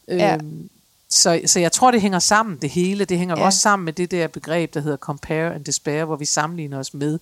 Ja. 0.09 0.35
Øhm, 0.35 0.69
så, 1.11 1.41
så 1.47 1.61
jeg 1.61 1.73
tror, 1.73 1.91
det 1.91 2.01
hænger 2.01 2.19
sammen, 2.19 2.59
det 2.63 2.71
hele. 2.71 3.05
Det 3.05 3.19
hænger 3.19 3.39
ja. 3.39 3.45
også 3.45 3.59
sammen 3.59 3.85
med 3.85 3.93
det 3.93 4.11
der 4.11 4.27
begreb, 4.29 4.75
der 4.75 4.81
hedder 4.81 4.97
compare 4.97 5.55
and 5.55 5.65
despair, 5.65 6.05
hvor 6.05 6.17
vi 6.17 6.25
sammenligner 6.25 6.79
os 6.79 6.95
med 6.95 7.19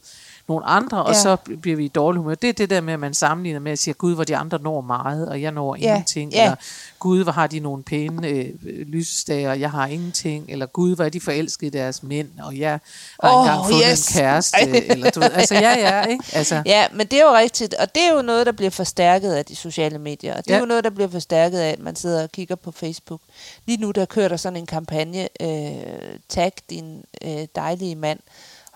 nogle 0.49 0.65
andre, 0.67 1.03
og 1.05 1.13
Ja. 1.13 1.21
så 1.21 1.37
bliver 1.63 1.77
vi 1.77 1.85
i 1.85 1.89
dårlig 1.89 2.19
humør. 2.23 2.35
Det 2.35 2.49
er 2.49 2.53
det 2.53 2.71
der 2.71 2.81
med, 2.81 2.93
at 2.93 3.01
man 3.01 3.15
sammenligner 3.15 3.61
med 3.61 3.73
at 3.73 3.79
sige, 3.79 3.95
gud, 3.95 4.15
hvor 4.15 4.25
de 4.25 4.37
andre 4.37 4.59
når 4.63 4.81
meget, 4.81 5.29
og 5.29 5.43
jeg 5.43 5.53
når 5.53 5.77
Ja. 5.77 5.81
ingenting. 5.95 6.33
Ja. 6.33 6.43
Eller 6.45 6.57
gud, 6.99 7.23
hvor 7.23 7.33
har 7.33 7.47
de 7.47 7.61
nogle 7.61 7.83
pæne 7.83 8.27
øh, 8.29 8.49
lysestager, 8.87 9.51
og 9.51 9.61
jeg 9.61 9.71
har 9.71 9.87
ingenting. 9.87 10.45
Eller 10.49 10.67
gud, 10.67 10.97
hvor 10.97 11.05
er 11.05 11.09
de 11.09 11.21
forelskede 11.21 11.67
i 11.67 11.71
deres 11.71 12.03
mænd, 12.03 12.29
og 12.43 12.59
jeg 12.59 12.81
har 13.23 13.37
oh, 13.39 13.41
engang 13.47 13.65
fundet 13.67 13.85
yes. 13.91 14.09
en 14.09 14.15
kæreste. 14.21 14.87
Eller 14.87 15.11
du 15.11 15.21
ved, 15.21 15.31
altså 15.33 15.55
ja, 15.55 15.79
ja, 15.79 16.05
ikke? 16.05 16.25
Altså, 16.33 16.63
Ja, 16.67 16.87
men 16.93 17.07
det 17.07 17.19
er 17.21 17.25
jo 17.25 17.35
rigtigt, 17.37 17.75
og 17.75 17.95
det 17.95 18.03
er 18.03 18.15
jo 18.17 18.23
noget, 18.23 18.47
der 18.47 18.53
bliver 18.53 18.71
forstærket 18.71 19.33
af 19.33 19.45
de 19.45 19.57
sociale 19.57 19.99
medier, 19.99 20.37
og 20.37 20.45
det 20.45 20.51
er 20.51 20.55
Ja. 20.55 20.61
jo 20.61 20.67
noget, 20.67 20.85
der 20.85 20.91
bliver 20.91 21.09
forstærket 21.09 21.59
af, 21.59 21.71
at 21.71 21.79
man 21.79 21.97
sidder 21.97 22.23
og 22.23 22.33
kigger 22.33 22.55
på 22.55 22.71
Facebook. 22.73 23.21
Lige 23.67 23.81
nu, 23.81 23.91
der 23.91 24.05
kører 24.05 24.29
der 24.29 24.37
sådan 24.37 24.57
en 24.57 24.67
kampagne, 24.67 25.29
øh, 25.41 26.19
tag 26.29 26.53
din 26.71 27.05
øh, 27.25 27.47
dejlige 27.57 27.95
mand. 27.97 28.19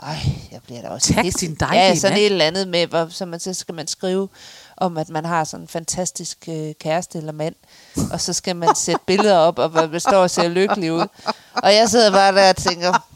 Ej, 0.03 0.17
jeg 0.53 0.61
bliver 0.67 0.83
da 0.83 0.89
også 0.89 1.13
Tag 1.15 1.25
pisse- 1.25 1.41
din 1.41 1.55
dejlige 1.61 1.83
Ja, 1.83 1.95
sådan 1.95 2.13
mand? 2.13 2.21
et 2.21 2.27
eller 2.27 2.45
andet 2.45 2.69
med, 2.69 2.87
hvor, 2.87 3.07
så, 3.11 3.27
man, 3.27 3.41
så 3.41 3.55
skal 3.55 3.75
man 3.75 3.87
skrive 3.87 4.29
om, 4.77 4.97
at 4.99 5.09
man 5.09 5.25
har 5.25 5.45
sådan 5.45 5.65
en 5.65 5.69
fantastisk 5.69 6.39
øh, 6.49 6.73
kæreste 6.81 7.19
eller 7.19 7.33
mand, 7.33 7.55
og 8.13 8.21
så 8.21 8.33
skal 8.33 8.57
man 8.57 8.75
sætte 8.77 9.01
billeder 9.07 9.37
op, 9.39 9.59
og 9.59 9.71
man 9.91 10.01
står 10.01 10.17
og 10.23 10.31
ser 10.31 10.49
lykkelig 10.49 10.93
ud. 10.93 11.07
Og 11.53 11.75
jeg 11.75 11.89
sidder 11.89 12.11
bare 12.13 12.35
der 12.35 12.49
og 12.49 12.57
tænker, 12.57 13.07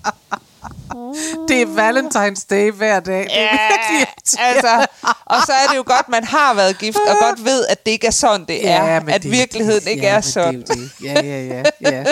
det 1.49 1.63
er 1.63 1.67
Valentine's 1.67 2.47
Day 2.51 2.73
hver 2.73 3.01
dag. 3.01 3.19
Det 3.25 3.39
er 3.39 3.43
Ja, 3.43 3.59
virkelig 3.71 4.01
irriterende. 4.01 4.55
altså, 4.55 4.87
og 5.25 5.37
så 5.47 5.53
er 5.53 5.67
det 5.71 5.77
jo 5.77 5.83
godt, 5.87 6.09
man 6.09 6.25
har 6.25 6.55
været 6.55 6.79
gift, 6.79 6.99
og 7.09 7.17
godt 7.21 7.45
ved, 7.45 7.67
at 7.67 7.87
det 7.87 7.93
ikke 7.93 8.07
er 8.07 8.11
sådan, 8.11 8.47
det 8.47 8.69
er. 8.69 9.01
men 9.01 9.09
at 9.15 9.23
det 9.23 9.29
er 9.29 9.33
virkeligheden 9.37 9.81
det. 9.81 9.91
ikke 9.91 10.03
ja, 10.07 10.15
er 10.17 10.21
sådan. 10.21 10.61
Det 10.61 10.71
er 10.71 10.75
det. 10.75 10.91
Ja, 11.05 11.13
ja, 11.23 11.63
ja, 11.81 11.91
ja. 11.91 12.05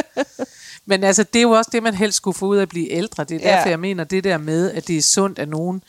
Men 0.88 1.04
altså, 1.04 1.22
det 1.22 1.38
er 1.38 1.42
jo 1.42 1.50
også 1.50 1.70
det, 1.72 1.82
man 1.82 1.94
helst 1.94 2.16
skulle 2.16 2.38
få 2.38 2.46
ud 2.46 2.56
af 2.56 2.62
at 2.62 2.68
blive 2.68 2.90
ældre. 2.92 3.24
Det 3.24 3.36
er 3.44 3.48
Ja. 3.50 3.56
derfor, 3.56 3.68
jeg 3.68 3.80
mener 3.80 4.04
det 4.04 4.24
der 4.24 4.38
med, 4.38 4.70
at 4.72 4.88
det 4.88 4.98
er 4.98 5.02
sundt, 5.02 5.38
at 5.38 5.48
nogen... 5.48 5.82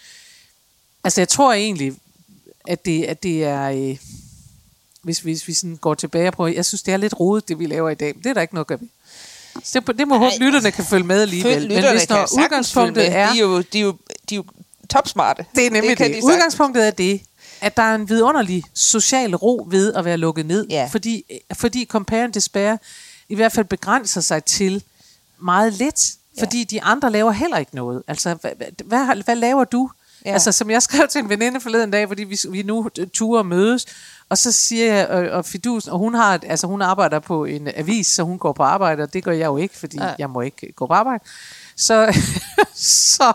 Altså, 1.03 1.21
jeg 1.21 1.27
tror 1.29 1.53
egentlig, 1.53 1.93
at 2.67 2.85
det, 2.85 3.03
at 3.03 3.23
det 3.23 3.43
er... 3.43 3.69
Øh, 3.69 3.97
hvis, 5.01 5.19
hvis 5.19 5.47
vi 5.47 5.53
sådan 5.53 5.75
går 5.75 5.93
tilbage 5.93 6.27
og 6.27 6.33
prøver... 6.33 6.49
Jeg 6.49 6.65
synes, 6.65 6.81
det 6.83 6.93
er 6.93 6.97
lidt 6.97 7.19
rodet, 7.19 7.47
det 7.47 7.59
vi 7.59 7.65
laver 7.65 7.89
i 7.89 7.95
dag. 7.95 8.15
Men 8.15 8.23
det 8.23 8.29
er 8.29 8.33
der 8.33 8.41
ikke 8.41 8.53
noget 8.53 8.63
at 8.63 8.67
gøre. 8.67 8.79
Så 9.63 9.79
det, 9.79 9.97
det 9.99 10.07
må 10.07 10.17
håbe, 10.17 10.31
Ej, 10.31 10.37
lytterne 10.45 10.71
kan 10.71 10.85
følge 10.85 11.05
med 11.05 11.21
alligevel. 11.21 11.61
Lytterne 11.61 11.91
hvis 11.91 12.05
kan 12.05 12.15
når 12.15 12.43
udgangspunktet 12.43 13.15
er... 13.15 13.31
De 13.33 13.37
er 13.37 13.41
jo, 13.41 13.61
de 13.61 13.79
er 13.79 13.83
jo, 13.83 13.95
de 14.29 14.35
er 14.35 14.37
jo 14.37 14.43
topsmarte. 14.89 15.45
Det 15.55 15.65
er 15.65 15.71
nemlig 15.71 15.97
det. 15.97 16.07
det. 16.07 16.15
de. 16.15 16.23
Udgangspunktet 16.23 16.87
er 16.87 16.91
det, 16.91 17.21
at 17.61 17.77
der 17.77 17.83
er 17.83 17.95
en 17.95 18.09
vidunderlig 18.09 18.63
social 18.73 19.35
ro 19.35 19.67
ved 19.69 19.93
at 19.93 20.05
være 20.05 20.17
lukket 20.17 20.45
ned. 20.45 20.67
Ja. 20.69 20.89
Fordi, 20.91 21.23
fordi 21.53 21.85
compare 21.85 22.23
and 22.23 22.33
despair 22.33 22.77
i 23.29 23.35
hvert 23.35 23.51
fald 23.51 23.65
begrænser 23.65 24.21
sig 24.21 24.43
til 24.43 24.83
meget 25.41 25.73
lidt, 25.73 26.11
fordi 26.39 26.63
de 26.63 26.81
andre 26.81 27.11
laver 27.11 27.31
heller 27.31 27.57
ikke 27.57 27.75
noget. 27.75 28.03
Altså, 28.07 28.35
hvad, 28.41 28.51
hvad, 28.85 29.23
hvad, 29.23 29.35
laver 29.35 29.63
du? 29.63 29.89
Ja. 30.25 30.29
Ja. 30.29 30.33
Altså, 30.33 30.51
som 30.51 30.69
jeg 30.69 30.81
skrev 30.83 31.07
til 31.07 31.19
en 31.19 31.29
veninde 31.29 31.61
forleden 31.61 31.91
dag, 31.91 32.07
fordi 32.07 32.23
vi, 32.23 32.39
vi 32.49 32.63
nu 32.63 32.89
turer 33.13 33.43
mødes, 33.43 33.85
og 34.29 34.37
så 34.37 34.51
siger 34.51 34.93
jeg, 34.93 35.07
og, 35.07 35.23
og 35.23 35.45
Fidus, 35.45 35.87
og 35.87 35.99
hun, 35.99 36.13
har, 36.13 36.39
altså, 36.43 36.67
hun 36.67 36.81
arbejder 36.81 37.19
på 37.19 37.45
en 37.45 37.67
avis, 37.75 38.07
så 38.07 38.23
hun 38.23 38.39
går 38.39 38.53
på 38.53 38.63
arbejde, 38.63 39.03
og 39.03 39.13
det 39.13 39.23
gør 39.23 39.31
jeg 39.31 39.45
jo 39.45 39.57
ikke, 39.57 39.77
fordi 39.77 39.97
Ja. 39.97 40.13
jeg 40.19 40.29
må 40.29 40.41
ikke 40.41 40.71
gå 40.75 40.87
på 40.87 40.93
arbejde. 40.93 41.23
Så, 41.77 42.19
så, 43.15 43.33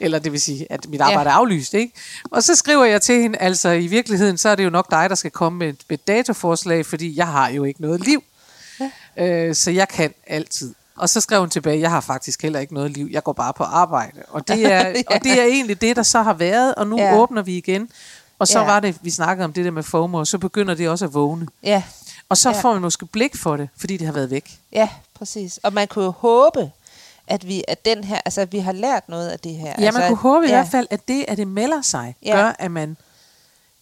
eller 0.00 0.18
det 0.18 0.32
vil 0.32 0.40
sige, 0.40 0.66
at 0.72 0.88
mit 0.88 1.00
arbejde 1.00 1.30
er 1.30 1.34
aflyst, 1.34 1.74
ikke? 1.74 1.94
Og 2.30 2.42
så 2.42 2.54
skriver 2.54 2.84
jeg 2.84 3.02
til 3.02 3.22
hende, 3.22 3.38
altså 3.38 3.68
i 3.68 3.86
virkeligheden, 3.86 4.38
så 4.38 4.48
er 4.48 4.54
det 4.54 4.64
jo 4.64 4.70
nok 4.70 4.90
dig, 4.90 5.10
der 5.10 5.14
skal 5.16 5.30
komme 5.30 5.58
med 5.58 5.68
et, 5.68 5.82
med 5.88 5.98
et 5.98 6.06
datoforslag, 6.06 6.86
fordi 6.86 7.16
jeg 7.16 7.26
har 7.26 7.48
jo 7.48 7.64
ikke 7.64 7.80
noget 7.82 8.00
liv. 8.00 8.22
Øh, 9.18 9.54
så 9.54 9.70
jeg 9.70 9.88
kan 9.88 10.14
altid. 10.26 10.74
Og 10.96 11.08
så 11.08 11.20
skrev 11.20 11.40
hun 11.40 11.50
tilbage, 11.50 11.80
jeg 11.80 11.90
har 11.90 12.00
faktisk 12.00 12.42
heller 12.42 12.60
ikke 12.60 12.74
noget 12.74 12.90
liv, 12.90 13.08
jeg 13.10 13.22
går 13.22 13.32
bare 13.32 13.52
på 13.52 13.64
arbejde. 13.64 14.22
Og 14.28 14.48
det 14.48 14.72
er, 14.72 14.88
ja. 14.88 15.02
og 15.06 15.22
det 15.24 15.40
er 15.40 15.44
egentlig 15.44 15.80
det, 15.80 15.96
der 15.96 16.02
så 16.02 16.22
har 16.22 16.34
været, 16.34 16.74
og 16.74 16.86
nu 16.86 16.96
ja. 16.98 17.16
Åbner 17.16 17.42
vi 17.42 17.56
igen. 17.56 17.88
Og 18.38 18.48
så 18.48 18.58
Ja. 18.60 18.64
var 18.64 18.80
det, 18.80 18.96
vi 19.02 19.10
snakkede 19.10 19.44
om 19.44 19.52
det 19.52 19.64
der 19.64 19.70
med 19.70 19.82
FOMO, 19.82 20.18
og 20.18 20.26
så 20.26 20.38
begynder 20.38 20.74
det 20.74 20.88
også 20.88 21.04
at 21.04 21.14
vågne. 21.14 21.46
Ja, 21.62 21.82
Og 22.28 22.36
så 22.36 22.50
Ja. 22.50 22.60
får 22.60 22.74
vi 22.74 22.80
måske 22.80 23.06
blik 23.06 23.36
for 23.36 23.56
det, 23.56 23.68
fordi 23.76 23.96
det 23.96 24.06
har 24.06 24.14
været 24.14 24.30
væk. 24.30 24.58
ja, 24.72 24.88
præcis. 25.14 25.58
Og 25.62 25.72
man 25.72 25.88
kunne 25.88 26.04
jo 26.04 26.10
håbe, 26.10 26.70
at 27.26 27.46
vi, 27.48 27.64
at 27.68 27.84
den 27.84 28.04
her, 28.04 28.20
altså, 28.24 28.40
at 28.40 28.52
vi 28.52 28.58
har 28.58 28.72
lært 28.72 29.08
noget 29.08 29.28
af 29.28 29.38
det 29.38 29.54
her. 29.54 29.66
Ja, 29.78 29.84
altså, 29.84 30.00
man 30.00 30.08
kunne 30.08 30.16
at- 30.16 30.22
håbe 30.34 30.46
i 30.46 30.48
ja, 30.48 30.54
hvert 30.54 30.68
fald, 30.70 30.86
at 30.90 31.08
det, 31.08 31.24
at 31.28 31.38
det 31.38 31.48
melder 31.48 31.82
sig, 31.82 32.14
Ja. 32.24 32.36
gør, 32.36 32.52
at 32.58 32.70
man... 32.70 32.96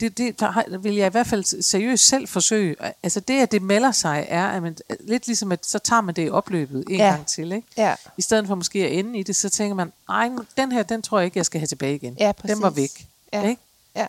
Det, 0.01 0.19
det 0.19 0.41
der 0.41 0.79
vil 0.79 0.95
jeg 0.95 1.07
i 1.07 1.11
hvert 1.11 1.27
fald 1.27 1.63
seriøst 1.63 2.09
selv 2.09 2.29
forsøge. 2.29 2.77
Altså 3.03 3.21
det, 3.21 3.41
at 3.41 3.53
det 3.53 3.63
melder 3.63 3.93
sig, 3.93 4.27
er, 4.29 4.47
at 4.47 4.63
man, 4.63 4.77
lidt 5.01 5.27
ligesom, 5.27 5.53
at 5.53 5.67
så 5.67 5.79
tager 5.79 6.01
man 6.01 6.15
det 6.15 6.27
i 6.27 6.31
opløbet 6.31 6.85
en 6.89 6.97
Ja. 6.97 7.05
gang 7.11 7.27
til. 7.27 7.53
Ikke? 7.53 7.69
Ja, 7.77 7.95
I 8.17 8.23
stedet 8.23 8.47
for 8.47 8.55
måske 8.55 8.79
at 8.87 8.93
ende 8.99 9.19
i 9.19 9.23
det, 9.23 9.37
så 9.37 9.49
tænker 9.49 9.75
man, 9.75 9.93
nej, 10.09 10.31
den 10.57 10.73
her, 10.73 10.83
den 10.83 11.03
tror 11.03 11.19
jeg 11.19 11.25
ikke, 11.25 11.39
jeg 11.39 11.47
skal 11.47 11.61
have 11.61 11.67
tilbage 11.67 11.95
igen. 11.95 12.17
Ja, 12.21 12.33
den 12.43 12.63
var 12.63 12.71
væk. 12.71 13.07
Ja. 13.33 13.49
Ikke? 13.49 13.63
ja, 13.97 14.07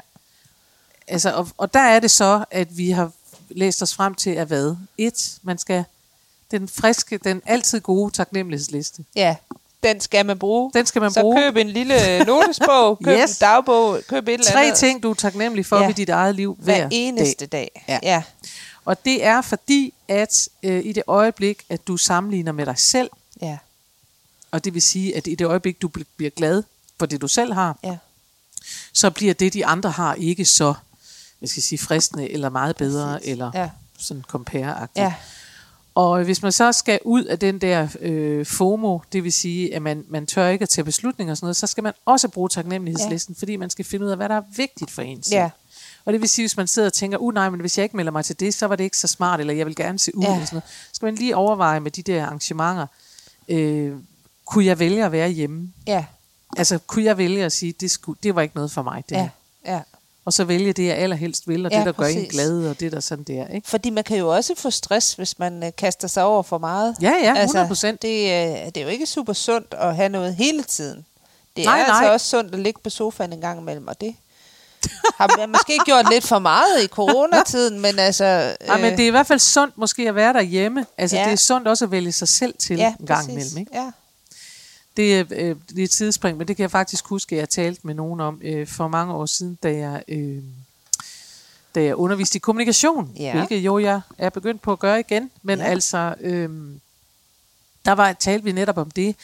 Altså, 1.07 1.33
og, 1.33 1.47
og 1.57 1.73
der 1.73 1.79
er 1.79 1.99
det 1.99 2.11
så, 2.11 2.45
at 2.51 2.77
vi 2.77 2.89
har 2.91 3.11
læst 3.49 3.81
os 3.81 3.95
frem 3.95 4.15
til, 4.15 4.29
at 4.29 4.47
hvad? 4.47 4.75
Et, 4.97 5.37
man 5.41 5.57
skal, 5.57 5.83
den 6.51 6.67
friske, 6.67 7.17
den 7.17 7.41
altid 7.45 7.79
gode 7.81 8.11
taknemmelighedsliste. 8.11 9.05
ja. 9.15 9.35
Den 9.83 9.99
skal 9.99 10.25
man 10.25 10.39
bruge. 10.39 10.71
Den 10.73 10.85
skal 10.85 11.01
man 11.01 11.11
så 11.11 11.21
bruge. 11.21 11.37
køb 11.41 11.55
en 11.57 11.69
lille 11.69 11.95
notesbog, 12.25 12.99
køb 13.03 13.17
Yes. 13.19 13.31
en 13.31 13.37
dagbog, 13.41 13.99
køb 14.07 14.27
et 14.27 14.33
eller 14.33 14.51
Tre 14.51 14.63
andet. 14.63 14.77
ting, 14.77 15.03
du 15.03 15.09
er 15.09 15.13
taknemmelig 15.13 15.65
for 15.65 15.77
Ja. 15.79 15.85
ved 15.85 15.93
dit 15.93 16.09
eget 16.09 16.35
liv 16.35 16.57
hver, 16.59 16.77
hver 16.77 16.87
eneste 16.91 17.45
dag. 17.45 17.71
dag. 17.75 17.85
Ja. 18.03 18.13
ja. 18.13 18.23
Og 18.85 19.05
det 19.05 19.25
er 19.25 19.41
fordi, 19.41 19.93
at 20.07 20.49
øh, 20.63 20.85
i 20.85 20.91
det 20.93 21.03
øjeblik, 21.07 21.63
at 21.69 21.87
du 21.87 21.97
sammenligner 21.97 22.51
med 22.51 22.65
dig 22.65 22.77
selv, 22.77 23.09
ja. 23.41 23.57
og 24.51 24.63
det 24.65 24.73
vil 24.73 24.81
sige, 24.81 25.17
at 25.17 25.27
i 25.27 25.35
det 25.35 25.45
øjeblik, 25.45 25.81
du 25.81 25.89
bl- 25.97 26.03
bliver 26.17 26.29
glad 26.29 26.63
for 26.99 27.05
det, 27.05 27.21
du 27.21 27.27
selv 27.27 27.53
har, 27.53 27.77
ja. 27.83 27.97
så 28.93 29.09
bliver 29.09 29.33
det, 29.33 29.53
de 29.53 29.65
andre 29.65 29.89
har, 29.91 30.13
ikke 30.13 30.45
så, 30.45 30.73
jeg 31.41 31.49
skal 31.49 31.63
sige, 31.63 31.79
fristende, 31.79 32.29
eller 32.31 32.49
meget 32.49 32.75
bedre, 32.75 33.13
Præcis. 33.17 33.31
eller 33.31 33.51
Ja. 33.53 33.69
sådan 33.99 34.23
compare 34.27 34.87
Ja. 34.95 35.13
Og 35.95 36.23
hvis 36.23 36.41
man 36.41 36.51
så 36.51 36.71
skal 36.71 36.99
ud 37.05 37.23
af 37.23 37.39
den 37.39 37.59
der 37.61 37.87
øh, 37.99 38.45
FOMO, 38.45 38.99
det 39.13 39.23
vil 39.23 39.33
sige, 39.33 39.75
at 39.75 39.81
man, 39.81 40.05
man 40.09 40.25
tør 40.25 40.47
ikke 40.47 40.63
at 40.63 40.69
tage 40.69 40.85
beslutninger 40.85 41.31
og 41.33 41.37
sådan 41.37 41.45
noget, 41.45 41.55
så 41.55 41.67
skal 41.67 41.83
man 41.83 41.93
også 42.05 42.27
bruge 42.27 42.49
taknemmelighedslisten, 42.49 43.35
ja. 43.37 43.39
fordi 43.39 43.55
man 43.55 43.69
skal 43.69 43.85
finde 43.85 44.05
ud 44.05 44.11
af, 44.11 44.17
hvad 44.17 44.29
der 44.29 44.35
er 44.35 44.41
vigtigt 44.55 44.91
for 44.91 45.01
en 45.01 45.23
selv. 45.23 45.35
Ja. 45.35 45.49
Og 46.05 46.13
det 46.13 46.21
vil 46.21 46.29
sige, 46.29 46.43
hvis 46.43 46.57
man 46.57 46.67
sidder 46.67 46.87
og 46.89 46.93
tænker, 46.93 47.17
uh 47.17 47.33
nej, 47.33 47.49
men 47.49 47.59
hvis 47.59 47.77
jeg 47.77 47.83
ikke 47.83 47.97
melder 47.97 48.11
mig 48.11 48.25
til 48.25 48.39
det, 48.39 48.53
så 48.53 48.67
var 48.67 48.75
det 48.75 48.83
ikke 48.83 48.97
så 48.97 49.07
smart, 49.07 49.39
eller 49.39 49.53
jeg 49.53 49.65
vil 49.65 49.75
gerne 49.75 49.99
se 49.99 50.15
ud, 50.17 50.23
Ja. 50.23 50.33
eller 50.33 50.45
sådan 50.45 50.55
noget. 50.55 50.63
Så 50.69 50.89
skal 50.95 51.05
man 51.05 51.15
lige 51.15 51.35
overveje 51.35 51.79
med 51.79 51.91
de 51.91 52.01
der 52.01 52.25
arrangementer, 52.25 52.87
øh, 53.49 53.93
kunne 54.45 54.65
jeg 54.65 54.79
vælge 54.79 55.05
at 55.05 55.11
være 55.11 55.29
hjemme? 55.29 55.73
Ja. 55.87 56.05
Altså, 56.57 56.77
kunne 56.87 57.05
jeg 57.05 57.17
vælge 57.17 57.45
at 57.45 57.51
sige, 57.51 57.73
det, 57.79 57.91
skulle, 57.91 58.19
det 58.23 58.35
var 58.35 58.41
ikke 58.41 58.55
noget 58.55 58.71
for 58.71 58.81
mig, 58.81 59.03
det 59.09 59.15
Ja. 59.15 59.29
her. 59.65 59.73
ja. 59.73 59.81
Og 60.25 60.33
så 60.33 60.43
vælge 60.43 60.73
det, 60.73 60.85
jeg 60.87 60.95
allerhelst 60.95 61.47
vil, 61.47 61.65
og 61.65 61.71
Ja, 61.71 61.77
det, 61.77 61.85
der 61.85 61.91
gør 61.91 62.05
en 62.05 62.15
præcis. 62.15 62.31
glad, 62.31 62.67
og 62.67 62.79
det, 62.79 62.91
der 62.91 62.99
sådan 62.99 63.23
der, 63.23 63.47
ikke? 63.47 63.69
Fordi 63.69 63.89
man 63.89 64.03
kan 64.03 64.17
jo 64.17 64.35
også 64.35 64.53
få 64.57 64.69
stress, 64.69 65.13
hvis 65.13 65.39
man 65.39 65.63
øh, 65.63 65.71
kaster 65.77 66.07
sig 66.07 66.23
over 66.23 66.43
for 66.43 66.57
meget. 66.57 66.95
Ja, 67.01 67.13
ja, 67.23 67.33
100%. 67.45 67.57
Altså, 67.57 67.87
det, 68.01 68.07
øh, 68.23 68.65
det 68.65 68.77
er 68.77 68.81
jo 68.81 68.87
ikke 68.87 69.05
super 69.05 69.33
sundt 69.33 69.73
at 69.77 69.95
have 69.95 70.09
noget 70.09 70.35
hele 70.35 70.63
tiden. 70.63 71.05
Det 71.57 71.65
Nej, 71.65 71.79
er 71.79 71.83
altså 71.85 72.01
nej. 72.01 72.13
også 72.13 72.27
sundt 72.27 72.53
at 72.53 72.59
ligge 72.59 72.79
på 72.83 72.89
sofaen 72.89 73.33
en 73.33 73.41
gang 73.41 73.59
imellem, 73.59 73.87
og 73.87 74.01
det 74.01 74.15
har 75.19 75.37
man 75.37 75.49
måske 75.49 75.79
gjort 75.85 76.05
lidt 76.11 76.23
for 76.27 76.39
meget 76.39 76.83
i 76.83 76.87
coronatiden, 76.87 77.79
men 77.81 77.99
altså... 77.99 78.25
Øh, 78.61 78.67
ja, 78.67 78.77
men 78.77 78.91
det 78.91 78.99
er 79.03 79.07
i 79.07 79.09
hvert 79.09 79.27
fald 79.27 79.39
sundt 79.39 79.77
måske 79.77 80.09
at 80.09 80.15
være 80.15 80.33
derhjemme. 80.33 80.85
Altså, 80.97 81.15
Ja. 81.17 81.21
ja. 81.21 81.27
det 81.27 81.33
er 81.33 81.37
sundt 81.37 81.67
også 81.67 81.85
at 81.85 81.91
vælge 81.91 82.11
sig 82.11 82.27
selv 82.27 82.53
til 82.59 82.77
ja, 82.77 82.93
en 82.99 83.05
gang 83.05 83.19
præcis. 83.19 83.31
imellem, 83.33 83.57
ikke? 83.57 83.71
Ja, 83.73 83.91
Det 84.97 85.19
er, 85.19 85.25
øh, 85.31 85.55
det 85.69 85.79
er 85.79 85.83
et 85.83 85.89
tidsspring, 85.91 86.37
men 86.37 86.47
det 86.47 86.55
kan 86.55 86.63
jeg 86.63 86.71
faktisk 86.71 87.05
huske, 87.07 87.35
at 87.35 87.39
jeg 87.39 87.49
talte 87.49 87.81
med 87.83 87.93
nogen 87.93 88.19
om 88.19 88.41
øh, 88.43 88.67
for 88.67 88.87
mange 88.87 89.13
år 89.13 89.25
siden, 89.25 89.57
da 89.63 89.75
jeg, 89.77 90.03
øh, 90.07 90.43
da 91.75 91.83
jeg 91.83 91.95
underviste 91.95 92.35
i 92.35 92.39
kommunikation, 92.39 93.11
Ja. 93.19 93.31
hvilket 93.33 93.57
jo 93.65 93.79
jeg 93.79 94.01
er 94.17 94.29
begyndt 94.29 94.61
på 94.61 94.71
at 94.71 94.79
gøre 94.79 94.99
igen. 94.99 95.31
Men 95.41 95.59
Ja. 95.59 95.65
ja. 95.65 95.71
altså, 95.71 96.15
øh, 96.21 96.49
der 97.85 97.91
var 97.91 98.13
talte 98.13 98.43
vi 98.43 98.51
netop 98.51 98.77
om 98.77 98.91
det, 98.91 99.15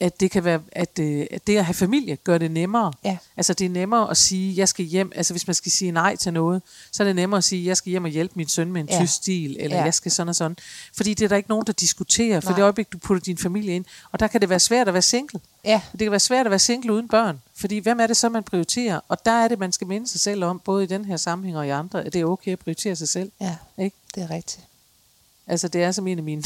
at 0.00 0.20
det 0.20 0.30
kan 0.30 0.44
være, 0.44 0.60
at, 0.72 0.98
øh, 0.98 1.26
at 1.30 1.46
det 1.46 1.56
at 1.56 1.64
have 1.64 1.74
familie 1.74 2.16
gør 2.16 2.38
det 2.38 2.50
nemmere. 2.50 2.92
Ja. 3.04 3.16
Altså 3.36 3.54
det 3.54 3.64
er 3.64 3.68
nemmere 3.68 4.10
at 4.10 4.16
sige, 4.16 4.56
jeg 4.56 4.68
skal 4.68 4.84
hjem, 4.84 5.12
altså 5.14 5.32
hvis 5.32 5.46
man 5.46 5.54
skal 5.54 5.72
sige 5.72 5.90
nej 5.92 6.16
til 6.16 6.32
noget, 6.32 6.62
så 6.92 7.02
er 7.02 7.06
det 7.06 7.16
nemmere 7.16 7.38
at 7.38 7.44
sige, 7.44 7.66
jeg 7.66 7.76
skal 7.76 7.90
hjem 7.90 8.04
og 8.04 8.10
hjælpe 8.10 8.32
min 8.36 8.48
søn 8.48 8.72
med 8.72 8.80
en 8.80 8.88
Ja. 8.90 9.00
tysk 9.00 9.14
stil, 9.14 9.56
eller 9.60 9.76
Ja. 9.76 9.84
jeg 9.84 9.94
skal 9.94 10.12
sådan 10.12 10.28
og 10.28 10.34
sådan. 10.36 10.56
Fordi 10.94 11.14
det 11.14 11.24
er 11.24 11.28
der 11.28 11.36
ikke 11.36 11.48
nogen, 11.48 11.66
der 11.66 11.72
diskuterer, 11.72 12.40
for 12.40 12.50
Nej. 12.50 12.56
det 12.56 12.62
øjeblik, 12.62 12.92
du 12.92 12.98
putter 12.98 13.20
din 13.24 13.38
familie 13.38 13.74
ind, 13.74 13.84
og 14.12 14.20
der 14.20 14.26
kan 14.26 14.40
det 14.40 14.48
være 14.48 14.60
svært 14.60 14.88
at 14.88 14.94
være 14.94 15.02
single. 15.02 15.40
ja, 15.64 15.80
Det 15.92 16.00
kan 16.00 16.10
være 16.10 16.20
svært 16.20 16.46
at 16.46 16.50
være 16.50 16.58
single 16.58 16.92
uden 16.92 17.08
børn, 17.08 17.40
fordi 17.54 17.78
hvem 17.78 18.00
er 18.00 18.06
det 18.06 18.16
så, 18.16 18.28
man 18.28 18.42
prioriterer? 18.42 19.00
Og 19.08 19.24
der 19.26 19.32
er 19.32 19.48
det, 19.48 19.58
man 19.58 19.72
skal 19.72 19.86
minde 19.86 20.08
sig 20.08 20.20
selv 20.20 20.44
om, 20.44 20.60
både 20.64 20.84
i 20.84 20.86
den 20.86 21.04
her 21.04 21.16
sammenhæng 21.16 21.58
og 21.58 21.66
i 21.66 21.70
andre, 21.70 22.04
at 22.04 22.12
det 22.12 22.20
er 22.20 22.24
okay 22.24 22.52
at 22.52 22.58
prioritere 22.58 22.96
sig 22.96 23.08
selv. 23.08 23.32
ja, 23.40 23.56
Ikke? 23.78 23.96
det 24.14 24.22
er 24.22 24.30
rigtigt. 24.30 24.60
Altså, 25.46 25.68
det 25.68 25.82
er 25.82 25.92
som 25.92 26.06
en 26.06 26.18
af 26.18 26.24
mine... 26.24 26.42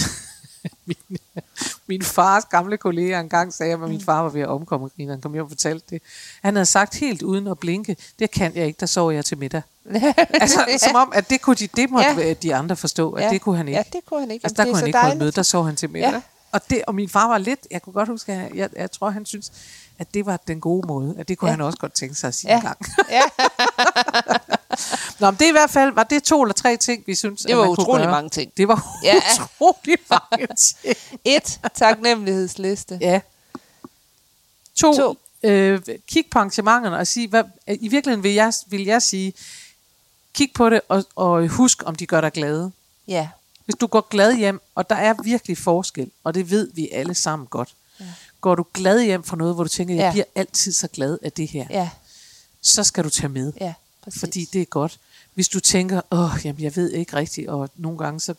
min, 1.08 1.18
min 1.88 2.02
fars 2.02 2.44
gamle 2.44 2.76
kolleger 2.76 3.20
engang 3.20 3.54
sagde, 3.54 3.72
at 3.72 3.80
min 3.80 4.00
far 4.00 4.22
var 4.22 4.28
ved 4.28 4.40
at 4.40 4.48
omkomme, 4.48 4.84
og 4.86 4.90
han 5.08 5.20
kom 5.20 5.32
hjem 5.32 5.42
og 5.44 5.50
fortalte 5.50 5.86
det. 5.90 6.02
Han 6.42 6.54
havde 6.54 6.66
sagt 6.66 6.94
helt 6.94 7.22
uden 7.22 7.46
at 7.46 7.58
blinke, 7.58 7.96
det 8.18 8.30
kan 8.30 8.56
jeg 8.56 8.66
ikke, 8.66 8.80
der 8.80 8.86
sover 8.86 9.10
jeg 9.10 9.24
til 9.24 9.38
middag. 9.38 9.62
Altså, 10.40 10.64
ja. 10.68 10.78
som 10.78 10.94
om, 10.94 11.12
at 11.14 11.30
det, 11.30 11.40
kunne 11.40 11.56
de, 11.56 11.66
det 11.76 11.90
måtte 11.90 12.10
Ja. 12.22 12.32
de 12.32 12.54
andre 12.54 12.76
forstå, 12.76 13.12
at 13.12 13.24
Ja. 13.24 13.30
det 13.30 13.40
kunne 13.40 13.56
han 13.56 13.68
ikke. 13.68 13.76
Ja, 13.78 13.82
det 13.92 14.00
kunne 14.06 14.20
han 14.20 14.30
ikke. 14.30 14.44
Altså, 14.44 14.56
der 14.56 14.62
Jamen, 14.62 14.72
kunne 14.72 14.76
han 14.78 14.82
så 14.82 14.86
ikke 14.86 14.98
holde 14.98 15.18
dejligt. 15.18 15.36
der 15.36 15.42
sov 15.42 15.66
han 15.66 15.76
til 15.76 15.90
middag. 15.90 16.10
Ja. 16.10 16.20
Og, 16.52 16.70
det, 16.70 16.82
og 16.86 16.94
min 16.94 17.08
far 17.08 17.28
var 17.28 17.38
lidt, 17.38 17.60
jeg 17.70 17.82
kunne 17.82 17.92
godt 17.92 18.08
huske, 18.08 18.32
at 18.32 18.54
jeg, 18.54 18.70
jeg 18.76 18.90
tror, 18.90 19.10
han 19.10 19.26
synes, 19.26 19.52
at 20.00 20.14
det 20.14 20.26
var 20.26 20.36
den 20.48 20.60
gode 20.60 20.86
måde, 20.86 21.14
at 21.18 21.28
det 21.28 21.38
kunne 21.38 21.48
Ja. 21.50 21.56
han 21.56 21.60
også 21.60 21.78
godt 21.78 21.92
tænke 21.92 22.14
sig 22.14 22.28
at 22.28 22.34
sige 22.34 22.50
Ja. 22.50 22.56
en 22.56 22.62
gang. 22.62 22.78
Ja, 23.10 23.22
Nå, 25.20 25.30
men 25.30 25.38
det 25.40 25.46
i 25.48 25.50
hvert 25.50 25.70
fald, 25.70 25.92
var 25.92 26.02
det 26.04 26.22
to 26.22 26.42
eller 26.42 26.54
tre 26.54 26.76
ting, 26.76 27.02
vi 27.06 27.14
synes, 27.14 27.42
det 27.42 27.56
var 27.56 27.66
utrolig 27.68 28.06
mange 28.08 28.30
ting. 28.30 28.52
Det 28.56 28.68
var 28.68 28.86
Ja. 29.04 29.14
utrolig 29.60 29.98
mange 30.10 30.46
ting. 30.46 30.96
Et, 31.24 31.60
taknemmelighedsliste. 31.74 32.98
Ja. 33.00 33.20
To, 34.74 34.92
To. 34.92 34.98
to. 35.14 35.18
Øh, 35.42 35.80
kig 36.08 36.24
på 36.30 36.38
arrangementerne 36.38 36.96
og 36.98 37.06
sige, 37.06 37.28
hvad, 37.28 37.44
i 37.68 37.88
virkeligheden 37.88 38.22
vil 38.22 38.34
jeg, 38.34 38.52
vil 38.66 38.84
jeg 38.84 39.02
sige, 39.02 39.32
kig 40.34 40.50
på 40.54 40.70
det 40.70 40.80
og, 40.88 41.04
og 41.16 41.48
husk, 41.48 41.82
om 41.86 41.94
de 41.94 42.06
gør 42.06 42.20
dig 42.20 42.32
glade. 42.32 42.72
Ja, 43.08 43.28
Hvis 43.64 43.74
du 43.80 43.86
går 43.86 44.00
glad 44.10 44.34
hjem, 44.36 44.60
og 44.74 44.90
der 44.90 44.96
er 44.96 45.14
virkelig 45.24 45.58
forskel, 45.58 46.10
og 46.24 46.34
det 46.34 46.50
ved 46.50 46.70
vi 46.74 46.88
alle 46.92 47.14
sammen 47.14 47.46
godt. 47.46 47.74
Ja. 48.00 48.04
Går 48.40 48.54
du 48.54 48.64
glad 48.74 49.00
hjem 49.02 49.22
for 49.22 49.36
noget, 49.36 49.54
hvor 49.54 49.62
du 49.64 49.68
tænker, 49.68 49.94
jeg 49.94 50.00
Ja. 50.00 50.06
ja. 50.06 50.12
bliver 50.12 50.24
altid 50.34 50.72
så 50.72 50.88
glad 50.88 51.18
af 51.22 51.32
det 51.32 51.48
her, 51.48 51.66
ja, 51.70 51.90
så 52.62 52.84
skal 52.84 53.04
du 53.04 53.10
tage 53.10 53.28
med, 53.28 53.52
ja, 53.60 53.74
præcis. 54.04 54.20
fordi 54.20 54.44
det 54.52 54.60
er 54.62 54.64
godt. 54.66 54.98
Hvis 55.34 55.48
du 55.48 55.60
tænker, 55.60 56.00
åh, 56.10 56.30
jamen, 56.44 56.62
jeg 56.62 56.76
ved 56.76 56.90
ikke 56.92 57.16
rigtigt, 57.16 57.48
og 57.48 57.68
nogle 57.76 57.98
gange 57.98 58.20
så 58.20 58.34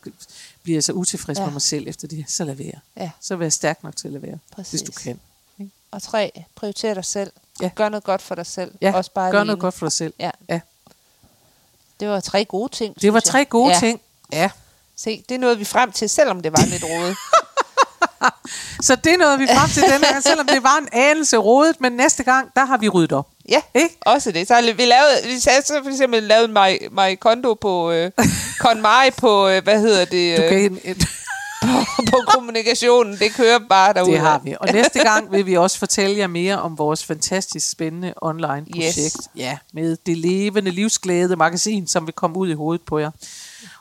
bliver 0.62 0.76
jeg 0.76 0.84
så 0.84 0.92
utilfreds 0.92 1.38
Ja. 1.38 1.42
ja. 1.42 1.46
med 1.46 1.52
mig 1.52 1.62
selv 1.62 1.88
efter 1.88 2.08
det 2.08 2.18
her, 2.18 2.24
så 2.28 2.44
lad 2.44 2.54
være. 2.54 2.72
Ja. 2.96 3.10
Så 3.20 3.36
vær 3.36 3.48
stærk 3.48 3.82
nok 3.84 3.96
til 3.96 4.08
at 4.08 4.12
lade 4.12 4.22
være, 4.22 4.38
Præcis. 4.52 4.70
hvis 4.70 4.82
du 4.82 4.92
kan. 4.92 5.20
Ikke? 5.58 5.70
Og 5.90 6.02
tre, 6.02 6.44
prioriter 6.54 6.94
dig 6.94 7.04
selv. 7.04 7.32
Ja. 7.60 7.70
Gør 7.74 7.88
noget 7.88 8.04
godt 8.04 8.22
for 8.22 8.34
dig 8.34 8.46
selv. 8.46 8.74
Ja, 8.80 8.92
Også 8.94 9.10
bare 9.10 9.30
gør 9.30 9.38
alene. 9.38 9.46
noget 9.46 9.60
godt 9.60 9.74
for 9.74 9.86
dig 9.86 9.92
selv. 9.92 10.14
Ja. 10.18 10.30
ja. 10.48 10.60
Det 12.00 12.08
var 12.08 12.20
tre 12.20 12.44
gode 12.44 12.72
ting. 12.72 13.00
Det 13.02 13.12
var 13.12 13.20
tre 13.20 13.38
jeg. 13.38 13.48
gode 13.48 13.68
ja. 13.68 13.74
ja. 13.74 13.80
ting. 13.80 14.00
Ja. 14.32 14.50
Se, 14.96 15.24
det 15.28 15.40
nåede 15.40 15.58
vi 15.58 15.64
frem 15.64 15.92
til, 15.92 16.08
selvom 16.08 16.40
det 16.42 16.52
var 16.52 16.64
lidt 16.66 16.84
rodet. 16.84 17.16
Så 18.86 18.96
det 18.96 19.18
nåede 19.18 19.38
vi 19.38 19.46
frem 19.46 19.70
til 19.70 19.82
den 19.82 20.04
her, 20.04 20.20
selvom 20.20 20.46
det 20.46 20.62
var 20.62 20.78
en 20.78 20.88
anelse 20.92 21.36
rodet, 21.36 21.80
men 21.80 21.92
næste 21.92 22.22
gang, 22.22 22.48
der 22.56 22.64
har 22.64 22.76
vi 22.78 22.88
ryddet 22.88 23.12
op. 23.12 23.28
Ja, 23.48 23.60
Ikke? 23.74 23.96
også 24.00 24.32
det. 24.32 24.48
Så 24.48 24.54
har 24.54 24.62
vi 24.62 24.84
lavede, 24.84 25.34
vi 25.34 25.38
sagde 25.38 25.62
så 25.64 25.80
for 25.82 25.90
eksempel 25.90 26.22
lavet 26.22 26.50
mig, 26.50 26.78
mig 26.90 27.20
kondo 27.20 27.54
på, 27.54 27.90
øh, 27.90 28.10
KonMari 28.60 29.10
på, 29.10 29.48
øh, 29.48 29.62
hvad 29.64 29.80
hedder 29.80 30.04
det, 30.04 30.38
Du 30.38 30.42
øh, 30.42 30.50
kan, 30.50 30.78
på, 31.62 31.84
på 32.10 32.20
kommunikationen. 32.34 33.16
Det 33.18 33.32
kører 33.34 33.58
bare 33.68 33.92
derude. 33.92 34.12
det 34.12 34.20
har 34.20 34.38
vi. 34.44 34.54
Og 34.60 34.68
næste 34.72 34.98
gang 34.98 35.32
vil 35.32 35.46
vi 35.46 35.56
også 35.56 35.78
fortælle 35.78 36.18
jer 36.18 36.26
mere 36.26 36.62
om 36.62 36.78
vores 36.78 37.04
fantastisk 37.04 37.70
spændende 37.70 38.14
online 38.22 38.66
projekt. 38.72 38.96
Yes. 38.98 39.16
Ja, 39.36 39.58
med 39.72 39.96
det 40.06 40.18
levende, 40.18 40.70
livsglæde 40.70 41.36
magasin, 41.36 41.86
som 41.86 42.06
vil 42.06 42.14
komme 42.14 42.36
ud 42.36 42.48
i 42.48 42.52
hovedet 42.54 42.82
på 42.86 42.98
jer. 42.98 43.10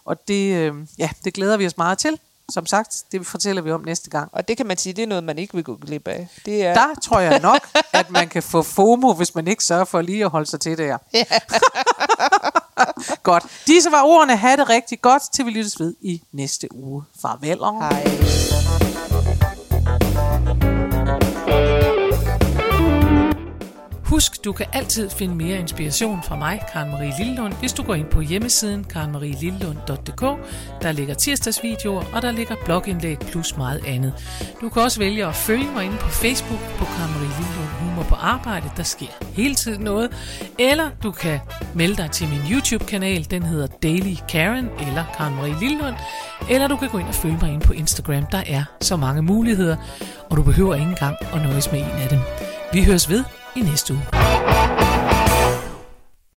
Og 0.06 0.28
det, 0.28 0.56
øh, 0.56 0.74
ja, 0.98 1.10
det 1.26 1.34
glæder 1.34 1.58
vi 1.58 1.66
os 1.66 1.78
meget 1.78 1.98
til. 1.98 2.20
Som 2.52 2.66
sagt, 2.66 3.04
det 3.12 3.28
fortæller 3.28 3.62
vi 3.62 3.72
om 3.72 3.82
næste 3.82 4.10
gang. 4.10 4.30
Og 4.34 4.48
det 4.48 4.58
kan 4.58 4.66
man 4.66 4.78
sige, 4.78 4.94
det 4.94 5.04
er 5.04 5.08
noget, 5.08 5.24
man 5.24 5.38
ikke 5.38 5.54
vil 5.54 5.64
gå 5.64 5.76
glip 5.76 6.08
af. 6.08 6.28
Det 6.46 6.66
er... 6.66 6.74
Der 6.74 6.88
tror 7.04 7.20
jeg 7.20 7.40
nok, 7.40 7.68
at 7.94 8.10
man 8.10 8.30
kan 8.30 8.44
få 8.44 8.62
FOMO, 8.62 9.14
hvis 9.14 9.36
man 9.36 9.48
ikke 9.48 9.64
sørger 9.64 9.86
for 9.86 10.02
lige 10.02 10.26
at 10.26 10.30
holde 10.30 10.46
sig 10.46 10.60
til 10.60 10.78
det 10.78 10.86
her. 10.86 10.98
Ja. 11.14 11.24
godt. 13.24 13.46
Disse 13.68 13.92
var 13.92 14.02
ordene. 14.04 14.38
Ha' 14.38 14.56
det 14.56 14.70
rigtig 14.70 15.02
godt, 15.02 15.24
til 15.34 15.46
vi 15.46 15.52
lyttes 15.52 15.80
ved 15.80 15.96
i 16.02 16.22
næste 16.32 16.68
uge. 16.76 17.04
Farvel. 17.22 17.58
Hej. 17.60 18.91
Husk, 24.12 24.46
du 24.46 24.52
kan 24.52 24.66
altid 24.74 25.10
finde 25.10 25.36
mere 25.36 25.60
inspiration 25.60 26.24
fra 26.24 26.36
mig, 26.36 26.62
Karen 26.74 26.92
Marie 26.92 27.14
Lillelund, 27.20 27.54
hvis 27.54 27.74
du 27.74 27.84
går 27.84 27.96
ind 27.96 28.08
på 28.08 28.22
hjemmesiden 28.22 28.84
karenmarielillelund.dk. 28.84 30.22
Der 30.82 30.92
ligger 30.92 31.14
tirsdagsvideoer, 31.14 32.04
og 32.14 32.22
der 32.22 32.32
ligger 32.32 32.56
blogindlæg 32.66 33.20
plus 33.20 33.58
meget 33.58 33.82
andet. 33.88 34.14
Du 34.62 34.70
kan 34.70 34.82
også 34.82 35.00
vælge 35.00 35.26
at 35.26 35.36
følge 35.36 35.72
mig 35.76 35.86
inde 35.86 35.98
på 35.98 36.10
Facebook 36.10 36.60
på 36.78 36.86
Karen 36.86 37.12
Marie 37.12 37.30
Lillelund 37.38 37.68
Humor 37.80 38.04
på 38.04 38.16
Arbejde. 38.16 38.72
Der 38.78 38.84
sker 38.84 39.08
hele 39.34 39.56
tiden 39.56 39.82
noget. 39.82 40.10
Eller 40.60 40.90
du 41.04 41.12
kan 41.12 41.40
melde 41.76 41.96
dig 41.96 42.12
til 42.12 42.28
min 42.28 42.42
YouTube-kanal. 42.52 43.32
Den 43.32 43.44
hedder 43.44 43.68
Daily 43.68 44.16
Karen 44.30 44.70
eller 44.80 45.04
Karen 45.18 45.36
Marie 45.36 45.60
Lillelund. 45.60 45.96
Eller 46.50 46.68
du 46.68 46.78
kan 46.78 46.90
gå 46.90 46.98
ind 46.98 47.08
og 47.08 47.16
følge 47.16 47.38
mig 47.42 47.54
inde 47.54 47.66
på 47.66 47.74
Instagram. 47.74 48.26
Der 48.32 48.44
er 48.48 48.64
så 48.82 48.96
mange 48.96 49.22
muligheder, 49.22 49.78
og 50.30 50.38
du 50.38 50.44
behøver 50.44 50.76
ikke 50.76 50.90
engang 50.90 51.16
at 51.34 51.42
nøjes 51.42 51.72
med 51.72 51.80
en 51.80 51.86
af 51.86 52.10
dem. 52.10 52.20
Vi 52.74 52.84
høres 52.84 53.10
ved 53.10 53.24
i 53.56 53.62
næste 53.62 53.94
uge. 53.94 54.21